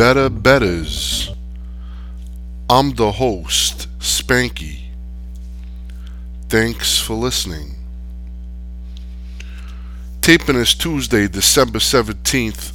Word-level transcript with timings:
Better 0.00 0.30
Betters. 0.30 1.30
I'm 2.70 2.94
the 2.94 3.12
host, 3.12 3.86
Spanky. 3.98 4.84
Thanks 6.48 6.98
for 6.98 7.12
listening. 7.12 7.74
Taping 10.22 10.56
is 10.56 10.72
Tuesday, 10.72 11.28
December 11.28 11.80
17th, 11.80 12.72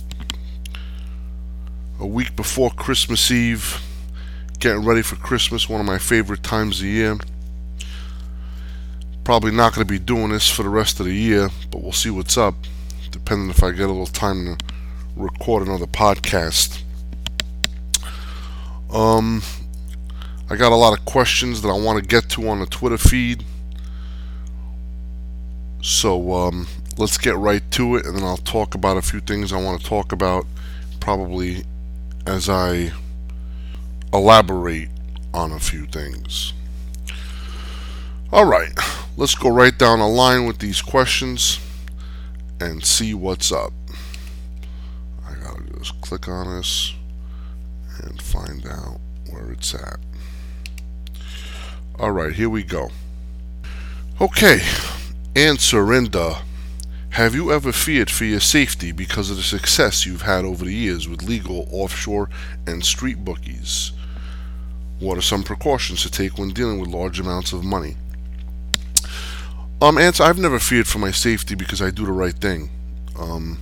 a 2.00 2.06
week 2.06 2.36
before 2.36 2.70
Christmas 2.70 3.32
Eve. 3.32 3.82
Getting 4.60 4.86
ready 4.86 5.02
for 5.02 5.16
Christmas, 5.16 5.68
one 5.68 5.82
of 5.82 5.88
my 5.88 5.98
favorite 5.98 6.44
times 6.44 6.78
of 6.78 6.84
the 6.84 6.92
year. 6.92 7.18
Probably 9.24 9.52
not 9.52 9.74
going 9.74 9.88
to 9.88 9.92
be 9.92 9.98
doing 9.98 10.30
this 10.30 10.48
for 10.48 10.62
the 10.62 10.70
rest 10.70 11.00
of 11.00 11.08
the 11.08 11.16
year, 11.16 11.50
but 11.72 11.82
we'll 11.82 11.92
see 11.92 12.12
what's 12.12 12.38
up 12.38 12.54
depending 13.10 13.50
if 13.50 13.64
I 13.64 13.72
get 13.72 13.86
a 13.86 13.88
little 13.88 14.06
time 14.06 14.46
to 14.46 14.66
record 15.16 15.66
another 15.66 15.88
podcast. 15.88 16.84
Um, 18.96 19.42
I 20.50 20.56
got 20.56 20.72
a 20.72 20.76
lot 20.76 20.98
of 20.98 21.04
questions 21.04 21.62
that 21.64 21.68
I 21.68 21.78
want 21.78 22.02
to 22.02 22.08
get 22.08 22.30
to 22.30 22.48
on 22.48 22.62
the 22.62 22.66
Twitter 22.66 22.98
feed. 22.98 23.44
So 25.82 26.32
um, 26.32 26.68
let's 26.98 27.18
get 27.18 27.36
right 27.36 27.70
to 27.72 27.98
it, 27.98 28.06
and 28.06 28.16
then 28.16 28.24
I'll 28.24 28.38
talk 28.38 28.74
about 28.74 28.96
a 28.96 29.02
few 29.02 29.20
things 29.20 29.52
I 29.52 29.62
want 29.62 29.82
to 29.82 29.86
talk 29.86 30.14
about, 30.14 30.46
probably 31.02 31.66
as 32.26 32.48
I 32.48 32.94
elaborate 34.14 34.88
on 35.34 35.52
a 35.52 35.60
few 35.60 35.88
things. 35.88 36.54
All 38.32 38.46
right, 38.46 38.72
let's 39.18 39.36
go 39.36 39.50
right 39.50 39.78
down 39.78 40.00
the 40.00 40.08
line 40.08 40.46
with 40.46 40.60
these 40.60 40.82
questions 40.82 41.60
and 42.62 42.86
see 42.86 43.14
what's 43.14 43.52
up. 43.52 43.74
I 45.28 45.34
gotta 45.34 45.64
just 45.80 46.00
click 46.00 46.30
on 46.30 46.56
this 46.56 46.94
and 48.06 48.22
find 48.22 48.66
out 48.68 49.00
where 49.30 49.52
it's 49.52 49.74
at. 49.74 49.98
Alright, 52.00 52.34
here 52.34 52.50
we 52.50 52.64
go. 52.64 52.90
Okay, 54.22 54.62
answer 55.36 55.84
Inda. 55.84 56.42
Have 57.12 57.34
you 57.34 57.52
ever 57.52 57.72
feared 57.72 58.12
for 58.12 58.26
your 58.26 58.42
safety 58.42 58.92
because 58.92 59.30
of 59.30 59.38
the 59.38 59.44
success 59.44 60.06
you've 60.06 60.24
had 60.24 60.44
over 60.44 60.66
the 60.66 60.74
years 60.74 61.08
with 61.08 61.24
legal, 61.24 61.68
offshore, 61.72 62.30
and 62.68 62.84
street 62.84 63.24
bookies? 63.24 63.94
What 65.00 65.18
are 65.18 65.22
some 65.22 65.44
precautions 65.44 66.02
to 66.04 66.12
take 66.12 66.38
when 66.38 66.50
dealing 66.50 66.80
with 66.80 66.90
large 66.90 67.20
amounts 67.20 67.54
of 67.54 67.64
money? 67.64 67.96
Um, 69.82 69.98
answer, 69.98 70.24
I've 70.24 70.38
never 70.38 70.60
feared 70.60 70.88
for 70.88 71.00
my 71.00 71.12
safety 71.12 71.56
because 71.56 71.82
I 71.82 71.90
do 71.90 72.06
the 72.06 72.12
right 72.12 72.34
thing. 72.34 72.70
Um, 73.18 73.60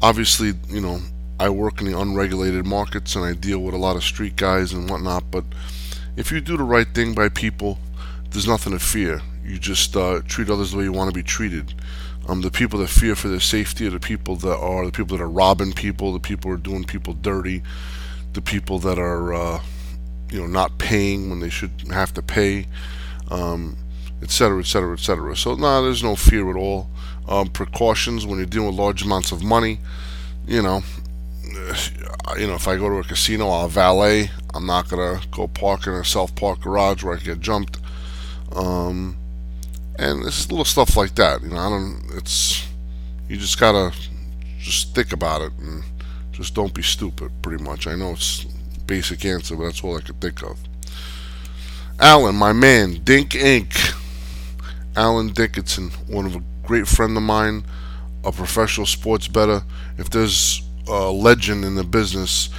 obviously, 0.00 0.52
you 0.68 0.80
know, 0.80 1.00
I 1.42 1.48
work 1.48 1.80
in 1.80 1.90
the 1.90 1.98
unregulated 1.98 2.64
markets 2.64 3.16
and 3.16 3.24
I 3.24 3.32
deal 3.32 3.58
with 3.58 3.74
a 3.74 3.76
lot 3.76 3.96
of 3.96 4.04
street 4.04 4.36
guys 4.36 4.72
and 4.72 4.88
whatnot, 4.88 5.28
but 5.32 5.44
if 6.14 6.30
you 6.30 6.40
do 6.40 6.56
the 6.56 6.62
right 6.62 6.86
thing 6.86 7.14
by 7.14 7.30
people, 7.30 7.78
there's 8.30 8.46
nothing 8.46 8.72
to 8.74 8.78
fear. 8.78 9.22
You 9.44 9.58
just 9.58 9.96
uh, 9.96 10.20
treat 10.24 10.48
others 10.48 10.70
the 10.70 10.78
way 10.78 10.84
you 10.84 10.92
want 10.92 11.10
to 11.10 11.14
be 11.14 11.24
treated. 11.24 11.74
Um, 12.28 12.42
the 12.42 12.50
people 12.52 12.78
that 12.78 12.90
fear 12.90 13.16
for 13.16 13.26
their 13.26 13.40
safety 13.40 13.88
are 13.88 13.90
the 13.90 13.98
people 13.98 14.36
that 14.36 14.56
are 14.56 14.86
the 14.86 14.92
people 14.92 15.16
that 15.16 15.22
are 15.24 15.28
robbing 15.28 15.72
people, 15.72 16.12
the 16.12 16.20
people 16.20 16.48
who 16.48 16.54
are 16.54 16.60
doing 16.60 16.84
people 16.84 17.12
dirty, 17.12 17.64
the 18.34 18.40
people 18.40 18.78
that 18.78 19.00
are, 19.00 19.34
uh, 19.34 19.60
you 20.30 20.38
know, 20.38 20.46
not 20.46 20.78
paying 20.78 21.28
when 21.28 21.40
they 21.40 21.50
should 21.50 21.72
have 21.90 22.14
to 22.14 22.22
pay. 22.22 22.68
Etc., 24.22 24.60
etc., 24.60 24.92
etc. 24.92 25.36
So, 25.36 25.56
no, 25.56 25.62
nah, 25.62 25.80
there's 25.80 26.04
no 26.04 26.14
fear 26.14 26.48
at 26.50 26.56
all. 26.56 26.88
Um, 27.26 27.48
precautions 27.48 28.24
when 28.24 28.36
you're 28.36 28.46
dealing 28.46 28.68
with 28.68 28.76
large 28.76 29.02
amounts 29.02 29.32
of 29.32 29.42
money. 29.42 29.80
You 30.46 30.62
know, 30.62 30.82
you 32.38 32.46
know, 32.46 32.54
if 32.54 32.68
I 32.68 32.76
go 32.76 32.88
to 32.88 32.96
a 32.96 33.04
casino, 33.04 33.48
I'll 33.48 33.68
valet. 33.68 34.30
I'm 34.54 34.66
not 34.66 34.88
gonna 34.88 35.20
go 35.30 35.48
park 35.48 35.86
in 35.86 35.92
a 35.92 36.04
self-park 36.04 36.60
garage 36.60 37.02
where 37.02 37.16
I 37.16 37.18
get 37.18 37.40
jumped. 37.40 37.78
Um, 38.54 39.16
and 39.98 40.24
it's 40.24 40.50
little 40.50 40.64
stuff 40.64 40.96
like 40.96 41.14
that. 41.16 41.42
You 41.42 41.48
know, 41.48 41.56
I 41.56 41.70
don't. 41.70 42.02
It's 42.14 42.66
you 43.28 43.36
just 43.36 43.58
gotta 43.58 43.94
just 44.58 44.94
think 44.94 45.12
about 45.12 45.42
it 45.42 45.52
and 45.60 45.82
just 46.32 46.54
don't 46.54 46.74
be 46.74 46.82
stupid. 46.82 47.30
Pretty 47.42 47.62
much. 47.62 47.86
I 47.86 47.94
know 47.94 48.12
it's 48.12 48.44
basic 48.86 49.24
answer, 49.24 49.56
but 49.56 49.64
that's 49.64 49.82
all 49.82 49.96
I 49.96 50.00
could 50.00 50.20
think 50.20 50.42
of. 50.42 50.58
Alan, 52.00 52.34
my 52.34 52.52
man, 52.52 53.00
Dink 53.04 53.30
Inc. 53.30 53.98
Alan 54.96 55.28
Dickinson, 55.28 55.90
one 56.06 56.26
of 56.26 56.36
a 56.36 56.42
great 56.64 56.86
friend 56.86 57.16
of 57.16 57.22
mine, 57.22 57.64
a 58.24 58.32
professional 58.32 58.86
sports 58.86 59.28
bettor. 59.28 59.62
If 59.96 60.10
there's 60.10 60.62
a 60.92 61.10
legend 61.10 61.64
in 61.64 61.74
the 61.74 61.84
business 61.84 62.50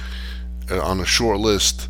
uh, 0.70 0.82
on 0.82 1.00
a 1.00 1.04
short 1.04 1.38
list, 1.38 1.88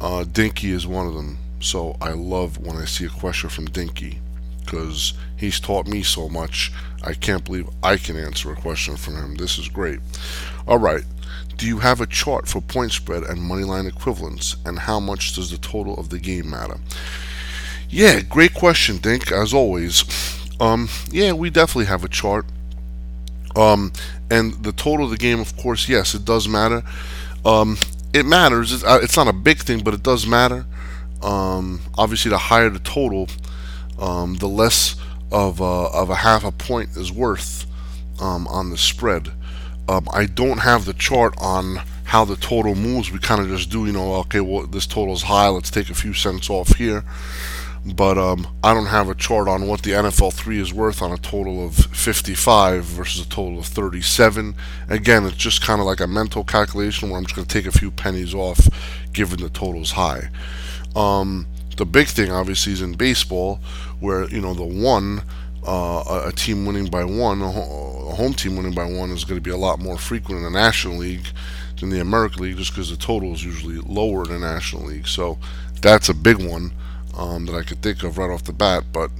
uh, 0.00 0.24
Dinky 0.24 0.70
is 0.70 0.86
one 0.86 1.06
of 1.06 1.14
them. 1.14 1.38
So 1.60 1.96
I 2.00 2.12
love 2.12 2.58
when 2.58 2.76
I 2.76 2.84
see 2.86 3.04
a 3.04 3.10
question 3.10 3.50
from 3.50 3.66
Dinky 3.66 4.20
because 4.64 5.12
he's 5.36 5.60
taught 5.60 5.86
me 5.86 6.02
so 6.02 6.28
much. 6.28 6.72
I 7.02 7.12
can't 7.12 7.44
believe 7.44 7.68
I 7.82 7.98
can 7.98 8.16
answer 8.16 8.50
a 8.50 8.56
question 8.56 8.96
from 8.96 9.16
him. 9.16 9.34
This 9.34 9.58
is 9.58 9.68
great. 9.68 10.00
All 10.66 10.78
right. 10.78 11.04
Do 11.56 11.66
you 11.66 11.78
have 11.78 12.00
a 12.00 12.06
chart 12.06 12.48
for 12.48 12.60
point 12.60 12.92
spread 12.92 13.22
and 13.22 13.40
money 13.40 13.64
line 13.64 13.86
equivalents, 13.86 14.56
and 14.64 14.78
how 14.78 14.98
much 14.98 15.34
does 15.34 15.50
the 15.50 15.58
total 15.58 15.98
of 15.98 16.08
the 16.08 16.18
game 16.18 16.50
matter? 16.50 16.78
Yeah, 17.88 18.22
great 18.22 18.54
question, 18.54 18.96
Dink, 18.96 19.30
as 19.30 19.54
always. 19.54 20.02
Um, 20.58 20.88
yeah, 21.10 21.32
we 21.32 21.50
definitely 21.50 21.84
have 21.84 22.04
a 22.04 22.08
chart. 22.08 22.46
Um, 23.56 23.92
and 24.30 24.54
the 24.64 24.72
total 24.72 25.06
of 25.06 25.10
the 25.10 25.16
game, 25.16 25.40
of 25.40 25.56
course, 25.56 25.88
yes, 25.88 26.14
it 26.14 26.24
does 26.24 26.48
matter. 26.48 26.82
Um, 27.44 27.76
it 28.12 28.26
matters. 28.26 28.72
It's, 28.72 28.84
uh, 28.84 29.06
not 29.16 29.28
a 29.28 29.36
big 29.36 29.58
thing, 29.58 29.82
but 29.82 29.94
it 29.94 30.02
does 30.02 30.26
matter. 30.26 30.66
Um, 31.22 31.80
obviously, 31.96 32.30
the 32.30 32.38
higher 32.38 32.68
the 32.70 32.78
total, 32.80 33.28
um, 33.98 34.36
the 34.36 34.48
less 34.48 34.96
of 35.30 35.60
a, 35.60 35.64
of 35.64 36.10
a 36.10 36.16
half 36.16 36.44
a 36.44 36.52
point 36.52 36.90
is 36.96 37.10
worth 37.10 37.66
um, 38.20 38.46
on 38.48 38.70
the 38.70 38.78
spread. 38.78 39.32
I 39.88 40.24
don't 40.24 40.58
have 40.58 40.86
the 40.86 40.94
chart 40.94 41.34
on 41.38 41.80
how 42.04 42.24
the 42.24 42.36
total 42.36 42.74
moves. 42.74 43.10
We 43.12 43.18
kind 43.18 43.40
of 43.40 43.48
just 43.48 43.70
do, 43.70 43.84
you 43.86 43.92
know, 43.92 44.14
okay, 44.14 44.40
well, 44.40 44.66
this 44.66 44.86
total 44.86 45.14
is 45.14 45.22
high. 45.22 45.48
Let's 45.48 45.70
take 45.70 45.90
a 45.90 45.94
few 45.94 46.14
cents 46.14 46.48
off 46.48 46.76
here 46.76 47.04
but 47.84 48.16
um, 48.16 48.46
I 48.62 48.72
don't 48.72 48.86
have 48.86 49.10
a 49.10 49.14
chart 49.14 49.46
on 49.46 49.66
what 49.66 49.82
the 49.82 49.90
NFL 49.90 50.32
3 50.32 50.58
is 50.58 50.72
worth 50.72 51.02
on 51.02 51.12
a 51.12 51.18
total 51.18 51.64
of 51.66 51.74
55 51.74 52.84
versus 52.84 53.26
a 53.26 53.28
total 53.28 53.58
of 53.58 53.66
37. 53.66 54.54
Again, 54.88 55.24
it's 55.26 55.36
just 55.36 55.60
kind 55.60 55.80
of 55.80 55.86
like 55.86 56.00
a 56.00 56.06
mental 56.06 56.44
calculation 56.44 57.10
where 57.10 57.18
I'm 57.18 57.24
just 57.24 57.36
going 57.36 57.46
to 57.46 57.52
take 57.52 57.66
a 57.66 57.78
few 57.78 57.90
pennies 57.90 58.34
off 58.34 58.68
given 59.12 59.40
the 59.40 59.50
total's 59.50 59.92
high. 59.92 60.30
Um, 60.96 61.46
the 61.76 61.84
big 61.84 62.06
thing, 62.06 62.30
obviously, 62.30 62.72
is 62.72 62.80
in 62.80 62.94
baseball 62.94 63.56
where, 64.00 64.28
you 64.30 64.40
know, 64.40 64.54
the 64.54 64.64
one, 64.64 65.22
uh, 65.66 66.22
a 66.26 66.32
team 66.32 66.64
winning 66.64 66.86
by 66.86 67.04
one, 67.04 67.42
a 67.42 67.50
home 67.50 68.32
team 68.32 68.56
winning 68.56 68.74
by 68.74 68.84
one 68.84 69.10
is 69.10 69.24
going 69.24 69.36
to 69.36 69.42
be 69.42 69.50
a 69.50 69.56
lot 69.58 69.78
more 69.78 69.98
frequent 69.98 70.38
in 70.38 70.44
the 70.44 70.58
National 70.58 70.96
League 70.96 71.26
than 71.80 71.90
the 71.90 72.00
American 72.00 72.42
League 72.42 72.56
just 72.56 72.72
because 72.72 72.88
the 72.88 72.96
total 72.96 73.34
is 73.34 73.44
usually 73.44 73.76
lower 73.80 74.22
in 74.24 74.30
the 74.30 74.38
National 74.38 74.84
League. 74.84 75.06
So 75.06 75.38
that's 75.82 76.08
a 76.08 76.14
big 76.14 76.36
one 76.36 76.72
um, 77.16 77.46
that 77.46 77.54
I 77.54 77.62
could 77.62 77.82
think 77.82 78.02
of 78.02 78.18
right 78.18 78.30
off 78.30 78.44
the 78.44 78.52
bat, 78.52 78.84
but 78.92 79.10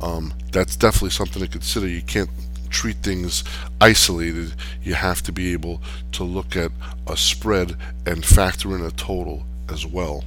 um, 0.00 0.34
that's 0.52 0.76
definitely 0.76 1.10
something 1.10 1.42
to 1.42 1.48
consider. 1.48 1.88
You 1.88 2.02
can't 2.02 2.30
treat 2.70 2.96
things 2.98 3.44
isolated. 3.80 4.54
You 4.82 4.94
have 4.94 5.22
to 5.22 5.32
be 5.32 5.52
able 5.52 5.82
to 6.12 6.24
look 6.24 6.56
at 6.56 6.72
a 7.06 7.16
spread 7.16 7.76
and 8.04 8.24
factor 8.24 8.76
in 8.76 8.84
a 8.84 8.90
total 8.90 9.44
as 9.70 9.86
well 9.86 10.24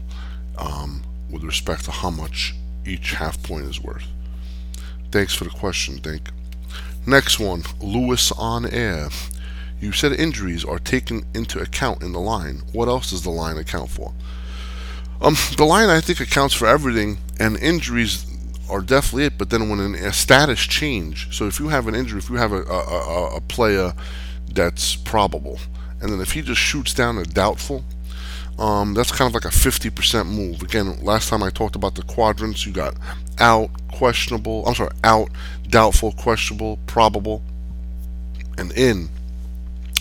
um, 0.57 1.03
with 1.29 1.43
respect 1.43 1.85
to 1.85 1.91
how 1.91 2.09
much 2.09 2.55
each 2.85 3.11
half 3.13 3.41
point 3.43 3.65
is 3.65 3.81
worth. 3.81 4.07
Thanks 5.11 5.33
for 5.33 5.43
the 5.43 5.49
question, 5.49 5.97
Dink. 5.97 6.29
Next 7.05 7.39
one, 7.39 7.63
Lewis 7.79 8.31
on 8.33 8.65
air. 8.65 9.09
You 9.79 9.91
said 9.93 10.11
injuries 10.11 10.65
are 10.65 10.79
taken 10.79 11.23
into 11.33 11.59
account 11.59 12.03
in 12.03 12.11
the 12.11 12.19
line. 12.19 12.61
What 12.73 12.89
else 12.89 13.11
does 13.11 13.23
the 13.23 13.29
line 13.29 13.57
account 13.57 13.89
for? 13.89 14.13
Um, 15.21 15.35
the 15.57 15.65
line 15.65 15.89
I 15.89 16.01
think 16.01 16.19
accounts 16.19 16.53
for 16.53 16.65
everything, 16.65 17.17
and 17.39 17.57
injuries 17.57 18.25
are 18.69 18.81
definitely 18.81 19.25
it. 19.25 19.37
But 19.37 19.49
then 19.49 19.69
when 19.69 19.79
an, 19.79 19.95
a 19.95 20.13
status 20.13 20.59
change, 20.59 21.35
so 21.35 21.47
if 21.47 21.59
you 21.59 21.67
have 21.69 21.87
an 21.87 21.95
injury, 21.95 22.19
if 22.19 22.29
you 22.29 22.37
have 22.37 22.53
a, 22.53 22.61
a, 22.63 23.35
a 23.37 23.41
player 23.41 23.93
that's 24.53 24.95
probable, 24.95 25.59
and 26.01 26.11
then 26.11 26.21
if 26.21 26.31
he 26.31 26.41
just 26.41 26.61
shoots 26.61 26.93
down 26.93 27.17
a 27.17 27.23
doubtful, 27.23 27.83
um, 28.57 28.93
that's 28.93 29.11
kind 29.11 29.27
of 29.27 29.33
like 29.33 29.45
a 29.45 29.55
50% 29.55 30.27
move. 30.27 30.61
Again, 30.61 31.03
last 31.03 31.29
time 31.29 31.43
I 31.43 31.49
talked 31.49 31.75
about 31.75 31.95
the 31.95 32.03
quadrants, 32.03 32.65
you 32.65 32.73
got 32.73 32.93
out, 33.39 33.69
questionable, 33.93 34.65
I'm 34.67 34.75
sorry, 34.75 34.91
out, 35.03 35.29
doubtful, 35.69 36.11
questionable, 36.13 36.77
probable, 36.85 37.41
and 38.57 38.71
in. 38.73 39.09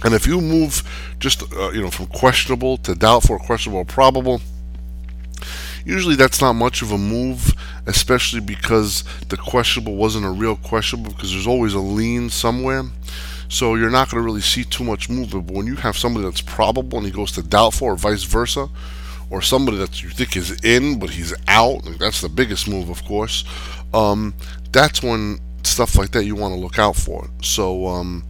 And 0.04 0.14
if 0.14 0.26
you 0.26 0.40
move 0.40 0.82
just, 1.18 1.42
uh, 1.52 1.70
you 1.70 1.82
know, 1.82 1.90
from 1.90 2.06
questionable 2.06 2.76
to 2.78 2.94
doubtful, 2.94 3.38
questionable, 3.38 3.84
probable, 3.84 4.40
Usually 5.84 6.16
that's 6.16 6.40
not 6.40 6.54
much 6.54 6.82
of 6.82 6.92
a 6.92 6.98
move, 6.98 7.54
especially 7.86 8.40
because 8.40 9.04
the 9.28 9.36
questionable 9.36 9.96
wasn't 9.96 10.26
a 10.26 10.30
real 10.30 10.56
questionable 10.56 11.12
because 11.12 11.32
there's 11.32 11.46
always 11.46 11.74
a 11.74 11.80
lean 11.80 12.30
somewhere. 12.30 12.84
So 13.48 13.74
you're 13.76 13.90
not 13.90 14.10
going 14.10 14.22
to 14.22 14.24
really 14.24 14.42
see 14.42 14.64
too 14.64 14.84
much 14.84 15.08
movement. 15.08 15.46
But 15.46 15.54
when 15.54 15.66
you 15.66 15.76
have 15.76 15.96
somebody 15.96 16.24
that's 16.24 16.42
probable 16.42 16.98
and 16.98 17.06
he 17.06 17.12
goes 17.12 17.32
to 17.32 17.42
doubtful, 17.42 17.88
or 17.88 17.96
vice 17.96 18.24
versa, 18.24 18.68
or 19.30 19.42
somebody 19.42 19.78
that 19.78 20.02
you 20.02 20.10
think 20.10 20.36
is 20.36 20.62
in 20.64 20.98
but 20.98 21.10
he's 21.10 21.34
out, 21.48 21.82
that's 21.98 22.20
the 22.20 22.28
biggest 22.28 22.68
move, 22.68 22.88
of 22.90 23.04
course. 23.04 23.44
Um, 23.94 24.34
that's 24.72 25.02
when 25.02 25.38
stuff 25.64 25.96
like 25.96 26.10
that 26.12 26.24
you 26.24 26.34
want 26.34 26.54
to 26.54 26.60
look 26.60 26.78
out 26.78 26.96
for. 26.96 27.28
So, 27.42 27.86
um, 27.86 28.24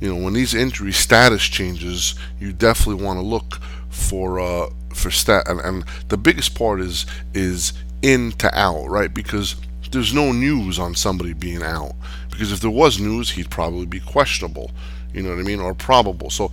you 0.00 0.12
know, 0.12 0.24
when 0.24 0.32
these 0.32 0.54
injury 0.54 0.92
status 0.92 1.42
changes, 1.42 2.14
you 2.38 2.52
definitely 2.52 3.04
want 3.04 3.18
to 3.18 3.24
look 3.24 3.60
for 3.90 4.40
uh, 4.40 4.70
for 4.94 5.10
stat. 5.10 5.44
And, 5.46 5.60
and 5.60 5.84
the 6.08 6.16
biggest 6.16 6.54
part 6.54 6.80
is 6.80 7.06
is 7.34 7.72
in 8.02 8.32
to 8.32 8.58
out, 8.58 8.86
right? 8.88 9.12
Because 9.12 9.56
there's 9.90 10.14
no 10.14 10.32
news 10.32 10.78
on 10.78 10.94
somebody 10.94 11.32
being 11.32 11.62
out. 11.62 11.92
Because 12.30 12.52
if 12.52 12.60
there 12.60 12.70
was 12.70 12.98
news, 12.98 13.30
he'd 13.30 13.50
probably 13.50 13.86
be 13.86 14.00
questionable. 14.00 14.70
You 15.12 15.22
know 15.22 15.30
what 15.30 15.40
I 15.40 15.42
mean, 15.42 15.60
or 15.60 15.74
probable. 15.74 16.30
So 16.30 16.52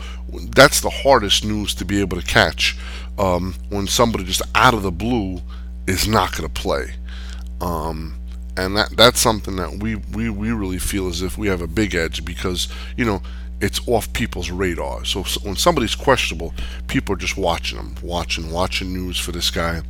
that's 0.50 0.82
the 0.82 0.90
hardest 0.90 1.46
news 1.46 1.76
to 1.76 1.86
be 1.86 2.02
able 2.02 2.20
to 2.20 2.26
catch 2.26 2.78
um, 3.18 3.56
when 3.70 3.88
somebody 3.88 4.24
just 4.24 4.42
out 4.56 4.74
of 4.74 4.82
the 4.82 4.92
blue 4.92 5.42
is 5.86 6.08
not 6.08 6.36
going 6.36 6.50
to 6.50 6.62
play. 6.62 6.96
Um, 7.62 8.18
and 8.56 8.76
that 8.76 8.90
that's 8.98 9.20
something 9.20 9.56
that 9.58 9.78
we, 9.78 9.96
we, 9.96 10.30
we 10.30 10.52
really 10.52 10.80
feel 10.80 11.08
as 11.08 11.22
if 11.22 11.38
we 11.38 11.48
have 11.48 11.62
a 11.62 11.68
big 11.68 11.94
edge 11.94 12.26
because 12.26 12.68
you 12.98 13.06
know 13.06 13.22
it's 13.60 13.86
off 13.88 14.12
people's 14.14 14.52
radar. 14.52 15.04
So 15.04 15.24
when 15.42 15.56
somebody's 15.56 15.96
questionable, 15.96 16.54
people 16.88 17.14
are 17.14 17.18
just 17.18 17.38
watching 17.38 17.78
them, 17.78 17.96
watching, 18.02 18.52
watching 18.52 18.94
news 18.94 19.18
for 19.20 19.32
this 19.32 19.50
guy, 19.50 19.82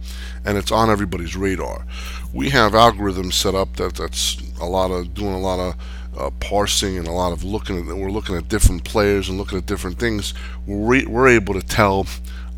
and 0.45 0.57
it's 0.57 0.71
on 0.71 0.89
everybody's 0.89 1.35
radar. 1.35 1.85
We 2.33 2.49
have 2.51 2.71
algorithms 2.71 3.33
set 3.33 3.55
up 3.55 3.75
that 3.77 3.95
that's 3.95 4.37
a 4.61 4.65
lot 4.65 4.91
of 4.91 5.13
doing 5.13 5.33
a 5.33 5.39
lot 5.39 5.59
of 5.59 5.75
uh, 6.17 6.29
parsing 6.39 6.97
and 6.97 7.07
a 7.07 7.11
lot 7.11 7.33
of 7.33 7.43
looking 7.43 7.77
at. 7.77 7.95
We're 7.95 8.09
looking 8.09 8.35
at 8.35 8.47
different 8.47 8.83
players 8.83 9.27
and 9.29 9.37
looking 9.37 9.57
at 9.57 9.65
different 9.65 9.99
things. 9.99 10.33
We're, 10.65 11.07
we're 11.07 11.27
able 11.27 11.53
to 11.53 11.61
tell 11.61 12.07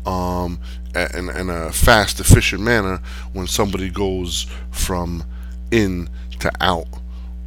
um, 0.06 0.60
in, 0.94 1.28
in 1.28 1.50
a 1.50 1.72
fast, 1.72 2.20
efficient 2.20 2.62
manner 2.62 3.00
when 3.32 3.46
somebody 3.46 3.90
goes 3.90 4.46
from 4.70 5.24
in 5.70 6.08
to 6.38 6.50
out 6.60 6.86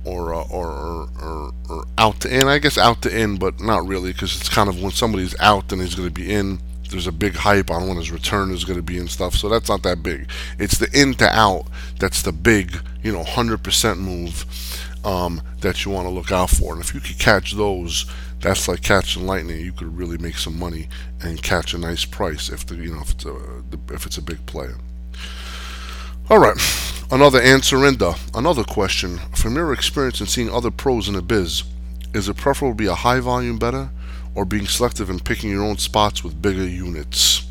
or, 0.05 0.33
uh, 0.33 0.43
or, 0.49 0.67
or, 0.69 1.09
or, 1.21 1.53
or, 1.69 1.85
out 1.97 2.19
to 2.21 2.33
in. 2.33 2.47
I 2.47 2.59
guess 2.59 2.77
out 2.77 3.01
to 3.03 3.15
in, 3.15 3.37
but 3.37 3.59
not 3.59 3.85
really 3.85 4.11
because 4.11 4.35
it's 4.35 4.49
kind 4.49 4.69
of 4.69 4.81
when 4.81 4.91
somebody's 4.91 5.35
out, 5.39 5.69
then 5.69 5.79
he's 5.79 5.95
going 5.95 6.07
to 6.07 6.13
be 6.13 6.31
in. 6.31 6.59
There's 6.89 7.07
a 7.07 7.11
big 7.11 7.35
hype 7.35 7.71
on 7.71 7.87
when 7.87 7.97
his 7.97 8.11
return 8.11 8.51
is 8.51 8.65
going 8.65 8.77
to 8.77 8.83
be 8.83 8.99
and 8.99 9.09
stuff, 9.09 9.33
so 9.35 9.49
that's 9.49 9.69
not 9.69 9.81
that 9.83 10.03
big. 10.03 10.29
It's 10.59 10.77
the 10.77 10.89
in 10.93 11.15
to 11.15 11.27
out 11.27 11.65
that's 11.99 12.21
the 12.21 12.31
big, 12.31 12.77
you 13.01 13.11
know, 13.11 13.23
100% 13.23 13.97
move 13.97 14.45
um, 15.03 15.41
that 15.61 15.83
you 15.85 15.91
want 15.91 16.05
to 16.07 16.13
look 16.13 16.31
out 16.31 16.51
for. 16.51 16.73
And 16.73 16.83
if 16.83 16.93
you 16.93 16.99
could 16.99 17.17
catch 17.17 17.53
those, 17.53 18.05
that's 18.41 18.67
like 18.67 18.81
catching 18.81 19.25
lightning. 19.25 19.59
You 19.59 19.71
could 19.71 19.97
really 19.97 20.17
make 20.17 20.37
some 20.37 20.59
money 20.59 20.87
and 21.21 21.41
catch 21.41 21.73
a 21.73 21.77
nice 21.77 22.05
price 22.05 22.49
if 22.49 22.65
the, 22.65 22.75
you 22.75 22.93
know 22.93 23.01
if 23.01 23.11
it's 23.11 23.25
a 23.25 23.63
if 23.91 24.05
it's 24.05 24.17
a 24.17 24.21
big 24.21 24.45
player. 24.45 24.75
All 26.29 26.39
right. 26.39 26.57
Another 27.11 27.41
answer 27.41 27.85
in 27.85 27.97
the 27.97 28.17
another 28.33 28.63
question. 28.63 29.19
From 29.35 29.55
your 29.55 29.73
experience 29.73 30.19
in 30.19 30.27
seeing 30.27 30.49
other 30.49 30.71
pros 30.71 31.07
in 31.07 31.13
the 31.13 31.21
biz, 31.21 31.63
is 32.13 32.29
it 32.29 32.37
preferable 32.37 32.73
to 32.73 32.75
be 32.75 32.87
a 32.87 32.95
high 32.95 33.19
volume 33.19 33.57
better 33.57 33.89
or 34.35 34.45
being 34.45 34.65
selective 34.65 35.09
and 35.09 35.23
picking 35.23 35.49
your 35.49 35.63
own 35.63 35.77
spots 35.77 36.23
with 36.23 36.41
bigger 36.41 36.67
units? 36.67 37.45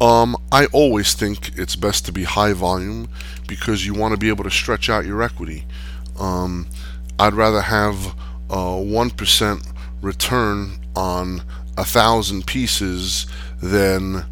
Um, 0.00 0.36
I 0.50 0.66
always 0.66 1.14
think 1.14 1.56
it's 1.56 1.76
best 1.76 2.04
to 2.06 2.12
be 2.12 2.24
high 2.24 2.54
volume 2.54 3.08
because 3.46 3.86
you 3.86 3.94
want 3.94 4.12
to 4.12 4.18
be 4.18 4.28
able 4.28 4.44
to 4.44 4.50
stretch 4.50 4.90
out 4.90 5.06
your 5.06 5.22
equity. 5.22 5.64
Um, 6.18 6.66
I'd 7.18 7.34
rather 7.34 7.60
have 7.60 8.14
a 8.50 8.80
one 8.80 9.12
return 10.00 10.80
on 10.96 11.42
a 11.78 11.84
thousand 11.84 12.46
pieces 12.46 13.26
than 13.62 14.26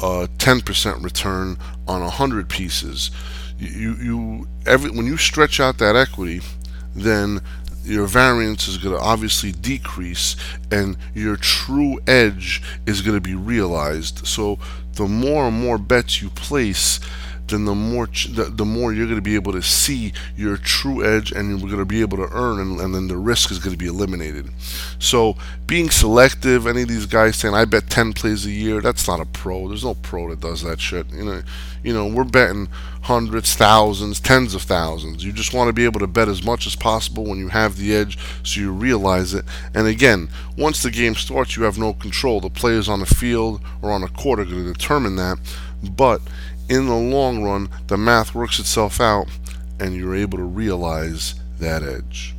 a 0.00 0.28
10% 0.38 1.02
return 1.02 1.56
on 1.86 2.02
100 2.02 2.48
pieces. 2.48 3.10
You, 3.58 3.94
you 3.94 4.48
every 4.66 4.90
when 4.90 5.06
you 5.06 5.16
stretch 5.16 5.60
out 5.60 5.78
that 5.78 5.96
equity, 5.96 6.42
then 6.94 7.40
your 7.86 8.06
variance 8.06 8.66
is 8.66 8.78
going 8.78 8.94
to 8.94 9.00
obviously 9.00 9.52
decrease 9.52 10.34
and 10.72 10.96
your 11.14 11.36
true 11.36 11.98
edge 12.06 12.60
is 12.84 13.00
going 13.00 13.16
to 13.16 13.20
be 13.20 13.34
realized. 13.34 14.26
So 14.26 14.58
the 14.94 15.06
more 15.06 15.44
and 15.46 15.58
more 15.58 15.78
bets 15.78 16.20
you 16.20 16.30
place, 16.30 16.98
then 17.48 17.64
the 17.64 17.74
more 17.74 18.06
ch- 18.06 18.26
the, 18.26 18.44
the 18.44 18.64
more 18.64 18.92
you're 18.92 19.06
going 19.06 19.16
to 19.16 19.22
be 19.22 19.34
able 19.34 19.52
to 19.52 19.62
see 19.62 20.12
your 20.36 20.56
true 20.56 21.04
edge 21.04 21.32
and 21.32 21.48
you're 21.50 21.68
going 21.68 21.78
to 21.78 21.84
be 21.84 22.00
able 22.00 22.16
to 22.16 22.28
earn 22.32 22.58
and, 22.58 22.80
and 22.80 22.94
then 22.94 23.08
the 23.08 23.16
risk 23.16 23.50
is 23.50 23.58
going 23.58 23.72
to 23.72 23.78
be 23.78 23.86
eliminated. 23.86 24.50
So 24.98 25.36
being 25.66 25.90
selective 25.90 26.66
any 26.66 26.82
of 26.82 26.88
these 26.88 27.06
guys 27.06 27.36
saying 27.36 27.54
i 27.54 27.64
bet 27.64 27.90
10 27.90 28.12
plays 28.12 28.46
a 28.46 28.50
year 28.50 28.80
that's 28.80 29.06
not 29.06 29.20
a 29.20 29.26
pro. 29.26 29.68
There's 29.68 29.84
no 29.84 29.94
pro 29.94 30.30
that 30.30 30.40
does 30.40 30.62
that 30.62 30.80
shit. 30.80 31.10
You 31.12 31.24
know 31.24 31.42
you 31.82 31.92
know 31.92 32.06
we're 32.06 32.24
betting 32.24 32.68
hundreds 33.02 33.54
thousands 33.54 34.18
tens 34.18 34.54
of 34.54 34.62
thousands. 34.62 35.24
You 35.24 35.32
just 35.32 35.54
want 35.54 35.68
to 35.68 35.72
be 35.72 35.84
able 35.84 36.00
to 36.00 36.06
bet 36.08 36.28
as 36.28 36.42
much 36.42 36.66
as 36.66 36.74
possible 36.74 37.24
when 37.24 37.38
you 37.38 37.48
have 37.48 37.76
the 37.76 37.94
edge 37.94 38.18
so 38.42 38.60
you 38.60 38.72
realize 38.72 39.34
it. 39.34 39.44
And 39.74 39.86
again 39.86 40.28
once 40.58 40.82
the 40.82 40.90
game 40.90 41.14
starts 41.14 41.56
you 41.56 41.62
have 41.62 41.78
no 41.78 41.92
control. 41.92 42.40
The 42.40 42.50
players 42.50 42.88
on 42.88 43.00
the 43.00 43.06
field 43.06 43.60
or 43.82 43.92
on 43.92 44.00
the 44.00 44.08
court 44.08 44.40
are 44.40 44.44
going 44.44 44.64
to 44.64 44.72
determine 44.72 45.16
that. 45.16 45.38
But 45.82 46.20
in 46.68 46.86
the 46.86 46.94
long 46.94 47.42
run, 47.42 47.68
the 47.86 47.96
math 47.96 48.34
works 48.34 48.58
itself 48.58 49.00
out 49.00 49.28
and 49.78 49.94
you're 49.94 50.14
able 50.14 50.38
to 50.38 50.44
realize 50.44 51.34
that 51.58 51.82
edge. 51.82 52.34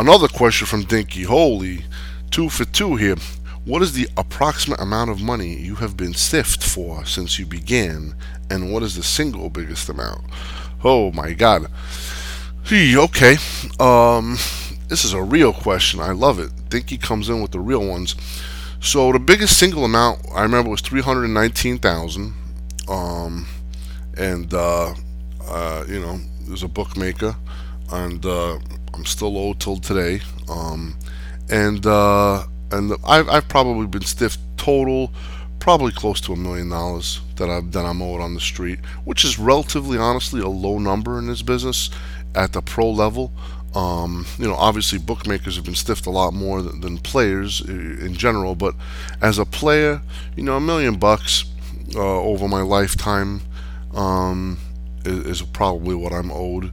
Another 0.00 0.28
question 0.28 0.66
from 0.66 0.84
Dinky. 0.84 1.24
Holy, 1.24 1.84
two 2.30 2.48
for 2.48 2.64
two 2.64 2.96
here. 2.96 3.16
What 3.64 3.82
is 3.82 3.92
the 3.92 4.08
approximate 4.16 4.80
amount 4.80 5.10
of 5.10 5.20
money 5.20 5.54
you 5.54 5.74
have 5.76 5.96
been 5.96 6.14
stiffed 6.14 6.62
for 6.62 7.04
since 7.04 7.38
you 7.38 7.44
began, 7.44 8.14
and 8.48 8.72
what 8.72 8.82
is 8.82 8.94
the 8.94 9.02
single 9.02 9.50
biggest 9.50 9.88
amount? 9.88 10.24
Oh 10.84 11.12
my 11.12 11.32
God. 11.32 11.66
Okay. 12.70 13.36
Um, 13.80 14.36
this 14.88 15.04
is 15.04 15.12
a 15.12 15.22
real 15.22 15.52
question. 15.52 16.00
I 16.00 16.12
love 16.12 16.38
it. 16.38 16.50
Dinky 16.68 16.96
comes 16.96 17.28
in 17.28 17.42
with 17.42 17.50
the 17.50 17.60
real 17.60 17.86
ones. 17.86 18.14
So 18.80 19.10
the 19.10 19.18
biggest 19.18 19.58
single 19.58 19.84
amount 19.84 20.20
I 20.34 20.42
remember 20.42 20.70
was 20.70 20.80
three 20.80 21.02
hundred 21.02 21.28
nineteen 21.28 21.78
thousand 21.78 22.34
um, 22.88 23.46
and 24.16 24.52
uh, 24.52 24.94
uh, 25.46 25.84
you 25.88 26.00
know, 26.00 26.18
there's 26.42 26.62
a 26.62 26.68
bookmaker, 26.68 27.36
and 27.92 28.24
uh, 28.24 28.58
I'm 28.94 29.04
still 29.04 29.36
owed 29.38 29.60
till 29.60 29.78
today. 29.78 30.20
Um, 30.48 30.98
and 31.50 31.84
uh, 31.86 32.44
and 32.72 32.92
I've, 33.06 33.28
I've 33.28 33.48
probably 33.48 33.86
been 33.86 34.04
stiffed 34.04 34.40
total, 34.56 35.12
probably 35.58 35.92
close 35.92 36.20
to 36.22 36.32
a 36.32 36.36
million 36.36 36.70
dollars 36.70 37.20
that 37.36 37.48
I've 37.48 37.72
that 37.72 37.84
I'm 37.84 38.02
owed 38.02 38.20
on 38.20 38.34
the 38.34 38.40
street, 38.40 38.80
which 39.04 39.24
is 39.24 39.38
relatively, 39.38 39.98
honestly, 39.98 40.40
a 40.40 40.48
low 40.48 40.78
number 40.78 41.18
in 41.18 41.26
this 41.26 41.42
business 41.42 41.90
at 42.34 42.52
the 42.52 42.62
pro 42.62 42.90
level. 42.90 43.32
Um, 43.74 44.26
you 44.38 44.48
know, 44.48 44.54
obviously 44.54 44.98
bookmakers 44.98 45.56
have 45.56 45.64
been 45.64 45.74
stiffed 45.74 46.06
a 46.06 46.10
lot 46.10 46.32
more 46.32 46.62
than, 46.62 46.80
than 46.80 46.98
players 46.98 47.60
in 47.60 48.14
general, 48.14 48.54
but 48.54 48.74
as 49.20 49.38
a 49.38 49.44
player, 49.44 50.00
you 50.36 50.42
know, 50.42 50.56
a 50.56 50.60
million 50.60 50.96
bucks 50.98 51.44
uh, 51.94 52.20
over 52.20 52.48
my 52.48 52.62
lifetime 52.62 53.40
um, 53.94 54.58
is, 55.04 55.40
is, 55.40 55.42
probably 55.42 55.94
what 55.94 56.12
I'm 56.12 56.30
owed. 56.30 56.70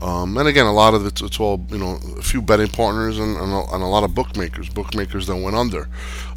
Um, 0.00 0.36
and 0.36 0.46
again, 0.46 0.66
a 0.66 0.72
lot 0.72 0.92
of 0.92 1.06
it's, 1.06 1.22
it's 1.22 1.40
all 1.40 1.64
you 1.70 1.78
know, 1.78 1.98
a 2.18 2.22
few 2.22 2.42
betting 2.42 2.68
partners 2.68 3.18
and, 3.18 3.36
and, 3.36 3.52
a, 3.52 3.74
and 3.74 3.82
a 3.82 3.86
lot 3.86 4.04
of 4.04 4.14
bookmakers, 4.14 4.68
bookmakers 4.68 5.26
that 5.26 5.36
went 5.36 5.56
under 5.56 5.88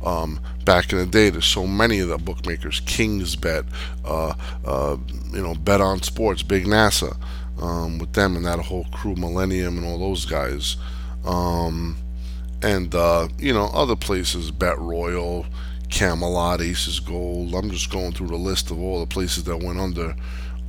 um, 0.05 0.39
back 0.63 0.93
in 0.93 0.99
the 0.99 1.05
day. 1.05 1.29
There's 1.29 1.45
so 1.45 1.67
many 1.67 1.99
of 1.99 2.07
the 2.07 2.17
bookmakers, 2.17 2.79
Kings 2.81 3.35
Bet, 3.35 3.65
uh, 4.05 4.33
uh, 4.65 4.97
you 5.33 5.41
know, 5.41 5.55
Bet 5.55 5.81
on 5.81 6.01
Sports, 6.01 6.41
Big 6.41 6.65
NASA, 6.65 7.17
um, 7.61 7.99
with 7.99 8.13
them 8.13 8.37
and 8.37 8.45
that 8.45 8.59
whole 8.59 8.85
crew, 8.93 9.15
Millennium 9.15 9.77
and 9.77 9.85
all 9.85 9.99
those 9.99 10.25
guys, 10.25 10.77
um, 11.25 11.97
and 12.61 12.95
uh, 12.95 13.27
you 13.37 13.53
know, 13.53 13.65
other 13.73 13.97
places, 13.97 14.51
Bet 14.51 14.79
Royal, 14.79 15.45
Camelot, 15.89 16.61
Aces 16.61 16.99
Gold. 16.99 17.53
I'm 17.55 17.69
just 17.69 17.91
going 17.91 18.11
through 18.11 18.27
the 18.27 18.35
list 18.35 18.71
of 18.71 18.79
all 18.79 18.99
the 18.99 19.07
places 19.07 19.43
that 19.45 19.57
went 19.57 19.79
under 19.79 20.15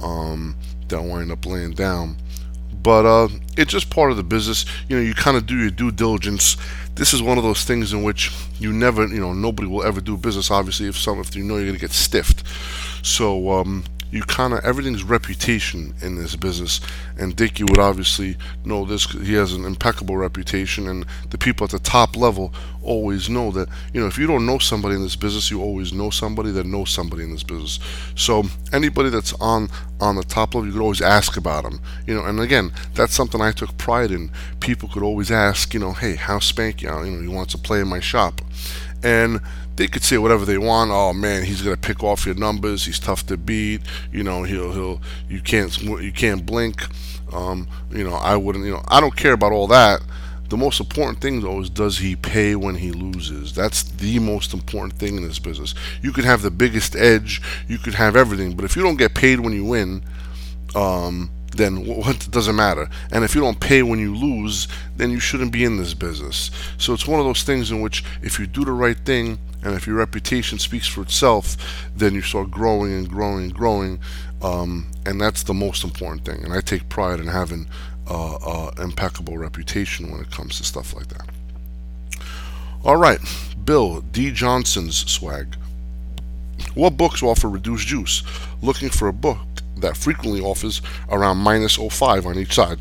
um, 0.02 0.56
that 0.88 1.02
wind 1.02 1.30
up 1.30 1.44
laying 1.46 1.72
down. 1.72 2.16
But 2.82 3.04
uh, 3.04 3.28
it's 3.56 3.70
just 3.70 3.90
part 3.90 4.10
of 4.10 4.16
the 4.16 4.22
business. 4.22 4.64
You 4.88 4.96
know, 4.96 5.02
you 5.02 5.14
kind 5.14 5.36
of 5.36 5.46
do 5.46 5.56
your 5.56 5.70
due 5.70 5.90
diligence. 5.90 6.56
This 6.94 7.12
is 7.12 7.22
one 7.22 7.36
of 7.36 7.44
those 7.44 7.64
things 7.64 7.92
in 7.92 8.02
which 8.02 8.32
you 8.58 8.72
never, 8.72 9.06
you 9.06 9.20
know, 9.20 9.32
nobody 9.32 9.68
will 9.68 9.82
ever 9.82 10.00
do 10.00 10.16
business. 10.16 10.50
Obviously, 10.50 10.86
if 10.86 10.96
some, 10.96 11.20
if 11.20 11.36
you 11.36 11.44
know 11.44 11.56
you're 11.56 11.66
going 11.66 11.74
to 11.74 11.80
get 11.80 11.92
stiffed. 11.92 12.42
So 13.02 13.50
um, 13.50 13.84
you 14.10 14.22
kind 14.22 14.52
of 14.52 14.64
everything's 14.64 15.04
reputation 15.04 15.94
in 16.02 16.16
this 16.16 16.36
business. 16.36 16.80
And 17.18 17.36
Dickie 17.36 17.64
would 17.64 17.78
obviously 17.78 18.36
know 18.64 18.84
this. 18.84 19.06
He 19.06 19.34
has 19.34 19.52
an 19.52 19.64
impeccable 19.64 20.16
reputation, 20.16 20.88
and 20.88 21.06
the 21.30 21.38
people 21.38 21.64
at 21.64 21.70
the 21.70 21.78
top 21.78 22.16
level 22.16 22.52
always 22.82 23.28
know 23.28 23.50
that. 23.52 23.68
You 23.92 24.00
know, 24.00 24.06
if 24.06 24.18
you 24.18 24.26
don't 24.26 24.46
know 24.46 24.58
somebody 24.58 24.94
in 24.94 25.02
this 25.02 25.16
business, 25.16 25.50
you 25.50 25.62
always 25.62 25.92
know 25.92 26.10
somebody 26.10 26.50
that 26.52 26.66
knows 26.66 26.90
somebody 26.90 27.22
in 27.24 27.32
this 27.32 27.42
business. 27.42 27.78
So 28.14 28.44
anybody 28.72 29.10
that's 29.10 29.32
on 29.34 29.68
on 30.00 30.16
the 30.16 30.22
top 30.22 30.54
level, 30.54 30.66
you 30.66 30.72
could 30.72 30.82
always 30.82 31.02
ask 31.02 31.36
about 31.36 31.64
them. 31.64 31.80
You 32.06 32.14
know, 32.14 32.24
and 32.24 32.40
again, 32.40 32.72
that's 32.94 33.14
something 33.14 33.40
I 33.40 33.52
took 33.52 33.76
pride 33.76 34.10
in. 34.10 34.30
People 34.60 34.88
could 34.88 35.02
always 35.02 35.30
ask, 35.30 35.74
you 35.74 35.80
know, 35.80 35.92
hey, 35.92 36.16
how's 36.16 36.50
Spanky? 36.50 36.82
You 36.82 36.88
know, 36.88 37.20
he 37.20 37.28
wants 37.28 37.52
to 37.52 37.58
play 37.58 37.80
in 37.80 37.88
my 37.88 38.00
shop, 38.00 38.40
and 39.02 39.40
they 39.76 39.88
could 39.88 40.04
say 40.04 40.18
whatever 40.18 40.44
they 40.44 40.58
want. 40.58 40.90
Oh 40.90 41.12
man, 41.12 41.44
he's 41.44 41.62
gonna 41.62 41.76
pick 41.76 42.02
off 42.02 42.26
your 42.26 42.34
numbers. 42.34 42.84
He's 42.84 42.98
tough 42.98 43.26
to 43.26 43.36
beat. 43.36 43.82
You 44.12 44.22
know, 44.22 44.42
he'll 44.42 44.72
he'll 44.72 45.00
you 45.28 45.40
can't 45.40 45.76
you 45.80 46.12
can't 46.12 46.44
blink. 46.44 46.82
Um, 47.32 47.68
you 47.90 48.04
know, 48.04 48.14
I 48.14 48.36
wouldn't. 48.36 48.64
You 48.64 48.72
know, 48.72 48.84
I 48.88 49.00
don't 49.00 49.16
care 49.16 49.32
about 49.32 49.52
all 49.52 49.66
that. 49.68 50.00
The 50.50 50.56
most 50.56 50.80
important 50.80 51.20
thing 51.20 51.40
though 51.42 51.60
is 51.60 51.70
does 51.70 51.98
he 51.98 52.16
pay 52.16 52.56
when 52.56 52.74
he 52.74 52.90
loses? 52.90 53.54
That's 53.54 53.84
the 53.84 54.18
most 54.18 54.52
important 54.52 54.94
thing 54.94 55.16
in 55.16 55.22
this 55.22 55.38
business. 55.38 55.76
You 56.02 56.10
could 56.10 56.24
have 56.24 56.42
the 56.42 56.50
biggest 56.50 56.96
edge, 56.96 57.40
you 57.68 57.78
could 57.78 57.94
have 57.94 58.16
everything, 58.16 58.56
but 58.56 58.64
if 58.64 58.74
you 58.74 58.82
don't 58.82 58.96
get 58.96 59.14
paid 59.14 59.38
when 59.38 59.52
you 59.52 59.64
win, 59.64 60.02
um, 60.74 61.30
then 61.52 61.86
what 61.86 62.30
doesn't 62.30 62.56
matter. 62.56 62.88
And 63.12 63.24
if 63.24 63.34
you 63.34 63.40
don't 63.40 63.60
pay 63.60 63.82
when 63.82 63.98
you 63.98 64.14
lose, 64.14 64.68
then 64.96 65.10
you 65.10 65.20
shouldn't 65.20 65.52
be 65.52 65.64
in 65.64 65.76
this 65.76 65.94
business. 65.94 66.50
So 66.78 66.92
it's 66.92 67.06
one 67.06 67.20
of 67.20 67.26
those 67.26 67.42
things 67.42 67.70
in 67.70 67.80
which 67.80 68.04
if 68.22 68.38
you 68.38 68.46
do 68.46 68.64
the 68.64 68.72
right 68.72 68.98
thing 68.98 69.38
and 69.62 69.74
if 69.74 69.86
your 69.86 69.96
reputation 69.96 70.58
speaks 70.58 70.86
for 70.86 71.02
itself, 71.02 71.56
then 71.94 72.14
you 72.14 72.22
start 72.22 72.50
growing 72.50 72.92
and 72.92 73.08
growing 73.08 73.44
and 73.44 73.54
growing. 73.54 74.00
Um, 74.42 74.90
and 75.04 75.20
that's 75.20 75.42
the 75.42 75.54
most 75.54 75.84
important 75.84 76.24
thing. 76.24 76.44
And 76.44 76.52
I 76.52 76.60
take 76.60 76.88
pride 76.88 77.20
in 77.20 77.26
having 77.26 77.68
uh, 78.06 78.70
impeccable 78.78 79.38
reputation 79.38 80.10
when 80.10 80.20
it 80.20 80.30
comes 80.30 80.58
to 80.58 80.64
stuff 80.64 80.94
like 80.94 81.08
that. 81.08 81.28
All 82.84 82.96
right, 82.96 83.20
Bill 83.64 84.00
D. 84.00 84.30
Johnson's 84.30 85.10
swag. 85.10 85.56
What 86.74 86.96
books 86.96 87.22
offer 87.22 87.48
reduced 87.48 87.86
juice? 87.86 88.22
Looking 88.62 88.88
for 88.88 89.08
a 89.08 89.12
book 89.12 89.38
that 89.80 89.96
frequently 89.96 90.40
offers 90.40 90.82
around 91.10 91.38
minus 91.38 91.76
05 91.76 92.26
on 92.26 92.38
each 92.38 92.54
side. 92.54 92.78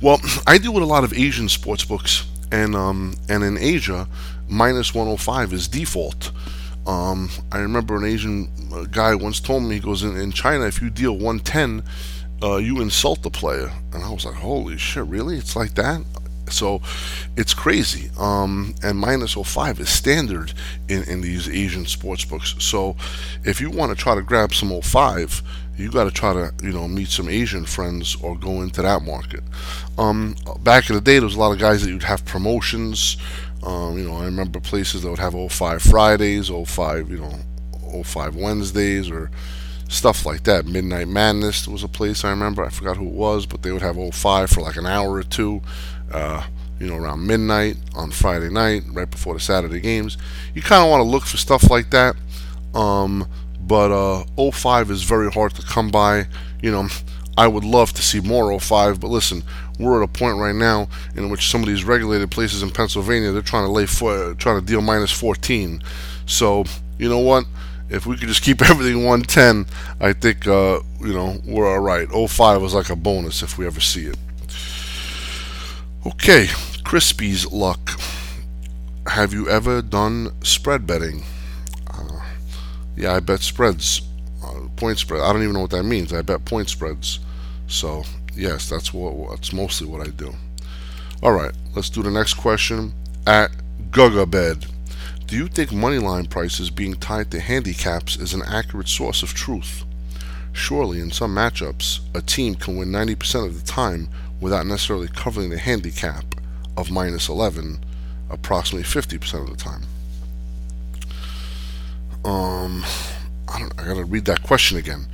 Well, 0.00 0.20
I 0.46 0.58
deal 0.58 0.72
with 0.72 0.82
a 0.82 0.86
lot 0.86 1.04
of 1.04 1.12
Asian 1.12 1.48
sports 1.48 1.84
books, 1.84 2.26
and 2.52 2.76
um, 2.76 3.14
and 3.28 3.42
in 3.42 3.58
Asia, 3.58 4.06
minus 4.48 4.94
105 4.94 5.52
is 5.52 5.68
default. 5.68 6.30
Um, 6.86 7.28
I 7.52 7.58
remember 7.58 7.96
an 7.96 8.04
Asian 8.04 8.50
uh, 8.72 8.84
guy 8.84 9.14
once 9.14 9.40
told 9.40 9.64
me, 9.64 9.74
he 9.74 9.80
goes, 9.80 10.02
in, 10.02 10.16
in 10.16 10.32
China, 10.32 10.66
if 10.66 10.80
you 10.80 10.88
deal 10.88 11.12
110, 11.12 11.82
uh, 12.42 12.56
you 12.56 12.80
insult 12.80 13.22
the 13.22 13.30
player. 13.30 13.70
And 13.92 14.02
I 14.02 14.10
was 14.10 14.24
like, 14.24 14.36
holy 14.36 14.78
shit, 14.78 15.04
really? 15.04 15.36
It's 15.36 15.54
like 15.54 15.74
that? 15.74 16.02
So 16.52 16.80
it's 17.36 17.54
crazy. 17.54 18.10
Um, 18.18 18.74
and 18.82 18.98
minus 18.98 19.34
05 19.34 19.80
is 19.80 19.88
standard 19.88 20.52
in, 20.88 21.02
in 21.04 21.20
these 21.20 21.48
Asian 21.48 21.86
sports 21.86 22.24
books. 22.24 22.54
So 22.58 22.96
if 23.44 23.60
you 23.60 23.70
want 23.70 23.96
to 23.96 24.02
try 24.02 24.14
to 24.14 24.22
grab 24.22 24.54
some 24.54 24.80
05, 24.80 25.42
you 25.78 25.90
got 25.90 26.04
to 26.04 26.10
try 26.10 26.32
to 26.32 26.52
you 26.62 26.72
know 26.72 26.88
meet 26.88 27.08
some 27.08 27.28
Asian 27.28 27.64
friends 27.64 28.16
or 28.20 28.36
go 28.36 28.62
into 28.62 28.82
that 28.82 29.02
market. 29.02 29.42
Um, 29.96 30.34
back 30.60 30.90
in 30.90 30.96
the 30.96 31.00
day, 31.00 31.14
there 31.14 31.24
was 31.24 31.36
a 31.36 31.38
lot 31.38 31.52
of 31.52 31.58
guys 31.58 31.82
that 31.82 31.90
you'd 31.90 32.02
have 32.02 32.24
promotions. 32.24 33.16
Um, 33.62 33.98
you 33.98 34.04
know, 34.04 34.16
I 34.16 34.24
remember 34.24 34.60
places 34.60 35.02
that 35.02 35.10
would 35.10 35.18
have 35.18 35.34
05 35.34 35.82
Fridays, 35.82 36.48
05 36.48 37.10
you 37.10 37.18
know 37.18 38.02
05 38.02 38.36
Wednesdays, 38.36 39.10
or 39.10 39.30
stuff 39.88 40.26
like 40.26 40.44
that. 40.44 40.66
Midnight 40.66 41.08
Madness 41.08 41.66
was 41.66 41.82
a 41.82 41.88
place 41.88 42.24
I 42.24 42.30
remember. 42.30 42.64
I 42.64 42.70
forgot 42.70 42.96
who 42.96 43.06
it 43.06 43.14
was, 43.14 43.46
but 43.46 43.62
they 43.62 43.72
would 43.72 43.82
have 43.82 43.96
05 43.96 44.50
for 44.50 44.60
like 44.60 44.76
an 44.76 44.86
hour 44.86 45.12
or 45.12 45.22
two. 45.22 45.62
Uh, 46.12 46.46
you 46.78 46.86
know, 46.86 46.96
around 46.96 47.26
midnight 47.26 47.76
on 47.96 48.10
Friday 48.10 48.50
night, 48.50 48.84
right 48.92 49.10
before 49.10 49.34
the 49.34 49.40
Saturday 49.40 49.80
games. 49.80 50.16
You 50.54 50.62
kind 50.62 50.82
of 50.82 50.90
want 50.90 51.00
to 51.00 51.08
look 51.08 51.24
for 51.24 51.36
stuff 51.36 51.70
like 51.70 51.90
that. 51.90 52.14
Um, 52.74 53.28
but 53.60 53.90
uh, 53.90 54.50
05 54.50 54.90
is 54.90 55.02
very 55.02 55.30
hard 55.30 55.54
to 55.56 55.62
come 55.62 55.90
by. 55.90 56.26
You 56.62 56.70
know, 56.70 56.88
I 57.36 57.48
would 57.48 57.64
love 57.64 57.92
to 57.94 58.02
see 58.02 58.20
more 58.20 58.58
05, 58.58 59.00
but 59.00 59.08
listen, 59.08 59.42
we're 59.78 60.02
at 60.02 60.08
a 60.08 60.12
point 60.12 60.38
right 60.38 60.54
now 60.54 60.88
in 61.16 61.30
which 61.30 61.50
some 61.50 61.62
of 61.62 61.68
these 61.68 61.84
regulated 61.84 62.30
places 62.30 62.62
in 62.62 62.70
Pennsylvania 62.70 63.32
they're 63.32 63.42
trying 63.42 63.66
to 63.66 63.72
lay 63.72 63.86
for, 63.86 64.34
trying 64.34 64.60
to 64.60 64.64
deal 64.64 64.80
minus 64.80 65.10
14. 65.10 65.82
So 66.26 66.64
you 66.98 67.08
know 67.08 67.20
what? 67.20 67.44
if 67.90 68.06
we 68.06 68.16
could 68.16 68.28
just 68.28 68.42
keep 68.42 68.60
everything 68.70 69.04
110, 69.04 69.66
I 70.00 70.12
think 70.12 70.46
uh, 70.46 70.80
you 71.00 71.14
know 71.14 71.38
we're 71.44 71.68
all 71.68 71.80
right. 71.80 72.08
05 72.08 72.62
was 72.62 72.74
like 72.74 72.90
a 72.90 72.96
bonus 72.96 73.42
if 73.42 73.58
we 73.58 73.66
ever 73.66 73.80
see 73.80 74.06
it. 74.06 74.16
Okay, 76.06 76.46
Crispy's 76.84 77.50
luck. 77.50 78.00
Have 79.08 79.32
you 79.32 79.48
ever 79.48 79.82
done 79.82 80.30
spread 80.44 80.86
betting? 80.86 81.24
Uh, 81.88 82.20
yeah, 82.96 83.14
I 83.14 83.20
bet 83.20 83.40
spreads, 83.40 84.02
uh, 84.44 84.68
point 84.76 84.98
spread. 84.98 85.22
I 85.22 85.32
don't 85.32 85.42
even 85.42 85.54
know 85.54 85.62
what 85.62 85.70
that 85.70 85.82
means. 85.82 86.12
I 86.12 86.22
bet 86.22 86.44
point 86.44 86.68
spreads. 86.68 87.18
So 87.66 88.04
yes, 88.34 88.68
that's 88.68 88.94
what 88.94 89.30
that's 89.30 89.52
mostly 89.52 89.88
what 89.88 90.06
I 90.06 90.10
do. 90.10 90.32
All 91.20 91.32
right, 91.32 91.52
let's 91.74 91.90
do 91.90 92.02
the 92.02 92.12
next 92.12 92.34
question 92.34 92.92
at 93.26 93.50
Gugabed. 93.90 94.70
Do 95.26 95.36
you 95.36 95.48
think 95.48 95.70
moneyline 95.70 96.30
prices 96.30 96.70
being 96.70 96.94
tied 96.94 97.32
to 97.32 97.40
handicaps 97.40 98.16
is 98.16 98.34
an 98.34 98.42
accurate 98.46 98.88
source 98.88 99.24
of 99.24 99.34
truth? 99.34 99.84
Surely, 100.52 101.00
in 101.00 101.10
some 101.10 101.34
matchups, 101.34 102.00
a 102.14 102.22
team 102.22 102.54
can 102.54 102.76
win 102.76 102.88
90% 102.88 103.46
of 103.46 103.60
the 103.60 103.66
time 103.66 104.08
without 104.40 104.66
necessarily 104.66 105.08
covering 105.08 105.50
the 105.50 105.58
handicap 105.58 106.24
of 106.76 106.90
minus 106.90 107.28
11 107.28 107.84
approximately 108.30 108.84
50% 108.84 109.42
of 109.42 109.50
the 109.50 109.56
time. 109.56 109.82
Um, 112.24 112.84
I, 113.48 113.58
don't, 113.58 113.80
I 113.80 113.84
gotta 113.86 114.04
read 114.04 114.26
that 114.26 114.42
question 114.42 114.78
again. 114.78 115.06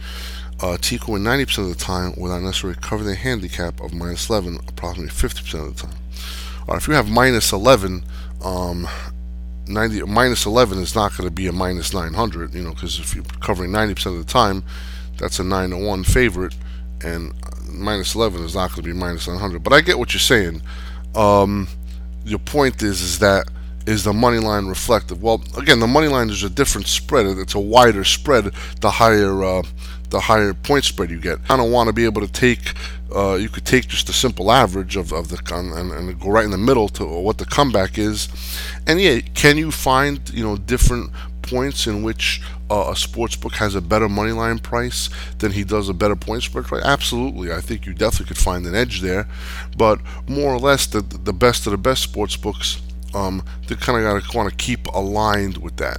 Uh, 0.60 0.76
can 0.80 1.12
win 1.12 1.22
90% 1.22 1.58
of 1.58 1.68
the 1.68 1.74
time 1.74 2.14
without 2.16 2.42
necessarily 2.42 2.78
covering 2.80 3.08
the 3.08 3.16
handicap 3.16 3.80
of 3.80 3.92
minus 3.92 4.28
11 4.30 4.58
approximately 4.68 5.10
50% 5.12 5.66
of 5.66 5.76
the 5.76 5.86
time. 5.86 5.96
Or 6.66 6.76
if 6.76 6.88
you 6.88 6.94
have 6.94 7.10
minus 7.10 7.52
11, 7.52 8.04
um, 8.42 8.88
90 9.66 10.02
minus 10.02 10.46
11 10.46 10.78
is 10.78 10.94
not 10.94 11.16
going 11.16 11.28
to 11.28 11.34
be 11.34 11.46
a 11.46 11.52
minus 11.52 11.94
900 11.94 12.54
you 12.54 12.62
know 12.62 12.74
because 12.74 12.98
if 12.98 13.14
you're 13.14 13.24
covering 13.40 13.70
90% 13.70 14.06
of 14.06 14.26
the 14.26 14.30
time 14.30 14.62
that's 15.18 15.38
a 15.38 15.44
9 15.44 15.70
to 15.70 15.76
1 15.78 16.04
favorite 16.04 16.54
and 17.02 17.32
minus 17.74 18.14
11 18.14 18.44
is 18.44 18.54
not 18.54 18.70
going 18.70 18.82
to 18.82 18.82
be 18.82 18.92
minus 18.92 19.26
100. 19.26 19.62
but 19.62 19.72
I 19.72 19.80
get 19.80 19.98
what 19.98 20.12
you're 20.12 20.20
saying. 20.20 20.62
Um, 21.14 21.68
your 22.24 22.38
point 22.38 22.82
is 22.82 23.00
is 23.00 23.18
that 23.18 23.48
is 23.86 24.04
the 24.04 24.12
money 24.12 24.38
line 24.38 24.66
reflective? 24.66 25.22
Well 25.22 25.42
again 25.58 25.80
the 25.80 25.86
money 25.86 26.08
line 26.08 26.30
is 26.30 26.42
a 26.42 26.50
different 26.50 26.86
spread. 26.86 27.26
It's 27.26 27.54
a 27.54 27.60
wider 27.60 28.04
spread 28.04 28.52
the 28.80 28.90
higher 28.90 29.42
uh, 29.44 29.62
the 30.10 30.20
higher 30.20 30.54
point 30.54 30.84
spread 30.84 31.10
you 31.10 31.20
get. 31.20 31.38
I 31.48 31.56
don't 31.56 31.70
want 31.70 31.88
to 31.88 31.92
be 31.92 32.04
able 32.04 32.20
to 32.22 32.32
take 32.32 32.74
uh, 33.14 33.34
you 33.34 33.48
could 33.48 33.64
take 33.64 33.86
just 33.86 34.08
a 34.08 34.12
simple 34.12 34.50
average 34.50 34.96
of, 34.96 35.12
of 35.12 35.28
the 35.28 35.38
and, 35.54 35.92
and 35.92 36.20
go 36.20 36.30
right 36.30 36.44
in 36.44 36.50
the 36.50 36.58
middle 36.58 36.88
to 36.90 37.04
what 37.04 37.38
the 37.38 37.44
comeback 37.44 37.98
is. 37.98 38.28
And 38.86 39.00
yeah 39.00 39.20
can 39.34 39.58
you 39.58 39.70
find 39.70 40.28
you 40.30 40.42
know 40.42 40.56
different 40.56 41.10
points 41.54 41.86
in 41.86 42.02
which 42.02 42.42
uh, 42.70 42.90
a 42.90 42.96
sports 42.96 43.36
book 43.36 43.54
has 43.54 43.74
a 43.74 43.80
better 43.80 44.08
money 44.08 44.32
line 44.32 44.58
price 44.58 45.08
than 45.38 45.52
he 45.52 45.62
does 45.62 45.88
a 45.88 45.94
better 45.94 46.16
point 46.16 46.42
spread 46.42 46.64
price 46.64 46.84
absolutely 46.84 47.52
i 47.52 47.60
think 47.60 47.86
you 47.86 47.94
definitely 47.94 48.26
could 48.26 48.42
find 48.42 48.66
an 48.66 48.74
edge 48.74 49.00
there 49.00 49.28
but 49.76 50.00
more 50.28 50.52
or 50.52 50.58
less 50.58 50.86
the, 50.86 51.00
the 51.00 51.32
best 51.32 51.66
of 51.66 51.70
the 51.70 51.78
best 51.78 52.02
sports 52.02 52.36
books 52.36 52.80
um, 53.14 53.44
they 53.68 53.76
kind 53.76 53.96
of 53.96 54.04
got 54.04 54.30
to 54.30 54.36
want 54.36 54.50
to 54.50 54.56
keep 54.56 54.86
aligned 54.88 55.58
with 55.58 55.76
that. 55.76 55.98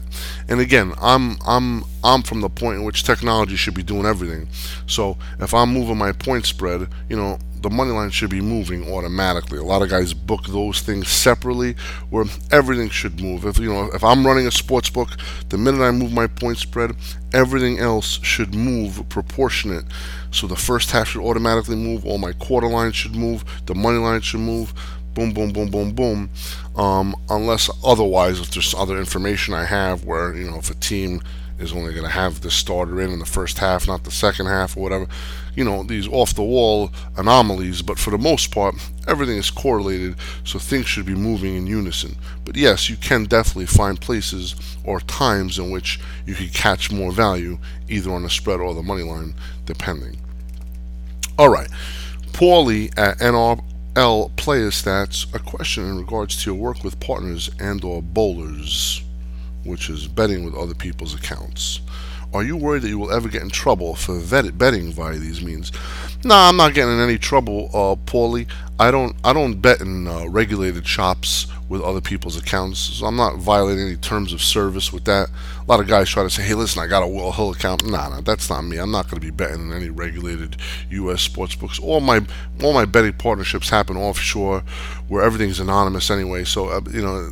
And 0.49 0.59
again, 0.59 0.93
I'm 1.01 1.37
I'm 1.47 1.85
I'm 2.03 2.23
from 2.23 2.41
the 2.41 2.49
point 2.49 2.77
in 2.79 2.83
which 2.83 3.03
technology 3.03 3.55
should 3.55 3.73
be 3.73 3.83
doing 3.83 4.05
everything. 4.05 4.49
So 4.85 5.17
if 5.39 5.53
I'm 5.53 5.73
moving 5.73 5.97
my 5.97 6.11
point 6.11 6.45
spread, 6.45 6.89
you 7.07 7.15
know, 7.15 7.39
the 7.65 7.69
money 7.71 7.89
line 7.89 8.11
should 8.11 8.29
be 8.29 8.41
moving 8.41 8.93
automatically. 8.93 9.57
A 9.57 9.63
lot 9.63 9.81
of 9.81 9.89
guys 9.89 10.13
book 10.13 10.45
those 10.45 10.81
things 10.81 11.07
separately, 11.07 11.73
where 12.11 12.25
everything 12.51 12.91
should 12.91 13.19
move. 13.19 13.43
If 13.43 13.57
you 13.57 13.73
know, 13.73 13.89
if 13.91 14.03
I'm 14.03 14.23
running 14.23 14.45
a 14.45 14.51
sports 14.51 14.91
book, 14.91 15.09
the 15.49 15.57
minute 15.57 15.81
I 15.81 15.89
move 15.89 16.11
my 16.11 16.27
point 16.27 16.59
spread, 16.59 16.95
everything 17.33 17.79
else 17.79 18.19
should 18.23 18.53
move 18.53 19.09
proportionate. 19.09 19.85
So 20.29 20.45
the 20.45 20.55
first 20.55 20.91
half 20.91 21.07
should 21.07 21.27
automatically 21.27 21.75
move. 21.75 22.05
All 22.05 22.19
my 22.19 22.33
quarter 22.33 22.67
lines 22.67 22.95
should 22.95 23.15
move. 23.15 23.43
The 23.65 23.73
money 23.73 23.97
line 23.97 24.21
should 24.21 24.41
move 24.41 24.71
boom, 25.15 25.33
boom, 25.33 25.51
boom, 25.51 25.71
boom, 25.71 25.93
boom. 25.93 26.29
Um, 26.75 27.15
unless 27.29 27.69
otherwise, 27.83 28.39
if 28.39 28.51
there's 28.51 28.73
other 28.73 28.97
information 28.97 29.53
I 29.53 29.65
have 29.65 30.03
where 30.03 30.35
you 30.35 30.49
know 30.49 30.57
if 30.57 30.69
a 30.69 30.75
team 30.75 31.21
is 31.57 31.71
only 31.71 31.93
going 31.93 32.05
to 32.05 32.11
have 32.11 32.41
the 32.41 32.51
starter 32.51 33.01
in 33.01 33.11
in 33.11 33.19
the 33.19 33.25
first 33.25 33.59
half, 33.59 33.87
not 33.87 34.03
the 34.03 34.11
second 34.11 34.47
half 34.47 34.75
or 34.75 34.81
whatever. 34.81 35.07
You 35.55 35.63
know, 35.63 35.83
these 35.83 36.07
off 36.09 36.35
the 36.35 36.43
wall 36.43 36.91
anomalies, 37.15 37.81
but 37.81 37.97
for 37.97 38.09
the 38.09 38.17
most 38.17 38.53
part, 38.53 38.75
everything 39.07 39.37
is 39.37 39.49
correlated, 39.49 40.15
so 40.43 40.59
things 40.59 40.87
should 40.87 41.05
be 41.05 41.15
moving 41.15 41.55
in 41.55 41.65
unison. 41.65 42.17
But 42.43 42.57
yes, 42.57 42.89
you 42.89 42.97
can 42.97 43.23
definitely 43.23 43.67
find 43.67 43.99
places 43.99 44.55
or 44.83 44.99
times 44.99 45.57
in 45.57 45.71
which 45.71 45.99
you 46.25 46.35
could 46.35 46.53
catch 46.53 46.91
more 46.91 47.13
value, 47.13 47.57
either 47.87 48.11
on 48.11 48.23
the 48.23 48.29
spread 48.29 48.59
or 48.59 48.73
the 48.73 48.83
money 48.83 49.03
line, 49.03 49.33
depending. 49.65 50.17
All 51.39 51.49
right. 51.49 51.69
Paulie 52.33 52.91
at 52.97 53.19
NRL 53.19 53.63
Player 53.95 54.71
Stats, 54.71 55.33
a 55.33 55.39
question 55.39 55.85
in 55.85 55.97
regards 55.97 56.43
to 56.43 56.49
your 56.51 56.59
work 56.59 56.83
with 56.83 56.99
partners 56.99 57.49
and 57.59 57.83
or 57.83 58.01
bowlers 58.01 59.01
which 59.65 59.89
is 59.89 60.07
betting 60.07 60.45
with 60.45 60.55
other 60.55 60.73
people's 60.73 61.15
accounts. 61.15 61.81
Are 62.33 62.43
you 62.43 62.57
worried 62.57 62.83
that 62.83 62.89
you 62.89 62.99
will 62.99 63.11
ever 63.11 63.29
get 63.29 63.41
in 63.41 63.49
trouble 63.49 63.95
for 63.95 64.19
vet- 64.19 64.57
betting 64.57 64.91
via 64.91 65.17
these 65.17 65.41
means? 65.41 65.71
Nah, 66.23 66.49
I'm 66.49 66.57
not 66.57 66.73
getting 66.73 66.93
in 66.93 66.99
any 66.99 67.17
trouble, 67.17 67.69
uh, 67.73 67.95
Paulie. 68.09 68.47
I 68.79 68.91
don't, 68.91 69.15
I 69.23 69.33
don't 69.33 69.61
bet 69.61 69.81
in 69.81 70.07
uh, 70.07 70.27
regulated 70.27 70.85
shops 70.85 71.47
with 71.67 71.81
other 71.81 72.01
people's 72.01 72.37
accounts, 72.37 72.79
so 72.79 73.05
I'm 73.05 73.15
not 73.15 73.37
violating 73.37 73.87
any 73.87 73.95
terms 73.95 74.33
of 74.33 74.41
service 74.41 74.93
with 74.93 75.05
that. 75.05 75.29
A 75.59 75.65
lot 75.67 75.79
of 75.79 75.87
guys 75.87 76.09
try 76.09 76.23
to 76.23 76.29
say, 76.29 76.43
"Hey, 76.43 76.53
listen, 76.53 76.81
I 76.81 76.87
got 76.87 77.03
a 77.03 77.07
Will 77.07 77.31
Hill 77.31 77.51
account." 77.51 77.85
Nah, 77.85 78.09
nah, 78.09 78.21
that's 78.21 78.49
not 78.49 78.61
me. 78.63 78.77
I'm 78.77 78.91
not 78.91 79.09
going 79.09 79.19
to 79.19 79.25
be 79.25 79.31
betting 79.31 79.61
in 79.61 79.73
any 79.73 79.89
regulated 79.89 80.57
U.S. 80.91 81.21
sports 81.21 81.55
books. 81.55 81.79
All 81.79 82.01
my, 82.01 82.21
all 82.63 82.73
my 82.73 82.85
betting 82.85 83.13
partnerships 83.13 83.69
happen 83.69 83.97
offshore, 83.97 84.63
where 85.07 85.23
everything's 85.23 85.59
anonymous 85.59 86.11
anyway. 86.11 86.43
So, 86.43 86.69
uh, 86.69 86.81
you 86.91 87.01
know 87.01 87.31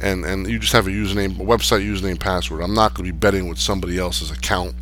and 0.00 0.24
and 0.24 0.46
you 0.48 0.58
just 0.58 0.72
have 0.72 0.86
a 0.86 0.90
username, 0.90 1.38
a 1.40 1.44
website 1.44 1.86
username, 1.86 2.18
password. 2.18 2.62
I'm 2.62 2.74
not 2.74 2.94
going 2.94 3.06
to 3.06 3.12
be 3.12 3.18
betting 3.18 3.48
with 3.48 3.58
somebody 3.58 3.98
else's 3.98 4.30
account 4.30 4.74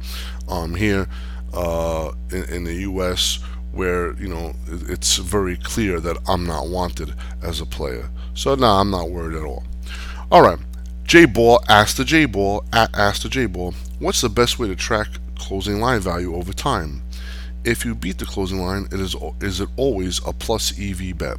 um, 0.49 0.75
here 0.75 1.09
uh, 1.53 2.13
in, 2.31 2.45
in, 2.45 2.65
the 2.65 2.75
U.S. 2.75 3.39
where 3.73 4.15
you 4.15 4.29
know 4.29 4.55
it's 4.67 5.17
very 5.17 5.57
clear 5.57 6.01
that 6.01 6.19
I'm 6.29 6.47
not 6.47 6.69
wanted 6.69 7.15
as 7.43 7.61
a 7.61 7.67
player. 7.67 8.09
So 8.37 8.55
no, 8.55 8.67
I'm 8.67 8.91
not 8.91 9.11
worried 9.11 9.37
at 9.37 9.45
all. 9.45 9.65
All 10.31 10.43
right, 10.43 10.59
J 11.05 11.25
Ball 11.25 11.63
asked 11.69 11.97
the 11.97 12.05
J 12.05 12.27
Ball 12.27 12.65
at 12.73 12.95
asked 12.97 13.23
the 13.23 13.29
J 13.29 13.47
Ball, 13.47 13.75
what's 13.99 14.21
the 14.21 14.29
best 14.29 14.59
way 14.59 14.69
to 14.69 14.77
track 14.77 15.09
closing 15.39 15.81
line 15.81 16.01
value 16.01 16.35
over 16.35 16.53
time? 16.53 17.03
If 17.65 17.85
you 17.85 17.95
beat 17.95 18.19
the 18.19 18.27
closing 18.27 18.61
line, 18.61 18.87
it 18.93 19.01
is 19.01 19.17
is 19.41 19.61
it 19.61 19.69
always 19.77 20.21
a 20.27 20.33
plus 20.33 20.79
EV 20.79 21.17
bet? 21.17 21.39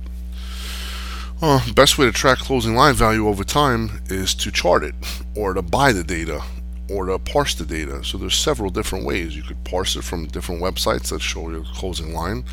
Well, 1.39 1.61
best 1.75 1.99
way 1.99 2.07
to 2.07 2.11
track 2.11 2.39
closing 2.39 2.75
line 2.75 2.95
value 2.95 3.27
over 3.27 3.43
time 3.43 4.01
is 4.07 4.33
to 4.35 4.51
chart 4.51 4.83
it, 4.83 4.95
or 5.35 5.53
to 5.53 5.61
buy 5.61 5.93
the 5.93 6.03
data, 6.03 6.41
or 6.89 7.05
to 7.05 7.19
parse 7.19 7.53
the 7.53 7.65
data. 7.65 8.03
So 8.03 8.17
there's 8.17 8.35
several 8.35 8.71
different 8.71 9.05
ways. 9.05 9.35
You 9.35 9.43
could 9.43 9.63
parse 9.63 9.95
it 9.95 10.03
from 10.03 10.25
different 10.25 10.61
websites 10.61 11.09
that 11.09 11.21
show 11.21 11.51
your 11.51 11.63
closing 11.75 12.13
line. 12.13 12.43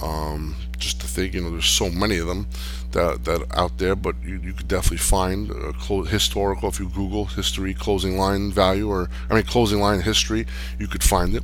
Um, 0.00 0.56
just 0.78 1.00
to 1.02 1.06
think, 1.06 1.34
you 1.34 1.42
know, 1.42 1.50
there's 1.50 1.66
so 1.66 1.90
many 1.90 2.16
of 2.16 2.26
them 2.26 2.46
that 2.92 3.24
that 3.24 3.46
out 3.56 3.78
there, 3.78 3.94
but 3.94 4.16
you, 4.22 4.40
you 4.42 4.52
could 4.52 4.68
definitely 4.68 4.98
find 4.98 5.50
a 5.50 5.72
clo- 5.72 6.04
historical. 6.04 6.68
If 6.68 6.80
you 6.80 6.88
Google 6.88 7.26
history 7.26 7.74
closing 7.74 8.16
line 8.16 8.50
value, 8.50 8.88
or 8.88 9.08
I 9.30 9.34
mean 9.34 9.44
closing 9.44 9.80
line 9.80 10.00
history, 10.00 10.46
you 10.78 10.86
could 10.86 11.02
find 11.02 11.34
it. 11.34 11.42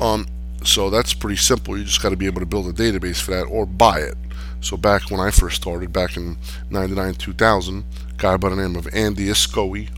Um, 0.00 0.26
so 0.64 0.90
that's 0.90 1.14
pretty 1.14 1.36
simple. 1.36 1.76
You 1.76 1.84
just 1.84 2.02
got 2.02 2.10
to 2.10 2.16
be 2.16 2.26
able 2.26 2.40
to 2.40 2.46
build 2.46 2.66
a 2.66 2.72
database 2.72 3.20
for 3.20 3.30
that, 3.32 3.44
or 3.44 3.66
buy 3.66 4.00
it. 4.00 4.16
So 4.60 4.76
back 4.76 5.10
when 5.10 5.20
I 5.20 5.30
first 5.30 5.56
started, 5.56 5.92
back 5.92 6.16
in 6.16 6.38
99, 6.70 7.14
2000, 7.14 7.84
guy 8.16 8.36
by 8.36 8.48
the 8.48 8.56
name 8.56 8.74
of 8.74 8.88
Andy 8.92 9.26
Iskoe, 9.26 9.88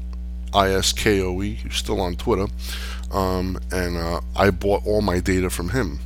I-S-K-O-E, 0.52 1.54
he's 1.54 1.74
still 1.74 2.00
on 2.00 2.16
Twitter, 2.16 2.46
um, 3.12 3.58
and 3.70 3.96
uh, 3.96 4.20
I 4.36 4.50
bought 4.50 4.86
all 4.86 5.00
my 5.00 5.20
data 5.20 5.48
from 5.50 5.70
him. 5.70 6.00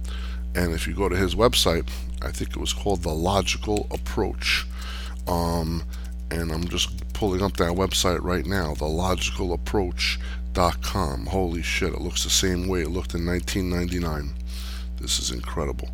And 0.55 0.73
if 0.73 0.87
you 0.87 0.95
go 0.95 1.09
to 1.09 1.17
his 1.17 1.35
website, 1.35 1.89
I 2.21 2.30
think 2.30 2.50
it 2.50 2.59
was 2.59 2.73
called 2.73 3.02
The 3.02 3.13
Logical 3.13 3.87
Approach. 3.91 4.67
Um, 5.26 5.82
and 6.30 6.50
I'm 6.50 6.67
just 6.69 7.13
pulling 7.13 7.43
up 7.43 7.58
that 7.58 7.73
website 7.73 8.23
right 8.23 8.47
now, 8.47 8.73
thelogicalapproach.com. 8.75 11.26
Holy 11.26 11.63
shit, 11.63 11.93
it 11.93 12.00
looks 12.00 12.25
the 12.25 12.30
same 12.30 12.69
way 12.69 12.80
it 12.82 12.91
looked 12.91 13.15
in 13.15 13.26
1999. 13.26 14.35
This 15.00 15.19
is 15.19 15.30
incredible. 15.30 15.91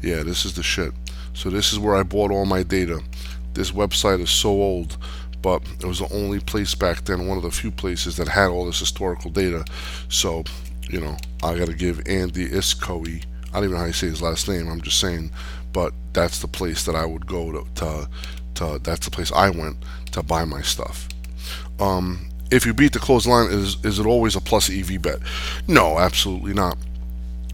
Yeah, 0.00 0.22
this 0.22 0.44
is 0.44 0.54
the 0.54 0.62
shit. 0.62 0.92
So 1.34 1.50
this 1.50 1.72
is 1.72 1.78
where 1.78 1.96
I 1.96 2.02
bought 2.02 2.30
all 2.30 2.46
my 2.46 2.62
data. 2.62 3.00
This 3.54 3.72
website 3.72 4.20
is 4.20 4.30
so 4.30 4.50
old, 4.50 4.96
but 5.42 5.62
it 5.80 5.86
was 5.86 5.98
the 5.98 6.12
only 6.14 6.40
place 6.40 6.74
back 6.74 7.04
then, 7.04 7.26
one 7.26 7.36
of 7.36 7.42
the 7.42 7.50
few 7.50 7.70
places 7.70 8.16
that 8.16 8.28
had 8.28 8.48
all 8.48 8.66
this 8.66 8.78
historical 8.78 9.30
data. 9.30 9.64
So, 10.08 10.44
you 10.88 11.00
know, 11.00 11.16
I 11.42 11.58
got 11.58 11.66
to 11.66 11.74
give 11.74 12.06
Andy 12.06 12.48
Iskoe, 12.48 13.24
I 13.52 13.54
don't 13.54 13.64
even 13.64 13.74
know 13.74 13.80
how 13.80 13.86
you 13.86 13.92
say 13.92 14.08
his 14.08 14.22
last 14.22 14.48
name, 14.48 14.68
I'm 14.68 14.80
just 14.80 15.00
saying, 15.00 15.30
but 15.72 15.92
that's 16.12 16.40
the 16.40 16.48
place 16.48 16.84
that 16.84 16.94
I 16.94 17.06
would 17.06 17.26
go 17.26 17.52
to, 17.52 17.66
to, 17.76 18.08
to 18.56 18.80
that's 18.82 19.04
the 19.04 19.10
place 19.10 19.32
I 19.32 19.50
went 19.50 19.76
to 20.12 20.22
buy 20.22 20.44
my 20.44 20.62
stuff. 20.62 21.08
Um, 21.78 22.28
if 22.50 22.66
you 22.66 22.74
beat 22.74 22.92
the 22.92 22.98
closed 22.98 23.26
line, 23.26 23.50
is 23.50 23.76
is 23.84 23.98
it 23.98 24.06
always 24.06 24.36
a 24.36 24.40
plus 24.40 24.70
EV 24.70 25.00
bet? 25.02 25.18
No, 25.66 25.98
absolutely 25.98 26.54
not 26.54 26.76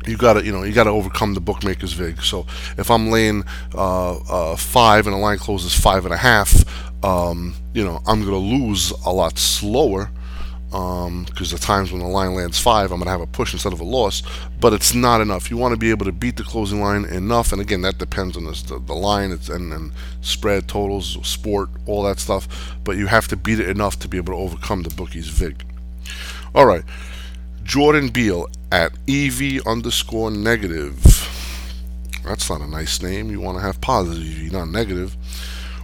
you 0.07 0.17
gotta 0.17 0.45
you 0.45 0.53
know 0.53 0.63
you 0.63 0.73
gotta 0.73 0.91
overcome 0.91 1.35
the 1.35 1.41
bookmakers 1.41 1.93
vig 1.93 2.23
so 2.23 2.47
if 2.79 2.91
i'm 2.91 3.11
laying 3.11 3.45
uh, 3.75 4.17
uh, 4.17 4.57
five 4.57 5.07
and 5.07 5.15
the 5.15 5.19
line 5.19 5.39
closes 5.39 5.75
five 5.75 6.05
and 6.05 6.15
a 6.15 6.17
half 6.17 6.65
um, 7.05 7.55
you 7.75 7.85
know 7.85 8.01
i'm 8.07 8.25
gonna 8.25 8.37
lose 8.37 8.93
a 9.05 9.13
lot 9.13 9.39
slower 9.39 10.11
because 10.77 11.53
um, 11.53 11.59
the 11.59 11.59
times 11.59 11.91
when 11.91 12.03
the 12.03 12.07
line 12.07 12.35
lands 12.35 12.59
five 12.59 12.93
i'm 12.93 12.99
gonna 12.99 13.11
have 13.11 13.21
a 13.21 13.27
push 13.27 13.55
instead 13.55 13.73
of 13.73 13.81
a 13.81 13.85
loss 13.85 14.23
but 14.61 14.75
it's 14.75 14.93
not 14.93 15.23
enough 15.23 15.51
you 15.51 15.57
want 15.57 15.73
to 15.73 15.79
be 15.79 15.91
able 15.91 16.05
to 16.05 16.13
beat 16.13 16.37
the 16.37 16.43
closing 16.43 16.83
line 16.83 17.05
enough 17.07 17.53
and 17.53 17.63
again 17.63 17.81
that 17.81 17.97
depends 17.97 18.37
on 18.37 18.45
the, 18.45 18.83
the 18.87 18.95
line 18.95 19.31
and, 19.31 19.73
and 19.73 19.93
spread 20.21 20.69
totals 20.69 21.17
sport 21.27 21.71
all 21.87 22.03
that 22.03 22.19
stuff 22.19 22.77
but 22.85 22.97
you 22.97 23.07
have 23.07 23.27
to 23.27 23.37
beat 23.37 23.59
it 23.59 23.71
enough 23.71 23.99
to 23.99 24.07
be 24.07 24.19
able 24.19 24.35
to 24.35 24.39
overcome 24.39 24.83
the 24.83 24.91
bookies 24.91 25.29
vig 25.29 25.65
all 26.55 26.67
right 26.67 26.85
Jordan 27.67 28.11
Beal 28.11 28.47
at 28.71 28.93
EV 29.09 29.67
underscore 29.67 30.31
negative. 30.31 31.03
That's 32.25 32.49
not 32.49 32.61
a 32.61 32.67
nice 32.69 33.03
name. 33.03 33.29
You 33.29 33.41
want 33.41 33.59
to 33.59 33.63
have 33.63 33.81
positive 33.81 34.23
EV, 34.23 34.53
not 34.53 34.69
negative. 34.69 35.17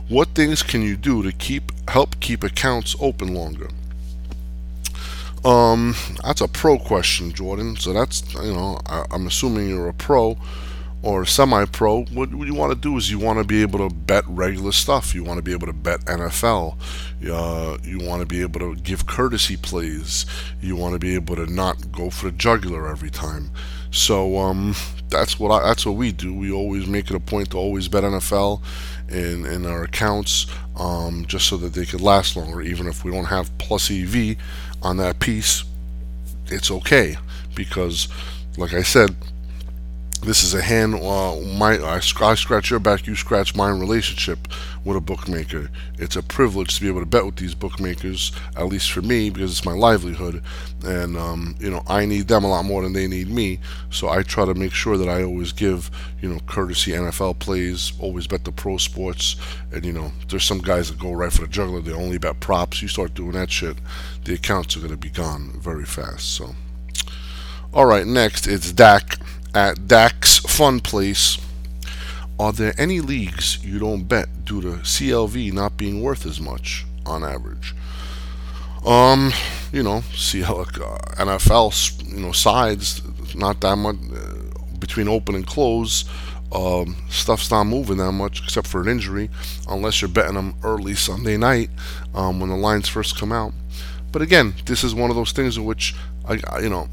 What 0.09 0.29
things 0.29 0.63
can 0.63 0.83
you 0.83 0.97
do 0.97 1.25
to 1.25 1.33
keep 1.33 1.73
help 1.89 2.21
keep 2.21 2.45
accounts 2.45 2.95
open 3.01 3.35
longer? 3.35 3.69
Um, 5.45 5.95
that's 6.23 6.41
a 6.41 6.49
pro 6.49 6.79
question, 6.79 7.33
Jordan. 7.33 7.77
So 7.77 7.93
that's 7.93 8.23
you 8.35 8.53
know 8.53 8.81
I, 8.87 9.05
I'm 9.11 9.27
assuming 9.27 9.69
you're 9.69 9.89
a 9.89 9.95
pro 9.95 10.39
or 11.03 11.27
semi-pro, 11.27 12.05
what, 12.05 12.33
what 12.33 12.47
you 12.47 12.55
want 12.55 12.73
to 12.73 12.79
do 12.79 12.97
is 12.97 13.11
you 13.11 13.19
want 13.19 13.39
to 13.39 13.45
be 13.45 13.61
able 13.61 13.89
to 13.89 13.93
bet 13.93 14.25
regular 14.29 14.71
stuff. 14.71 15.15
You 15.15 15.25
want 15.25 15.39
to 15.39 15.43
be 15.43 15.53
able 15.53 15.67
to 15.67 15.73
bet 15.73 16.01
NFL. 16.05 16.79
Uh, 17.29 17.77
you 17.83 17.99
want 17.99 18.21
to 18.21 18.27
be 18.27 18.41
able 18.41 18.61
to 18.61 18.77
give 18.77 19.07
courtesy 19.07 19.57
plays. 19.57 20.27
You 20.61 20.77
want 20.77 20.93
to 20.93 21.01
be 21.01 21.15
able 21.17 21.35
to 21.37 21.47
not 21.47 21.91
go 21.91 22.09
for 22.09 22.27
the 22.27 22.33
jugular 22.33 22.89
every 22.89 23.11
time. 23.11 23.51
So 23.91 24.39
um, 24.39 24.75
that's 25.09 25.41
what 25.41 25.51
I, 25.51 25.67
that's 25.67 25.85
what 25.85 25.97
we 25.97 26.13
do. 26.13 26.33
We 26.33 26.53
always 26.53 26.87
make 26.87 27.11
it 27.11 27.17
a 27.17 27.21
point 27.21 27.51
to 27.51 27.59
always 27.59 27.89
bet 27.89 28.05
NFL 28.05 28.63
in 29.11 29.45
in 29.45 29.67
our 29.67 29.83
accounts, 29.83 30.47
um, 30.77 31.27
just 31.27 31.49
so 31.49 31.57
that 31.59 31.75
they 31.75 31.85
could 31.85 32.01
last 32.01 32.37
longer. 32.37 32.63
Even 32.63 32.87
if 32.87 33.05
we 33.05 33.11
don't 33.11 33.27
have 33.27 33.57
plus 33.59 33.91
EV 33.91 34.37
on 34.83 34.97
that 34.99 35.19
piece, 35.21 35.65
it's 36.47 36.71
okay 36.71 37.17
because, 37.55 38.09
like 38.57 38.75
I 38.75 38.83
said 38.83 39.15
this 40.23 40.45
is 40.45 40.55
a 40.55 40.63
hand 40.63 40.95
uh, 40.95 41.37
my 41.59 41.79
I, 41.85 41.99
scratch 41.99 42.71
your 42.71 42.79
back 42.79 43.07
you 43.07 43.17
scratch 43.17 43.57
mine 43.57 43.81
relationship 43.81 44.39
with 44.85 44.97
a 44.97 45.01
bookmaker. 45.01 45.71
It's 45.99 46.17
a 46.17 46.23
privilege 46.23 46.75
to 46.75 46.81
be 46.81 46.89
able 46.89 47.01
to 47.01 47.07
bet 47.07 47.25
with 47.25 47.37
these 47.37 47.55
bookmakers 47.55 48.33
at 48.57 48.67
least 48.67 48.93
for 48.93 49.03
me 49.03 49.31
because 49.31 49.51
it's 49.51 49.65
my 49.65 49.73
livelihood. 49.73 50.43
And 50.85 51.17
um, 51.17 51.57
you 51.59 51.71
know 51.71 51.83
I 51.89 52.07
need 52.07 52.29
them 52.29 52.45
a 52.45 52.49
lot 52.49 52.65
more 52.65 52.83
than 52.83 52.93
they 52.93 53.07
need 53.07 53.29
me. 53.29 53.59
So 53.91 54.09
I 54.09 54.23
try 54.23 54.45
to 54.45 54.55
make 54.55 54.73
sure 54.73 54.97
that 54.97 55.09
I 55.09 55.25
always 55.25 55.53
give 55.53 55.91
you 56.21 56.29
know 56.29 56.41
courtesy 56.47 56.93
NFL 56.93 57.39
plays 57.39 57.93
always 57.99 58.27
bet 58.27 58.45
the 58.45 58.53
pro 58.53 58.79
sports. 58.79 59.37
And 59.73 59.85
you 59.85 59.93
know 59.93 60.13
there's 60.29 60.45
some 60.45 60.61
guys 60.61 60.89
that 60.89 60.99
go 60.99 61.13
right 61.13 61.33
for 61.33 61.43
the 61.43 61.49
juggler 61.49 61.81
they 61.81 61.93
only 61.93 62.19
bet 62.19 62.41
props. 62.41 62.81
You 62.81 62.89
start 62.89 63.15
doing 63.15 63.33
that 63.33 63.51
shit 63.51 63.77
the 64.25 64.35
accounts 64.35 64.77
are 64.77 64.81
going 64.81 64.93
to 64.93 64.97
be 64.97 65.11
gone 65.11 65.53
very 65.61 65.85
fast 65.85 66.35
so. 66.35 66.55
All 67.75 67.87
right 67.87 68.07
next 68.07 68.47
it's 68.47 68.73
Dak 68.73 69.19
at 69.55 69.87
Dax 69.87 70.39
Fun 70.39 70.81
Place. 70.81 71.39
Are 72.39 72.53
there 72.53 72.75
any 72.79 73.01
leagues 73.01 73.63
you 73.65 73.79
don't 73.79 74.05
bet 74.05 74.45
due 74.45 74.61
to 74.63 74.69
CLV 74.79 75.53
not 75.53 75.77
being 75.77 76.03
worth 76.03 76.27
as 76.27 76.41
much 76.41 76.85
on 77.07 77.23
average? 77.23 77.75
Um, 78.85 79.33
you 79.73 79.83
know, 79.83 80.01
CL, 80.13 80.61
uh, 80.61 80.65
NFL, 81.17 82.13
you 82.13 82.21
know, 82.21 82.33
sides 82.33 83.03
not 83.35 83.61
that 83.61 83.77
much 83.77 83.97
uh, 84.15 84.79
between 84.79 85.09
open 85.09 85.35
and 85.35 85.47
close. 85.47 86.05
Um, 86.51 86.97
stuff's 87.09 87.51
not 87.51 87.65
moving 87.65 87.97
that 87.99 88.13
much 88.13 88.43
except 88.43 88.67
for 88.67 88.83
an 88.83 88.89
injury, 88.89 89.31
unless 89.69 90.03
you're 90.03 90.09
betting 90.09 90.35
them 90.35 90.55
early 90.63 90.95
Sunday 90.95 91.37
night 91.37 91.71
um, 92.15 92.41
when 92.41 92.51
the 92.51 92.57
lines 92.57 92.89
first 92.89 93.17
come 93.19 93.33
out. 93.33 93.53
But 94.11 94.21
again, 94.21 94.55
this 94.67 94.85
is 94.85 94.95
one 94.95 95.09
of 95.11 95.17
those 95.17 95.33
things 95.33 95.57
in 95.57 95.65
which 95.65 95.95
I, 96.27 96.35
you 96.61 96.69
know, 96.69 96.89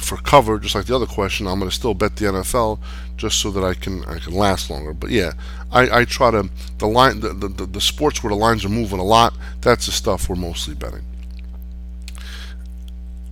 for 0.00 0.16
cover, 0.16 0.58
just 0.58 0.74
like 0.74 0.86
the 0.86 0.94
other 0.94 1.06
question, 1.06 1.46
I'm 1.46 1.58
going 1.58 1.70
to 1.70 1.74
still 1.74 1.94
bet 1.94 2.16
the 2.16 2.26
NFL 2.26 2.78
just 3.16 3.40
so 3.40 3.50
that 3.50 3.64
I 3.64 3.74
can 3.74 4.04
I 4.04 4.18
can 4.18 4.32
last 4.32 4.70
longer. 4.70 4.92
But 4.92 5.10
yeah, 5.10 5.32
I, 5.72 6.00
I 6.00 6.04
try 6.04 6.30
to 6.30 6.48
the 6.78 6.86
line 6.86 7.20
the, 7.20 7.32
the, 7.32 7.48
the 7.48 7.80
sports 7.80 8.22
where 8.22 8.30
the 8.30 8.36
lines 8.36 8.64
are 8.64 8.70
moving 8.70 8.98
a 8.98 9.04
lot. 9.04 9.34
That's 9.60 9.86
the 9.86 9.92
stuff 9.92 10.28
we're 10.28 10.36
mostly 10.36 10.74
betting. 10.74 11.02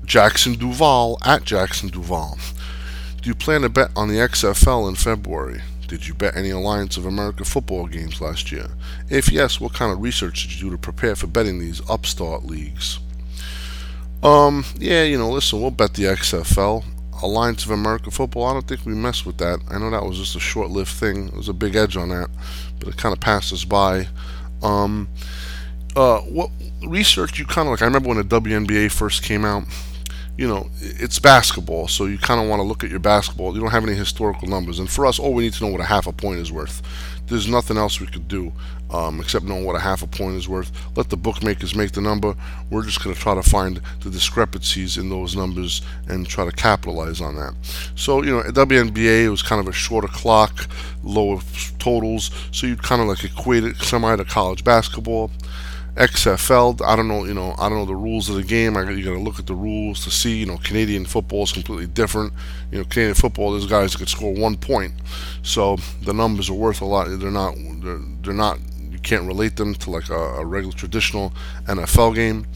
Jackson 0.04 0.54
Duval 0.54 1.18
at 1.24 1.44
Jackson 1.44 1.88
Duval. 1.88 2.38
Do 3.20 3.28
you 3.28 3.34
plan 3.34 3.62
to 3.62 3.68
bet 3.68 3.90
on 3.96 4.08
the 4.08 4.14
XFL 4.14 4.88
in 4.88 4.94
February? 4.94 5.62
Did 5.88 6.06
you 6.06 6.14
bet 6.14 6.36
any 6.36 6.50
Alliance 6.50 6.96
of 6.96 7.06
America 7.06 7.44
football 7.44 7.86
games 7.86 8.20
last 8.20 8.50
year? 8.50 8.68
If 9.08 9.30
yes, 9.30 9.60
what 9.60 9.72
kind 9.72 9.92
of 9.92 10.00
research 10.00 10.42
did 10.42 10.54
you 10.54 10.66
do 10.66 10.70
to 10.70 10.78
prepare 10.78 11.16
for 11.16 11.26
betting 11.26 11.58
these 11.58 11.80
upstart 11.88 12.44
leagues? 12.44 12.98
Um, 14.22 14.64
yeah, 14.78 15.04
you 15.04 15.18
know, 15.18 15.30
listen, 15.30 15.60
we'll 15.60 15.70
bet 15.70 15.94
the 15.94 16.04
XFL. 16.04 16.84
Alliance 17.22 17.64
of 17.64 17.70
America 17.70 18.10
Football, 18.10 18.44
I 18.44 18.52
don't 18.52 18.68
think 18.68 18.84
we 18.84 18.94
messed 18.94 19.24
with 19.24 19.38
that. 19.38 19.60
I 19.70 19.78
know 19.78 19.90
that 19.90 20.04
was 20.04 20.18
just 20.18 20.36
a 20.36 20.40
short 20.40 20.70
lived 20.70 20.90
thing. 20.90 21.28
There 21.28 21.36
was 21.36 21.48
a 21.48 21.54
big 21.54 21.74
edge 21.74 21.96
on 21.96 22.10
that, 22.10 22.28
but 22.78 22.88
it 22.88 22.96
kind 22.98 23.14
of 23.14 23.20
passed 23.20 23.52
us 23.52 23.64
by. 23.64 24.08
Um, 24.62 25.08
uh, 25.94 26.20
what 26.20 26.50
research 26.86 27.38
you 27.38 27.46
kind 27.46 27.68
of 27.68 27.72
like? 27.72 27.82
I 27.82 27.86
remember 27.86 28.08
when 28.08 28.18
the 28.18 28.24
WNBA 28.24 28.90
first 28.92 29.22
came 29.22 29.44
out. 29.44 29.64
You 30.36 30.46
know, 30.46 30.68
it's 30.80 31.18
basketball, 31.18 31.88
so 31.88 32.04
you 32.04 32.18
kind 32.18 32.40
of 32.40 32.48
want 32.48 32.60
to 32.60 32.64
look 32.64 32.84
at 32.84 32.90
your 32.90 32.98
basketball. 32.98 33.54
You 33.54 33.60
don't 33.60 33.70
have 33.70 33.84
any 33.84 33.94
historical 33.94 34.48
numbers, 34.48 34.78
and 34.78 34.90
for 34.90 35.06
us, 35.06 35.18
all 35.18 35.32
we 35.32 35.44
need 35.44 35.54
to 35.54 35.64
know 35.64 35.70
what 35.70 35.80
a 35.80 35.84
half 35.84 36.06
a 36.06 36.12
point 36.12 36.40
is 36.40 36.52
worth. 36.52 36.82
There's 37.26 37.48
nothing 37.48 37.76
else 37.76 38.00
we 38.00 38.06
could 38.06 38.28
do 38.28 38.52
um, 38.90 39.20
except 39.20 39.44
knowing 39.44 39.64
what 39.64 39.76
a 39.76 39.80
half 39.80 40.02
a 40.02 40.06
point 40.06 40.36
is 40.36 40.48
worth. 40.48 40.70
Let 40.96 41.10
the 41.10 41.16
bookmakers 41.16 41.74
make 41.74 41.92
the 41.92 42.00
number. 42.00 42.34
We're 42.70 42.84
just 42.84 43.02
going 43.02 43.14
to 43.14 43.20
try 43.20 43.34
to 43.34 43.42
find 43.42 43.80
the 44.00 44.10
discrepancies 44.10 44.96
in 44.96 45.08
those 45.08 45.34
numbers 45.34 45.82
and 46.08 46.26
try 46.26 46.44
to 46.44 46.52
capitalize 46.52 47.20
on 47.20 47.36
that. 47.36 47.54
So, 47.94 48.22
you 48.22 48.30
know, 48.30 48.40
at 48.40 48.54
WNBA, 48.54 49.24
it 49.24 49.28
was 49.28 49.42
kind 49.42 49.60
of 49.60 49.68
a 49.68 49.72
shorter 49.72 50.08
clock, 50.08 50.68
lower 51.02 51.40
totals, 51.78 52.30
so 52.52 52.66
you'd 52.66 52.82
kind 52.82 53.02
of 53.02 53.08
like 53.08 53.24
equate 53.24 53.64
it 53.64 53.76
semi 53.76 54.14
to 54.16 54.24
college 54.24 54.62
basketball. 54.62 55.30
XFL. 55.96 56.82
I 56.84 56.94
don't 56.94 57.08
know, 57.08 57.24
you 57.24 57.32
know, 57.32 57.54
I 57.58 57.68
don't 57.68 57.78
know 57.78 57.86
the 57.86 57.94
rules 57.94 58.28
of 58.28 58.36
the 58.36 58.42
game. 58.42 58.76
I 58.76 58.88
you 58.90 59.02
got 59.02 59.12
to 59.12 59.18
look 59.18 59.38
at 59.38 59.46
the 59.46 59.54
rules 59.54 60.04
to 60.04 60.10
see. 60.10 60.36
You 60.36 60.46
know, 60.46 60.58
Canadian 60.58 61.06
football 61.06 61.44
is 61.44 61.52
completely 61.52 61.86
different. 61.86 62.32
You 62.70 62.78
know, 62.78 62.84
Canadian 62.84 63.14
football, 63.14 63.52
there's 63.52 63.66
guys 63.66 63.96
could 63.96 64.08
score 64.08 64.34
one 64.34 64.56
point, 64.56 64.92
so 65.42 65.76
the 66.02 66.12
numbers 66.12 66.50
are 66.50 66.54
worth 66.54 66.82
a 66.82 66.84
lot. 66.84 67.08
They're 67.08 67.30
not, 67.30 67.54
they're, 67.82 68.00
they're 68.22 68.34
not 68.34 68.58
You 68.90 68.98
can't 68.98 69.26
relate 69.26 69.56
them 69.56 69.74
to 69.74 69.90
like 69.90 70.10
a, 70.10 70.14
a 70.14 70.44
regular 70.44 70.74
traditional 70.76 71.32
NFL 71.66 72.14
game. 72.14 72.46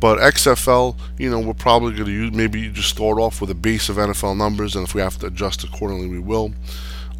But 0.00 0.18
XFL, 0.20 0.96
you 1.18 1.28
know, 1.28 1.40
we're 1.40 1.54
probably 1.54 1.92
going 1.92 2.06
to 2.06 2.12
use 2.12 2.32
maybe 2.32 2.60
you 2.60 2.70
just 2.70 2.88
start 2.88 3.18
off 3.18 3.40
with 3.40 3.50
a 3.50 3.54
base 3.54 3.88
of 3.88 3.96
NFL 3.96 4.36
numbers, 4.36 4.76
and 4.76 4.86
if 4.86 4.94
we 4.94 5.00
have 5.00 5.18
to 5.18 5.26
adjust 5.26 5.64
accordingly, 5.64 6.06
we 6.08 6.20
will. 6.20 6.54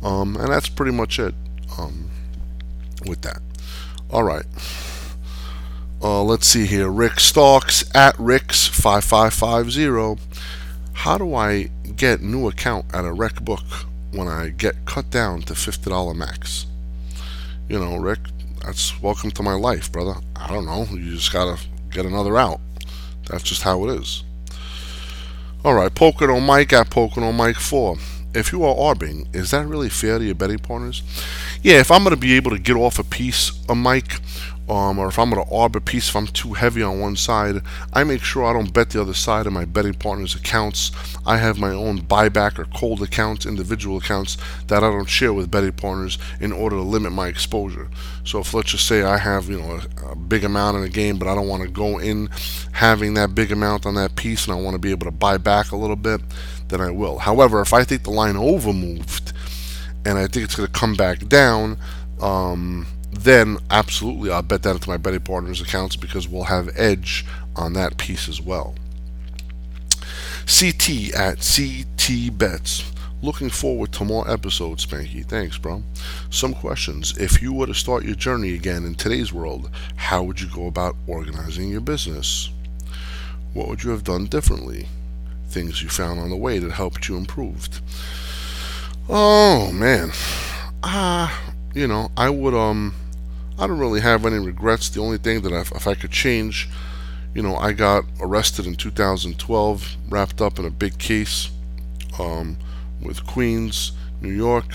Um, 0.03 0.37
and 0.37 0.49
that's 0.49 0.69
pretty 0.69 0.93
much 0.93 1.19
it 1.19 1.35
um, 1.77 2.09
with 3.05 3.23
that. 3.23 3.41
All 4.11 4.23
right. 4.23 4.45
Uh, 6.01 6.23
let's 6.23 6.47
see 6.47 6.67
here. 6.67 6.89
Rick 6.89 7.19
Starks 7.19 7.85
at 7.95 8.17
Rick's 8.19 8.69
five 8.69 9.05
five 9.05 9.35
five 9.35 9.73
zero. 9.73 10.17
How 10.93 11.19
do 11.19 11.35
I 11.35 11.71
get 11.97 12.21
new 12.21 12.47
account 12.47 12.87
at 12.95 13.05
a 13.05 13.13
rec 13.13 13.41
book 13.43 13.65
when 14.13 14.29
I 14.29 14.51
get 14.51 14.85
cut 14.85 15.11
down 15.11 15.43
to 15.43 15.57
fifty 15.57 15.91
dollar 15.91 16.15
max? 16.15 16.67
You 17.69 17.81
know, 17.81 17.97
Rick, 17.97 18.21
that's 18.65 19.01
welcome 19.03 19.33
to 19.33 19.43
my 19.43 19.55
life, 19.55 19.91
brother. 19.91 20.21
I 20.37 20.47
don't 20.47 20.67
know. 20.67 20.87
You 20.91 21.17
just 21.17 21.33
gotta 21.33 21.61
get 21.91 22.07
another 22.07 22.39
out. 22.39 22.61
That's 23.29 23.43
just 23.43 23.63
how 23.63 23.89
it 23.89 24.01
is. 24.01 24.23
Alright, 25.65 25.97
Pocono 25.97 26.39
Mike 26.39 26.73
at 26.73 26.91
Pocono 26.91 27.33
Mike 27.33 27.57
4. 27.57 27.97
If 28.33 28.53
you 28.53 28.63
are 28.63 28.77
arbing, 28.77 29.27
is 29.33 29.51
that 29.51 29.67
really 29.67 29.89
fair 29.89 30.19
to 30.19 30.25
your 30.25 30.37
betting 30.37 30.61
partners? 30.61 31.03
Yeah, 31.63 31.81
if 31.81 31.91
I'm 31.91 32.05
going 32.05 32.15
to 32.15 32.21
be 32.21 32.35
able 32.35 32.53
to 32.53 32.59
get 32.59 32.77
off 32.77 32.99
a 32.99 33.05
piece 33.05 33.51
of 33.69 33.77
Mike 33.77 34.21
um, 34.69 34.99
or 34.99 35.09
if 35.09 35.19
I'm 35.19 35.31
going 35.31 35.45
to 35.45 35.51
arb 35.51 35.77
a 35.77 35.81
piece, 35.81 36.09
if 36.09 36.17
I'm 36.17 36.27
too 36.27 36.53
heavy 36.53 36.83
on 36.83 37.01
one 37.01 37.17
side, 37.17 37.63
I 37.93 38.05
make 38.05 38.23
sure 38.23 38.45
I 38.45 38.53
don't 38.53 38.73
bet 38.73 38.91
the 38.91 39.01
other 39.01 39.15
side 39.15 39.47
of 39.47 39.53
my 39.53 39.65
betting 39.65 39.95
partner's 39.95 40.35
accounts. 40.35 40.93
I 41.27 41.39
have 41.39 41.59
my 41.59 41.71
own 41.71 42.01
buyback 42.01 42.59
or 42.59 42.67
cold 42.67 43.03
accounts, 43.03 43.47
individual 43.47 43.97
accounts 43.97 44.37
that 44.67 44.85
I 44.85 44.91
don't 44.91 45.09
share 45.09 45.33
with 45.33 45.51
betting 45.51 45.73
partners 45.73 46.19
in 46.41 46.53
order 46.53 46.77
to 46.77 46.83
limit 46.83 47.13
my 47.13 47.29
exposure. 47.29 47.89
So 48.25 48.41
if 48.41 48.53
let's 48.53 48.71
just 48.71 48.87
say 48.87 49.03
I 49.03 49.17
have 49.17 49.49
you 49.49 49.61
know 49.61 49.81
a, 50.03 50.13
a 50.13 50.17
big 50.17 50.45
amount 50.45 50.77
in 50.77 50.83
a 50.83 50.89
game, 50.89 51.19
but 51.19 51.29
I 51.29 51.35
don't 51.35 51.49
want 51.49 51.63
to 51.63 51.69
go 51.69 51.99
in 51.99 52.29
having 52.73 53.15
that 53.15 53.35
big 53.35 53.51
amount 53.51 53.87
on 53.87 53.95
that 53.95 54.17
piece, 54.17 54.47
and 54.47 54.55
I 54.55 54.61
want 54.61 54.75
to 54.75 54.79
be 54.79 54.91
able 54.91 55.07
to 55.07 55.13
buy 55.13 55.39
back 55.39 55.73
a 55.73 55.77
little 55.77 55.97
bit, 55.97 56.21
then 56.69 56.81
I 56.81 56.91
will. 56.91 57.19
However, 57.19 57.61
if 57.63 57.73
I 57.73 57.85
think 57.85 58.03
the 58.03 58.11
line 58.11 58.37
over 58.37 58.73
moved 58.73 59.33
and 60.05 60.19
I 60.19 60.27
think 60.27 60.45
it's 60.45 60.55
going 60.55 60.67
to 60.67 60.73
come 60.73 60.95
back 60.95 61.27
down. 61.29 61.79
Um, 62.21 62.87
then 63.23 63.59
absolutely 63.71 64.31
I'll 64.31 64.43
bet 64.43 64.63
that 64.63 64.77
into 64.77 64.89
my 64.89 64.97
betting 64.97 65.21
partners 65.21 65.61
accounts 65.61 65.97
because 65.97 66.29
we'll 66.29 66.45
have 66.45 66.71
edge 66.77 67.25
on 67.57 67.73
that 67.75 67.97
piece 67.97 68.29
as 68.29 68.41
well. 68.41 68.75
CT 70.47 71.15
at 71.15 71.39
CT 71.39 72.39
Bets. 72.39 72.91
Looking 73.21 73.51
forward 73.51 73.93
to 73.95 74.05
more 74.05 74.31
episodes, 74.31 74.87
Spanky. 74.87 75.27
Thanks, 75.27 75.59
bro. 75.59 75.83
Some 76.31 76.55
questions. 76.55 77.19
If 77.19 77.43
you 77.43 77.53
were 77.53 77.67
to 77.67 77.75
start 77.75 78.05
your 78.05 78.15
journey 78.15 78.55
again 78.55 78.85
in 78.85 78.95
today's 78.95 79.33
world, 79.33 79.71
how 79.97 80.23
would 80.23 80.41
you 80.41 80.49
go 80.49 80.69
about 80.69 80.95
organizing 81.09 81.69
your 81.69 81.81
business? 81.81 82.51
What 83.55 83.69
would 83.69 83.83
you 83.83 83.91
have 83.91 84.05
done 84.05 84.27
differently? 84.27 84.87
Things 85.49 85.83
you 85.83 85.89
found 85.89 86.21
on 86.21 86.31
the 86.31 86.37
way 86.37 86.61
that 86.61 86.71
helped 86.71 87.09
you 87.09 87.17
improve. 87.17 87.69
Oh 89.09 89.73
man. 89.73 90.13
Ah, 90.85 91.49
uh, 91.49 91.53
you 91.75 91.89
know, 91.89 92.11
I 92.17 92.31
would 92.31 92.55
um 92.55 92.95
I 93.59 93.67
don't 93.67 93.79
really 93.79 94.01
have 94.01 94.25
any 94.25 94.39
regrets. 94.39 94.89
The 94.89 95.01
only 95.01 95.19
thing 95.19 95.43
that 95.43 95.53
I, 95.53 95.61
if 95.61 95.87
I 95.87 95.95
could 95.95 96.13
change, 96.13 96.69
you 97.35 97.43
know, 97.43 97.57
I 97.57 97.73
got 97.73 98.05
arrested 98.21 98.67
in 98.67 98.77
2012, 98.77 99.97
wrapped 100.09 100.41
up 100.41 100.59
in 100.59 100.65
a 100.65 100.71
big 100.71 100.99
case 100.99 101.51
um, 102.19 102.57
with 103.03 103.27
Queens, 103.27 103.93
New 104.21 104.33
York, 104.33 104.67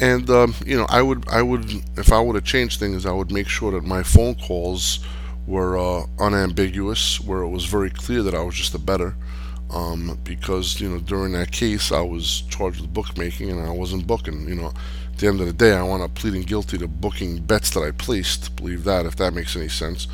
and 0.00 0.28
um, 0.30 0.54
you 0.64 0.76
know, 0.76 0.86
I 0.88 1.02
would, 1.02 1.28
I 1.28 1.42
would, 1.42 1.70
if 1.96 2.12
I 2.12 2.20
would 2.20 2.34
have 2.34 2.44
changed 2.44 2.78
things, 2.78 3.06
I 3.06 3.12
would 3.12 3.30
make 3.30 3.48
sure 3.48 3.72
that 3.72 3.84
my 3.84 4.02
phone 4.02 4.34
calls 4.34 5.00
were 5.46 5.78
uh, 5.78 6.06
unambiguous, 6.18 7.20
where 7.20 7.40
it 7.40 7.48
was 7.48 7.64
very 7.64 7.90
clear 7.90 8.22
that 8.22 8.34
I 8.34 8.42
was 8.42 8.54
just 8.54 8.74
a 8.74 8.78
better. 8.78 9.14
Um, 9.68 10.16
because 10.22 10.80
you 10.80 10.88
know 10.88 11.00
during 11.00 11.32
that 11.32 11.50
case 11.50 11.90
I 11.90 12.00
was 12.00 12.42
charged 12.42 12.80
with 12.80 12.94
bookmaking 12.94 13.50
and 13.50 13.60
I 13.60 13.70
wasn't 13.70 14.06
booking. 14.06 14.48
You 14.48 14.54
know, 14.54 14.72
at 15.16 15.20
the 15.20 15.28
end 15.28 15.40
of 15.40 15.46
the 15.46 15.52
day, 15.54 15.72
I 15.72 15.82
wound 15.82 16.02
up 16.02 16.14
pleading 16.14 16.42
guilty 16.42 16.76
to 16.76 16.86
booking 16.86 17.38
bets 17.38 17.70
that 17.70 17.80
I 17.80 17.90
placed. 17.90 18.54
Believe 18.54 18.84
that, 18.84 19.06
if 19.06 19.16
that 19.16 19.32
makes 19.32 19.56
any 19.56 19.68
sense. 19.68 20.08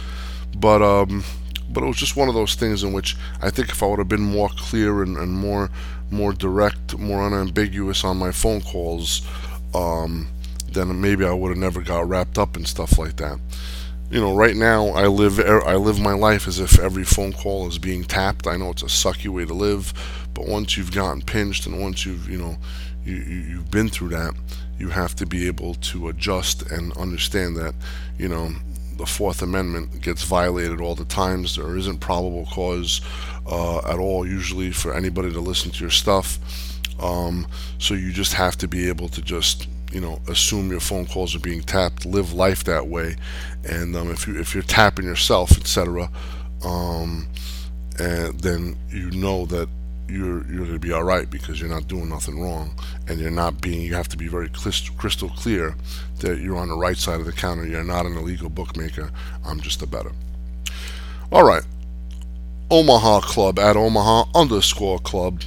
But 0.57 0.81
um, 0.81 1.25
but 1.69 1.83
it 1.83 1.89
was 1.89 1.97
just 1.97 2.15
one 2.15 2.29
of 2.29 2.37
those 2.37 2.55
things 2.55 2.85
in 2.85 2.93
which 2.93 3.17
I 3.41 3.51
think 3.51 3.71
if 3.71 3.83
I 3.83 3.87
would 3.87 3.99
have 3.99 4.07
been 4.07 4.23
more 4.23 4.49
clear 4.57 5.03
and, 5.03 5.17
and 5.17 5.33
more 5.33 5.71
more 6.13 6.33
direct, 6.33 6.97
more 6.99 7.21
unambiguous 7.21 8.05
on 8.05 8.17
my 8.17 8.31
phone 8.31 8.61
calls, 8.61 9.27
um, 9.75 10.29
then 10.71 11.01
maybe 11.01 11.25
I 11.25 11.33
would 11.33 11.49
have 11.49 11.59
never 11.59 11.81
got 11.81 12.09
wrapped 12.09 12.39
up 12.39 12.57
in 12.57 12.65
stuff 12.65 12.97
like 12.97 13.17
that. 13.17 13.41
You 14.09 14.21
know, 14.21 14.37
right 14.37 14.55
now 14.55 14.91
I 14.91 15.09
live 15.09 15.41
I 15.41 15.75
live 15.75 15.99
my 15.99 16.13
life 16.13 16.47
as 16.47 16.61
if 16.61 16.79
every 16.79 17.03
phone 17.03 17.33
call 17.33 17.67
is 17.67 17.79
being 17.79 18.05
tapped. 18.05 18.47
I 18.47 18.57
know 18.57 18.71
it's 18.71 18.85
a 18.85 18.87
sucky 18.87 19.29
way 19.29 19.47
to 19.47 19.55
live, 19.55 19.93
but 20.33 20.47
once 20.47 20.77
you've 20.77 20.93
gotten 20.93 21.23
pinched 21.23 21.67
and 21.67 21.83
once 21.83 22.07
you've 22.07 22.31
you 22.31 22.39
know 22.39 22.57
you, 23.05 23.17
you 23.17 23.41
you've 23.51 23.71
been 23.73 23.89
through 23.89 24.11
that, 24.11 24.35
you 24.83 24.89
have 24.89 25.15
to 25.15 25.25
be 25.25 25.47
able 25.47 25.75
to 25.75 26.09
adjust 26.09 26.69
and 26.73 26.93
understand 26.97 27.57
that, 27.57 27.73
you 28.19 28.29
know, 28.29 28.51
the 28.97 29.07
Fourth 29.07 29.41
Amendment 29.41 30.03
gets 30.03 30.25
violated 30.25 30.81
all 30.81 30.97
the 30.97 31.05
times. 31.05 31.55
There 31.55 31.77
isn't 31.77 32.01
probable 32.01 32.47
cause 32.47 33.01
uh, 33.47 33.79
at 33.79 34.01
all, 34.01 34.27
usually, 34.27 34.73
for 34.73 34.93
anybody 34.93 35.33
to 35.33 35.39
listen 35.39 35.71
to 35.71 35.81
your 35.81 35.91
stuff. 35.91 36.37
Um, 37.01 37.47
so 37.79 37.95
you 37.95 38.13
just 38.13 38.35
have 38.35 38.57
to 38.59 38.67
be 38.67 38.89
able 38.89 39.09
to 39.11 39.23
just, 39.23 39.69
you 39.93 40.01
know, 40.01 40.21
assume 40.29 40.69
your 40.73 40.81
phone 40.81 41.07
calls 41.07 41.33
are 41.37 41.41
being 41.41 41.63
tapped, 41.63 42.05
live 42.05 42.33
life 42.33 42.65
that 42.65 42.89
way, 42.89 43.15
and 43.63 43.95
um, 43.95 44.11
if 44.11 44.27
you 44.27 44.39
if 44.39 44.53
you're 44.53 44.65
tapping 44.65 45.05
yourself, 45.05 45.53
etc., 45.53 46.11
um, 46.65 47.29
and 48.01 48.41
then 48.41 48.77
you 48.91 49.13
know 49.13 49.47
that 49.47 49.69
you're 50.13 50.45
you're 50.47 50.67
going 50.67 50.73
to 50.73 50.79
be 50.79 50.93
all 50.93 51.05
right 51.05 51.29
because 51.31 51.59
you're 51.61 51.71
not 51.71 51.89
doing 51.89 52.09
nothing 52.09 52.41
wrong 52.41 52.79
and 53.09 53.19
you're 53.19 53.31
not 53.31 53.61
being 53.61 53.83
you 53.83 53.95
have 53.95 54.09
to 54.09 54.17
be 54.17 54.29
very 54.29 54.49
crystal 54.51 55.29
clear 55.31 55.75
that 56.21 56.39
you're 56.39 56.59
on 56.59 56.69
the 56.69 56.77
right 56.77 56.97
side 56.97 57.19
of 57.19 57.27
the 57.27 57.33
counter. 57.33 57.67
You're 57.67 57.83
not 57.83 58.07
an 58.07 58.17
illegal 58.17 58.51
bookmaker. 58.51 59.11
I'm 59.45 59.61
just 59.61 59.83
a 59.83 59.87
better. 59.87 60.13
All 61.31 61.45
right. 61.45 61.63
Omaha 62.71 63.21
club 63.21 63.59
at 63.59 63.77
omaha 63.77 64.25
underscore 64.35 64.99
club. 64.99 65.43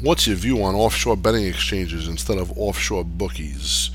What's 0.00 0.26
your 0.26 0.36
view 0.36 0.62
on 0.62 0.74
offshore 0.74 1.16
betting 1.16 1.46
exchanges 1.46 2.06
instead 2.08 2.38
of 2.38 2.56
offshore 2.56 3.04
bookies? 3.04 3.90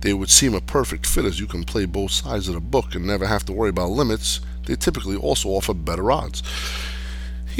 They 0.00 0.14
would 0.14 0.30
seem 0.30 0.54
a 0.54 0.60
perfect 0.60 1.06
fit 1.06 1.26
as 1.26 1.38
you 1.38 1.46
can 1.46 1.64
play 1.64 1.84
both 1.84 2.10
sides 2.10 2.48
of 2.48 2.54
the 2.54 2.60
book 2.60 2.94
and 2.94 3.06
never 3.06 3.26
have 3.26 3.44
to 3.44 3.52
worry 3.52 3.68
about 3.68 3.90
limits. 3.90 4.40
They 4.66 4.76
typically 4.76 5.16
also 5.16 5.50
offer 5.50 5.74
better 5.74 6.10
odds 6.10 6.42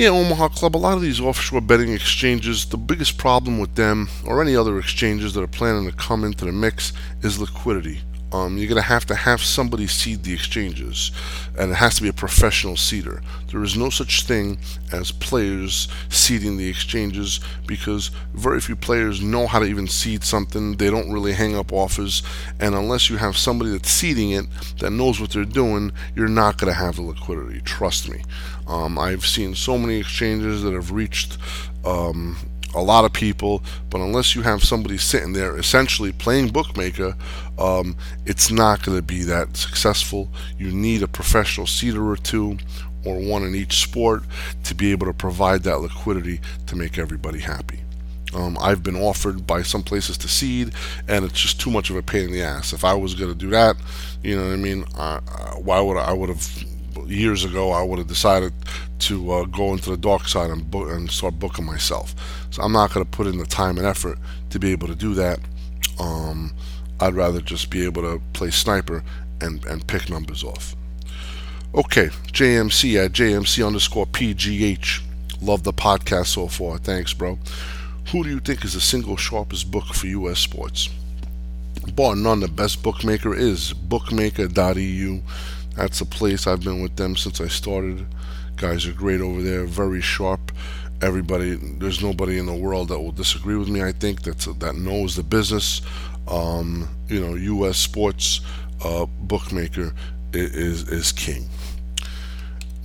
Yeah, 0.01 0.09
Omaha 0.09 0.49
Club, 0.49 0.77
a 0.77 0.79
lot 0.79 0.95
of 0.95 1.03
these 1.03 1.21
offshore 1.21 1.61
betting 1.61 1.93
exchanges, 1.93 2.65
the 2.65 2.79
biggest 2.79 3.19
problem 3.19 3.59
with 3.59 3.75
them 3.75 4.09
or 4.25 4.41
any 4.41 4.57
other 4.57 4.79
exchanges 4.79 5.35
that 5.35 5.43
are 5.43 5.47
planning 5.47 5.91
to 5.91 5.95
come 5.95 6.25
into 6.25 6.47
the 6.47 6.53
mix 6.53 6.95
is 7.21 7.39
liquidity. 7.39 8.01
Um, 8.33 8.57
you're 8.57 8.69
going 8.69 8.77
to 8.77 8.83
have 8.83 9.07
to 9.07 9.15
have 9.15 9.41
somebody 9.41 9.87
seed 9.87 10.23
the 10.23 10.33
exchanges, 10.33 11.11
and 11.59 11.73
it 11.73 11.75
has 11.75 11.97
to 11.97 12.03
be 12.03 12.09
a 12.09 12.13
professional 12.13 12.77
seeder. 12.77 13.23
There 13.51 13.63
is 13.63 13.77
no 13.77 13.91
such 13.91 14.23
thing 14.23 14.59
as 14.93 15.11
players 15.11 15.89
seeding 16.09 16.57
the 16.57 16.69
exchanges 16.69 17.41
because 17.67 18.11
very 18.33 18.61
few 18.61 18.77
players 18.77 19.21
know 19.21 19.47
how 19.47 19.59
to 19.59 19.65
even 19.65 19.89
seed 19.89 20.23
something. 20.23 20.77
They 20.77 20.91
don't 20.91 21.13
really 21.13 21.33
hang 21.33 21.57
up 21.57 21.73
offers, 21.73 22.23
and 22.61 22.75
unless 22.75 23.11
you 23.11 23.17
have 23.17 23.37
somebody 23.37 23.71
that's 23.73 23.91
seeding 23.91 24.31
it 24.31 24.47
that 24.79 24.91
knows 24.91 25.21
what 25.21 25.31
they're 25.31 25.45
doing, 25.45 25.93
you're 26.15 26.29
not 26.29 26.59
going 26.59 26.73
to 26.73 26.79
have 26.79 26.97
the 26.97 27.03
liquidity. 27.03 27.61
Trust 27.63 28.09
me. 28.09 28.23
Um, 28.69 28.99
I've 28.99 29.27
seen 29.27 29.57
so 29.57 29.77
many 29.77 29.99
exchanges 29.99 30.63
that 30.63 30.73
have 30.73 30.93
reached 30.93 31.37
um, 31.85 32.37
a 32.75 32.83
lot 32.83 33.05
of 33.05 33.13
people, 33.13 33.63
but 33.89 34.01
unless 34.01 34.35
you 34.35 34.43
have 34.43 34.63
somebody 34.63 34.97
sitting 34.99 35.33
there 35.33 35.57
essentially 35.57 36.13
playing 36.13 36.49
bookmaker, 36.49 37.17
um, 37.59 37.97
it's 38.27 38.51
not 38.51 38.83
going 38.83 38.97
to 38.97 39.03
be 39.03 39.23
that 39.25 39.57
successful. 39.57 40.29
You 40.59 40.71
need 40.71 41.03
a 41.03 41.09
professional 41.09 41.67
seeder 41.67 42.09
or 42.09 42.17
two, 42.17 42.59
or 43.05 43.19
one 43.19 43.43
in 43.43 43.55
each 43.55 43.83
sport, 43.83 44.23
to 44.65 44.75
be 44.75 44.93
able 44.93 45.07
to 45.07 45.15
provide 45.15 45.63
that 45.65 45.81
liquidity 45.81 46.41
to 46.67 46.77
make 46.77 46.99
everybody 46.99 47.41
happy. 47.41 47.81
Um, 48.33 48.57
I've 48.61 48.83
been 48.83 48.97
offered 48.97 49.47
by 49.47 49.63
some 49.63 49.83
places 49.83 50.17
to 50.19 50.29
seed, 50.29 50.73
and 51.09 51.25
it's 51.25 51.41
just 51.41 51.61
too 51.61 51.71
much 51.71 51.91
of 51.91 51.97
a 51.97 52.03
pain 52.03 52.27
in 52.27 52.33
the 52.33 52.43
ass. 52.43 52.73
If 52.73 52.85
I 52.85 52.95
was 52.95 53.15
going 53.15 53.33
to 53.33 53.39
do 53.39 53.51
that, 53.51 53.77
you 54.23 54.37
know 54.37 54.47
what 54.47 54.53
I 54.53 54.57
mean? 54.57 54.85
Uh, 54.97 55.21
why 55.57 55.81
would 55.81 55.97
I, 55.97 56.11
I 56.11 56.13
would 56.13 56.29
have 56.29 56.65
years 57.11 57.45
ago, 57.45 57.73
I 57.73 57.83
would 57.83 57.99
have 57.99 58.09
decided 58.09 58.53
to 59.01 59.33
uh, 59.33 59.45
go 59.45 59.73
into 59.73 59.91
the 59.91 59.97
dark 59.97 60.29
side 60.29 60.51
and, 60.51 60.71
book, 60.71 60.91
and 60.91 61.11
start 61.11 61.39
booking 61.39 61.65
myself. 61.65 62.15
So 62.51 62.63
I'm 62.63 62.73
not 62.73 62.93
going 62.93 63.05
to 63.05 63.11
put 63.11 63.27
in 63.27 63.39
the 63.39 63.47
time 63.47 63.79
and 63.79 63.87
effort 63.87 64.19
to 64.51 64.59
be 64.59 64.73
able 64.73 64.89
to 64.89 64.95
do 64.95 65.15
that. 65.15 65.41
Um, 65.99 66.55
I'd 67.01 67.15
rather 67.15 67.41
just 67.41 67.71
be 67.71 67.85
able 67.85 68.03
to 68.03 68.21
play 68.33 68.51
sniper 68.51 69.03
and, 69.41 69.65
and 69.67 69.87
pick 69.87 70.11
numbers 70.11 70.45
off. 70.45 70.77
Okay, 71.75 72.09
JMC 72.33 73.05
at 73.05 73.13
JMC 73.13 73.65
underscore 73.65 74.07
PGH. 74.07 75.03
Love 75.41 75.63
the 75.63 75.73
podcast 75.73 76.27
so 76.27 76.49
far. 76.49 76.79
Thanks, 76.79 77.15
bro. 77.15 77.39
Who 78.11 78.25
do 78.25 78.29
you 78.29 78.41
think 78.41 78.65
is 78.65 78.75
the 78.75 78.81
single 78.81 79.17
sharpest 79.17 79.71
book 79.71 79.87
for 79.87 80.07
U.S. 80.09 80.41
sports? 80.41 80.91
Bar 81.95 82.17
none, 82.17 82.41
the 82.41 82.49
best 82.49 82.83
bookmaker 82.83 83.35
is 83.35 83.73
bookmaker.eu. 83.73 85.21
That's 85.77 86.01
a 86.01 86.07
place 86.07 86.47
I've 86.47 86.63
been 86.63 86.83
with 86.83 86.97
them 86.97 87.17
since 87.17 87.41
I 87.41 87.49
started. 87.49 88.07
Guys 88.57 88.87
are 88.87 88.93
great 88.93 89.21
over 89.21 89.43
there, 89.43 89.65
very 89.65 90.01
sharp. 90.01 90.53
Everybody, 91.03 91.55
there's 91.55 92.03
nobody 92.03 92.39
in 92.39 92.47
the 92.47 92.55
world 92.55 92.89
that 92.89 93.01
will 93.01 93.13
disagree 93.13 93.57
with 93.57 93.69
me. 93.69 93.83
I 93.83 93.93
think 93.93 94.23
that's 94.23 94.45
that 94.45 94.77
knows 94.77 95.17
the 95.17 95.23
business. 95.23 95.81
Um, 96.29 96.89
you 97.09 97.21
know, 97.21 97.35
U.S. 97.35 97.79
sports 97.79 98.41
uh, 98.85 99.07
bookmaker 99.07 99.95
is 100.33 100.89
is 100.89 101.13
king. 101.13 101.49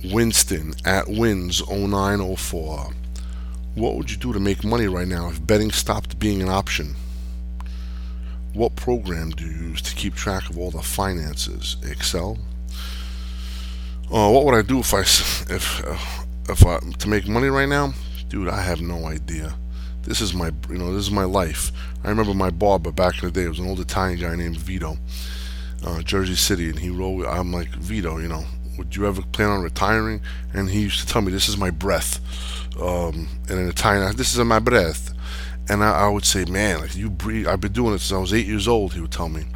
Winston 0.04 0.74
at 0.84 1.08
Wins 1.08 1.66
0904. 1.68 2.90
What 3.74 3.96
would 3.96 4.10
you 4.10 4.16
do 4.16 4.32
to 4.32 4.40
make 4.40 4.64
money 4.64 4.86
right 4.86 5.08
now 5.08 5.28
if 5.28 5.44
betting 5.46 5.70
stopped 5.70 6.18
being 6.18 6.40
an 6.40 6.48
option? 6.48 6.94
What 8.54 8.74
program 8.76 9.30
do 9.30 9.44
you 9.44 9.68
use 9.68 9.82
to 9.82 9.94
keep 9.94 10.14
track 10.14 10.48
of 10.48 10.58
all 10.58 10.70
the 10.70 10.80
finances? 10.80 11.76
Excel? 11.82 12.38
Uh, 14.12 14.30
what 14.30 14.44
would 14.44 14.54
I 14.54 14.62
do 14.62 14.78
if 14.78 14.94
I 14.94 15.00
if 15.00 15.84
uh, 15.84 15.96
if 16.48 16.64
I 16.64 16.78
to 16.78 17.08
make 17.08 17.26
money 17.26 17.48
right 17.48 17.68
now, 17.68 17.92
dude? 18.28 18.48
I 18.48 18.62
have 18.62 18.80
no 18.80 19.06
idea. 19.06 19.52
This 20.02 20.20
is 20.20 20.32
my 20.32 20.52
you 20.70 20.78
know 20.78 20.94
this 20.94 21.06
is 21.06 21.10
my 21.10 21.24
life. 21.24 21.72
I 22.04 22.10
remember 22.10 22.32
my 22.32 22.50
barber 22.50 22.92
back 22.92 23.20
in 23.20 23.28
the 23.28 23.32
day. 23.32 23.46
It 23.46 23.48
was 23.48 23.58
an 23.58 23.66
old 23.68 23.80
Italian 23.80 24.20
guy 24.20 24.36
named 24.36 24.58
Vito, 24.58 24.96
uh, 25.84 26.02
Jersey 26.02 26.36
City, 26.36 26.70
and 26.70 26.78
he 26.78 26.88
wrote. 26.88 27.26
I'm 27.26 27.52
like 27.52 27.70
Vito, 27.70 28.18
you 28.18 28.28
know, 28.28 28.44
would 28.78 28.94
you 28.94 29.08
ever 29.08 29.22
plan 29.22 29.48
on 29.48 29.64
retiring? 29.64 30.20
And 30.54 30.70
he 30.70 30.82
used 30.82 31.00
to 31.00 31.12
tell 31.12 31.22
me, 31.22 31.32
"This 31.32 31.48
is 31.48 31.56
my 31.56 31.70
breath," 31.70 32.20
um, 32.80 33.28
and 33.48 33.58
in 33.58 33.68
Italian, 33.68 34.14
"This 34.14 34.32
is 34.32 34.38
my 34.44 34.60
breath." 34.60 35.12
And 35.68 35.82
I, 35.82 35.90
I 35.90 36.08
would 36.08 36.24
say, 36.24 36.44
"Man, 36.44 36.80
like 36.80 36.94
you 36.94 37.10
breathe." 37.10 37.48
I've 37.48 37.60
been 37.60 37.72
doing 37.72 37.92
it 37.92 37.98
since 37.98 38.12
I 38.12 38.20
was 38.20 38.32
eight 38.32 38.46
years 38.46 38.68
old. 38.68 38.94
He 38.94 39.00
would 39.00 39.10
tell 39.10 39.28
me, 39.28 39.46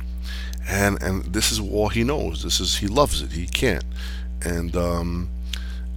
and 0.69 1.01
and 1.01 1.33
this 1.33 1.53
is 1.53 1.61
all 1.61 1.89
he 1.89 2.03
knows. 2.03 2.43
This 2.43 2.59
is 2.59 2.79
he 2.79 2.89
loves 2.89 3.23
it. 3.23 3.31
He 3.31 3.47
can't 3.47 3.85
and 4.45 4.75
um, 4.77 5.29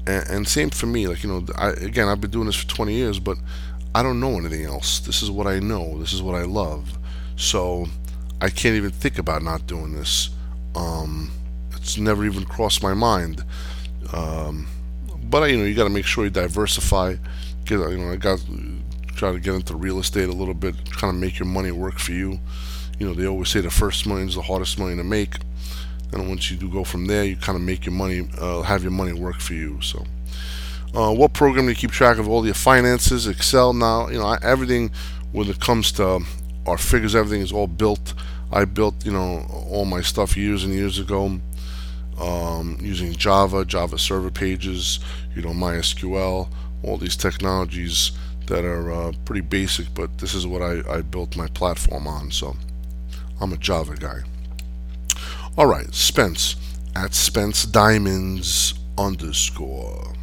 and, 0.06 0.29
and, 0.29 0.47
same 0.47 0.69
for 0.69 0.86
me. 0.86 1.08
Like 1.08 1.23
you 1.23 1.29
know, 1.29 1.45
I, 1.56 1.69
again, 1.69 2.08
I've 2.08 2.21
been 2.21 2.32
doing 2.32 2.45
this 2.45 2.56
for 2.56 2.67
20 2.67 2.93
years, 2.93 3.19
but 3.19 3.38
I 3.95 4.03
don't 4.03 4.19
know 4.19 4.38
anything 4.38 4.65
else. 4.65 4.99
This 4.99 5.21
is 5.21 5.32
what 5.32 5.47
I 5.47 5.60
know. 5.60 5.97
This 5.99 6.13
is 6.13 6.21
what 6.21 6.36
I 6.36 6.43
love. 6.43 6.97
So 7.36 7.88
I 8.41 8.49
can't 8.49 8.75
even 8.75 8.91
think 8.91 9.17
about 9.17 9.43
not 9.43 9.67
doing 9.67 9.93
this. 9.93 10.29
Um, 10.75 11.32
it's 11.75 11.97
never 11.97 12.25
even 12.25 12.45
crossed 12.45 12.82
my 12.84 12.93
mind. 12.93 13.43
Um, 14.12 14.67
but 15.23 15.49
you 15.49 15.58
know, 15.58 15.65
you 15.65 15.75
got 15.75 15.86
to 15.86 15.89
make 15.89 16.06
sure 16.06 16.25
you 16.25 16.29
diversify. 16.29 17.15
Get 17.65 17.79
you 17.79 17.97
know, 17.97 18.12
I 18.12 18.17
got 18.17 18.43
try 19.15 19.32
to 19.32 19.39
get 19.39 19.53
into 19.53 19.75
real 19.75 19.99
estate 19.99 20.27
a 20.27 20.34
little 20.34 20.53
bit, 20.53 20.75
kind 20.91 21.13
of 21.15 21.21
make 21.21 21.39
your 21.39 21.47
money 21.47 21.71
work 21.71 21.99
for 21.99 22.12
you. 22.12 22.39
You 22.99 23.08
know, 23.08 23.13
they 23.13 23.27
always 23.27 23.49
say 23.49 23.62
the 23.62 23.71
first 23.71 24.06
money 24.06 24.25
is 24.25 24.36
the 24.36 24.41
hardest 24.41 24.77
money 24.79 24.95
to 24.95 25.03
make 25.03 25.36
and 26.13 26.30
once 26.30 26.49
you 26.49 26.58
do 26.58 26.69
go 26.69 26.84
from 26.84 27.08
there, 27.08 27.23
you 27.23 27.36
kind 27.36 27.56
of 27.56 27.62
make 27.62 27.86
your 27.86 27.93
money, 27.93 28.28
uh, 28.39 28.62
have 28.62 28.84
your 28.84 28.91
money 28.91 29.13
work 29.13 29.39
for 29.39 29.54
you. 29.54 29.82
So, 29.82 30.06
uh, 30.93 31.13
what 31.13 31.34
program 31.34 31.65
do 31.65 31.71
you 31.71 31.76
keep 31.76 31.91
track 31.91 32.17
of 32.17 32.30
all 32.30 32.45
your 32.45 32.54
finances? 32.54 33.28
Excel 33.28 33.73
now, 33.73 34.08
you 34.10 34.17
know, 34.17 34.38
everything 34.41 34.91
when 35.32 35.49
it 35.49 35.60
comes 35.60 35.91
to 35.93 36.21
our 36.67 36.78
figures, 36.78 37.15
everything 37.15 37.41
is 37.41 37.52
all 37.52 37.67
built. 37.67 38.13
I 38.52 38.65
built, 38.65 39.06
you 39.06 39.12
know, 39.12 39.45
all 39.69 39.86
my 39.86 40.02
stuff 40.02 40.38
years 40.38 40.63
and 40.63 40.73
years 40.73 40.99
ago 40.99 41.39
um, 42.19 42.78
using 42.80 43.13
Java, 43.13 43.65
Java 43.65 43.97
server 43.97 44.30
pages, 44.30 44.99
you 45.36 45.41
know, 45.41 45.49
MySQL, 45.49 46.47
all 46.84 46.97
these 46.97 47.15
technologies 47.15 48.12
that 48.45 48.63
are 48.65 48.91
uh, 48.91 49.12
pretty 49.26 49.41
basic, 49.41 49.93
but 49.93 50.17
this 50.19 50.36
is 50.36 50.45
what 50.45 50.62
I, 50.62 50.82
I 50.89 51.02
built 51.02 51.36
my 51.36 51.47
platform 51.47 52.08
on. 52.08 52.30
So, 52.32 52.56
I'm 53.41 53.54
a 53.54 53.58
Java 53.58 53.95
guy. 53.95 54.19
All 55.55 55.67
right, 55.67 55.93
Spence 55.93 56.55
at 56.95 57.13
Spence 57.13 57.63
Diamonds 57.63 58.73
underscore. 58.97 60.13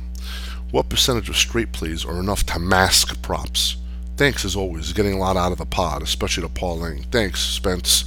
What 0.72 0.88
percentage 0.88 1.28
of 1.28 1.36
straight 1.36 1.70
plays 1.70 2.04
are 2.04 2.18
enough 2.18 2.44
to 2.46 2.58
mask 2.58 3.22
props? 3.22 3.76
Thanks 4.16 4.44
as 4.44 4.56
always, 4.56 4.92
getting 4.92 5.14
a 5.14 5.18
lot 5.18 5.36
out 5.36 5.52
of 5.52 5.58
the 5.58 5.66
pod, 5.66 6.02
especially 6.02 6.42
the 6.42 6.48
parlaying. 6.48 7.04
Thanks, 7.12 7.40
Spence. 7.40 8.02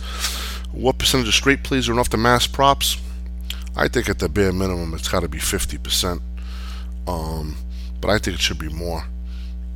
What 0.74 0.98
percentage 0.98 1.30
of 1.30 1.34
straight 1.34 1.64
plays 1.64 1.88
are 1.88 1.94
enough 1.94 2.10
to 2.10 2.18
mask 2.18 2.52
props? 2.52 2.98
I 3.74 3.88
think 3.88 4.10
at 4.10 4.20
the 4.20 4.28
bare 4.28 4.52
minimum 4.52 4.94
it's 4.94 5.08
got 5.08 5.22
to 5.22 5.30
be 5.30 5.40
50%. 5.40 6.22
Um, 7.08 7.56
but 8.02 8.10
I 8.10 8.18
think 8.18 8.36
it 8.36 8.42
should 8.42 8.60
be 8.60 8.70
more. 8.70 9.06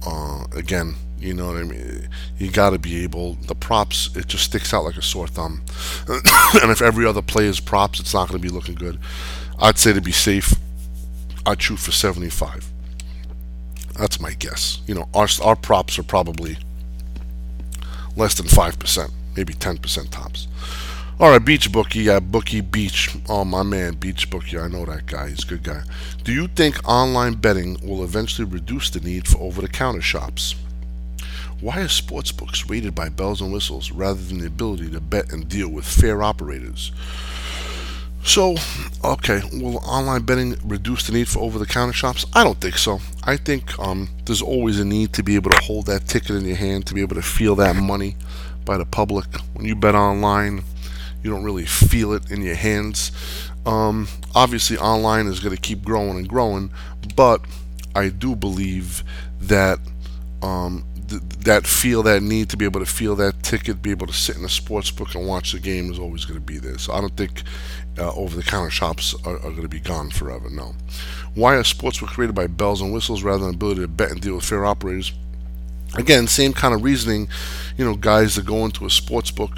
Uh, 0.05 0.45
again, 0.53 0.95
you 1.19 1.34
know 1.34 1.47
what 1.47 1.58
I 1.58 1.63
mean? 1.63 2.10
You 2.38 2.51
got 2.51 2.71
to 2.71 2.80
be 2.80 3.03
able. 3.03 3.34
The 3.34 3.56
props, 3.56 4.15
it 4.15 4.27
just 4.27 4.43
sticks 4.45 4.73
out 4.73 4.84
like 4.84 4.97
a 4.97 5.01
sore 5.01 5.27
thumb. 5.27 5.63
and 6.08 6.71
if 6.71 6.82
every 6.82 7.06
other 7.06 7.21
player 7.21 7.49
is 7.49 7.60
props, 7.60 7.99
it's 7.99 8.13
not 8.13 8.30
going 8.30 8.39
to 8.41 8.47
be 8.47 8.53
looking 8.53 8.75
good. 8.75 8.99
I'd 9.60 9.77
say 9.77 9.93
to 9.93 10.01
be 10.01 10.12
safe, 10.12 10.53
I'd 11.45 11.62
shoot 11.62 11.80
for 11.80 11.91
75. 11.91 12.71
That's 13.97 14.19
my 14.19 14.34
guess. 14.34 14.80
You 14.86 14.93
know, 14.95 15.10
our 15.13 15.27
our 15.43 15.56
props 15.56 15.97
are 15.97 16.03
probably 16.03 16.58
less 18.15 18.36
than 18.36 18.47
five 18.47 18.77
percent, 18.77 19.12
maybe 19.36 19.53
10% 19.53 20.12
tops. 20.12 20.47
All 21.19 21.32
right, 21.32 21.43
Beach 21.43 21.71
Bookie, 21.71 22.01
yeah, 22.01 22.19
Bookie 22.19 22.62
Beach. 22.62 23.15
Oh, 23.27 23.43
my 23.43 23.63
man, 23.63 23.95
Beach 23.95 24.30
Bookie. 24.30 24.60
I 24.60 24.67
know 24.67 24.86
that 24.86 25.08
guy. 25.08 25.30
He's 25.30 25.43
a 25.43 25.47
good 25.47 25.63
guy. 25.63 25.82
Do 26.23 26.32
you 26.32 26.47
think 26.47 26.88
online 26.88 27.34
betting 27.34 27.75
will 27.82 28.03
eventually 28.03 28.47
reduce 28.47 28.91
the 28.91 28.99
need 28.99 29.27
for 29.27 29.39
over 29.39 29.62
the 29.62 29.67
counter 29.67 29.99
shops? 29.99 30.53
Why 31.60 31.82
are 31.82 31.88
sports 31.88 32.32
books 32.32 32.70
rated 32.70 32.93
by 32.93 33.10
bells 33.10 33.41
and 33.41 33.52
whistles 33.52 33.91
rather 33.91 34.22
than 34.22 34.38
the 34.38 34.48
ability 34.48 34.91
to 34.91 35.00
bet 35.00 35.32
and 35.32 35.50
deal 35.50 35.70
with 35.70 35.86
fair 35.86 36.22
operators? 36.22 36.91
So, 38.24 38.58
okay, 39.04 39.41
will 39.54 39.78
online 39.78 40.24
betting 40.24 40.58
reduce 40.63 41.08
the 41.08 41.13
need 41.13 41.28
for 41.28 41.39
over 41.39 41.58
the 41.58 41.65
counter 41.65 41.93
shops? 41.93 42.26
I 42.34 42.43
don't 42.43 42.60
think 42.60 42.78
so. 42.78 43.00
I 43.24 43.38
think 43.38 43.80
um, 43.80 44.10
there's 44.26 44.41
always 44.41 44.80
a 44.80 44.86
need 44.86 45.13
to 45.13 45.24
be 45.24 45.36
able 45.36 45.50
to 45.52 45.63
hold 45.63 45.88
that 45.88 46.08
ticket 46.08 46.32
in 46.32 46.46
your 46.46 46.58
hand, 46.58 46.86
to 46.88 46.93
be 46.93 47.02
able 47.02 47.15
to 47.15 47.22
feel 47.22 47.56
that 47.56 47.76
money 47.76 48.17
by 48.65 48.78
the 48.78 48.86
public. 48.86 49.26
When 49.54 49.65
you 49.65 49.76
bet 49.76 49.96
online, 49.96 50.63
you 51.24 51.32
don't 51.32 51.43
really 51.43 51.65
feel 51.65 52.13
it 52.13 52.30
in 52.30 52.41
your 52.41 52.56
hands. 52.56 53.12
Um, 53.65 54.08
obviously, 54.36 54.78
online 54.78 55.28
is 55.28 55.39
going 55.39 55.56
to 55.56 55.62
keep 55.62 55.84
growing 55.84 56.17
and 56.17 56.28
growing, 56.28 56.70
but 57.15 57.41
I 57.96 58.10
do 58.10 58.36
believe 58.36 59.04
that 59.39 59.80
um, 60.41 60.86
th- 61.08 61.22
that 61.39 61.65
feel, 61.65 62.04
that 62.04 62.22
need 62.22 62.50
to 62.50 62.58
be 62.58 62.65
able 62.65 62.80
to 62.80 62.86
feel 62.86 63.15
that 63.15 63.43
ticket, 63.43 63.82
be 63.82 63.91
able 63.91 64.08
to 64.08 64.13
sit 64.13 64.38
in 64.38 64.46
a 64.46 64.50
sports 64.50 64.91
book 64.91 65.15
and 65.15 65.28
watch 65.28 65.52
the 65.52 65.60
game 65.60 65.91
is 65.91 66.00
always 66.00 66.26
going 66.26 66.39
to 66.39 66.46
be 66.46 66.58
there. 66.58 66.78
So 66.78 66.93
I 66.93 67.02
don't 67.02 67.15
think 67.15 67.43
uh, 67.98 68.13
over-the-counter 68.13 68.70
shops 68.70 69.15
are, 69.26 69.36
are 69.36 69.52
going 69.52 69.62
to 69.62 69.67
be 69.67 69.80
gone 69.80 70.10
forever. 70.10 70.50
No. 70.50 70.76
Why 71.36 71.56
are 71.56 71.63
sports 71.63 72.02
were 72.02 72.08
created 72.08 72.36
by 72.36 72.48
bells 72.48 72.82
and 72.82 72.93
whistles 72.93 73.24
rather 73.24 73.46
than 73.46 73.56
ability 73.56 73.82
to 73.82 73.88
bet 73.88 74.12
and 74.12 74.22
deal 74.22 74.36
with 74.36 74.46
fair 74.46 74.65
operators? 74.65 75.13
Again, 75.97 76.27
same 76.27 76.53
kind 76.53 76.73
of 76.73 76.83
reasoning. 76.83 77.27
You 77.77 77.86
know, 77.86 77.95
guys 77.95 78.36
that 78.36 78.45
go 78.45 78.65
into 78.65 78.86
a 78.86 78.89
sports 78.89 79.29
book, 79.29 79.51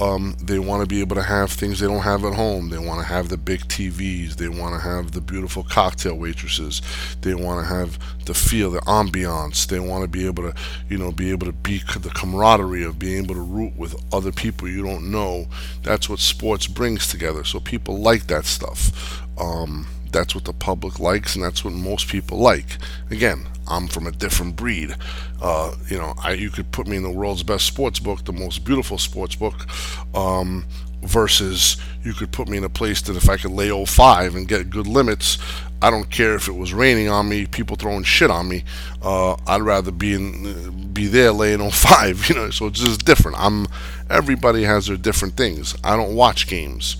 um, 0.00 0.36
they 0.40 0.58
want 0.58 0.82
to 0.82 0.86
be 0.86 1.00
able 1.00 1.16
to 1.16 1.22
have 1.22 1.50
things 1.50 1.80
they 1.80 1.86
don't 1.86 2.02
have 2.02 2.24
at 2.24 2.34
home. 2.34 2.70
They 2.70 2.78
want 2.78 3.00
to 3.00 3.06
have 3.06 3.28
the 3.28 3.36
big 3.36 3.60
TVs. 3.68 4.36
They 4.36 4.48
want 4.48 4.74
to 4.74 4.80
have 4.80 5.12
the 5.12 5.20
beautiful 5.20 5.64
cocktail 5.64 6.16
waitresses. 6.16 6.80
They 7.20 7.34
want 7.34 7.60
to 7.60 7.74
have 7.74 7.98
the 8.24 8.34
feel, 8.34 8.70
the 8.70 8.80
ambiance. 8.80 9.66
They 9.66 9.80
want 9.80 10.02
to 10.02 10.08
be 10.08 10.26
able 10.26 10.44
to, 10.44 10.54
you 10.88 10.98
know, 10.98 11.10
be 11.10 11.30
able 11.30 11.46
to 11.46 11.52
be 11.52 11.78
the 11.78 12.10
camaraderie 12.10 12.84
of 12.84 12.98
being 12.98 13.24
able 13.24 13.34
to 13.34 13.40
root 13.40 13.76
with 13.76 13.96
other 14.12 14.32
people 14.32 14.68
you 14.68 14.82
don't 14.82 15.10
know. 15.10 15.46
That's 15.82 16.08
what 16.08 16.20
sports 16.20 16.66
brings 16.66 17.08
together. 17.08 17.44
So 17.44 17.60
people 17.60 17.98
like 17.98 18.28
that 18.28 18.44
stuff. 18.44 19.22
Um, 19.38 19.86
that's 20.12 20.34
what 20.34 20.44
the 20.44 20.52
public 20.52 20.98
likes, 20.98 21.34
and 21.34 21.44
that's 21.44 21.64
what 21.64 21.72
most 21.74 22.08
people 22.08 22.38
like. 22.38 22.78
Again, 23.10 23.46
I'm 23.66 23.88
from 23.88 24.06
a 24.06 24.10
different 24.10 24.56
breed. 24.56 24.94
Uh, 25.40 25.74
you 25.88 25.98
know, 25.98 26.14
I, 26.22 26.32
you 26.32 26.50
could 26.50 26.72
put 26.72 26.86
me 26.86 26.96
in 26.96 27.02
the 27.02 27.10
world's 27.10 27.42
best 27.42 27.66
sports 27.66 27.98
book, 28.00 28.24
the 28.24 28.32
most 28.32 28.64
beautiful 28.64 28.98
sports 28.98 29.34
book, 29.34 29.66
um, 30.14 30.64
versus 31.02 31.76
you 32.02 32.12
could 32.12 32.32
put 32.32 32.48
me 32.48 32.56
in 32.56 32.64
a 32.64 32.68
place 32.68 33.02
that 33.02 33.16
if 33.16 33.28
I 33.28 33.36
could 33.36 33.52
lay 33.52 33.70
05 33.84 34.34
and 34.34 34.48
get 34.48 34.70
good 34.70 34.86
limits, 34.86 35.38
I 35.80 35.90
don't 35.90 36.10
care 36.10 36.34
if 36.34 36.48
it 36.48 36.56
was 36.56 36.74
raining 36.74 37.08
on 37.08 37.28
me, 37.28 37.46
people 37.46 37.76
throwing 37.76 38.02
shit 38.02 38.30
on 38.30 38.48
me. 38.48 38.64
Uh, 39.00 39.36
I'd 39.46 39.62
rather 39.62 39.92
be 39.92 40.14
in, 40.14 40.92
be 40.92 41.06
there 41.06 41.30
laying 41.32 41.70
05. 41.70 42.28
You 42.28 42.34
know, 42.34 42.50
so 42.50 42.66
it's 42.66 42.80
just 42.80 43.04
different. 43.04 43.38
I'm 43.38 43.66
everybody 44.10 44.64
has 44.64 44.86
their 44.86 44.96
different 44.96 45.36
things. 45.36 45.76
I 45.84 45.96
don't 45.96 46.14
watch 46.14 46.48
games. 46.48 46.96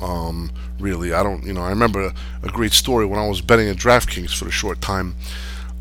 Um, 0.00 0.52
really, 0.82 1.12
I 1.12 1.22
don't. 1.22 1.44
You 1.44 1.52
know, 1.52 1.62
I 1.62 1.70
remember 1.70 2.12
a 2.42 2.48
great 2.48 2.72
story 2.72 3.06
when 3.06 3.18
I 3.18 3.26
was 3.26 3.40
betting 3.40 3.68
at 3.68 3.76
DraftKings 3.76 4.36
for 4.36 4.48
a 4.48 4.50
short 4.50 4.80
time 4.80 5.14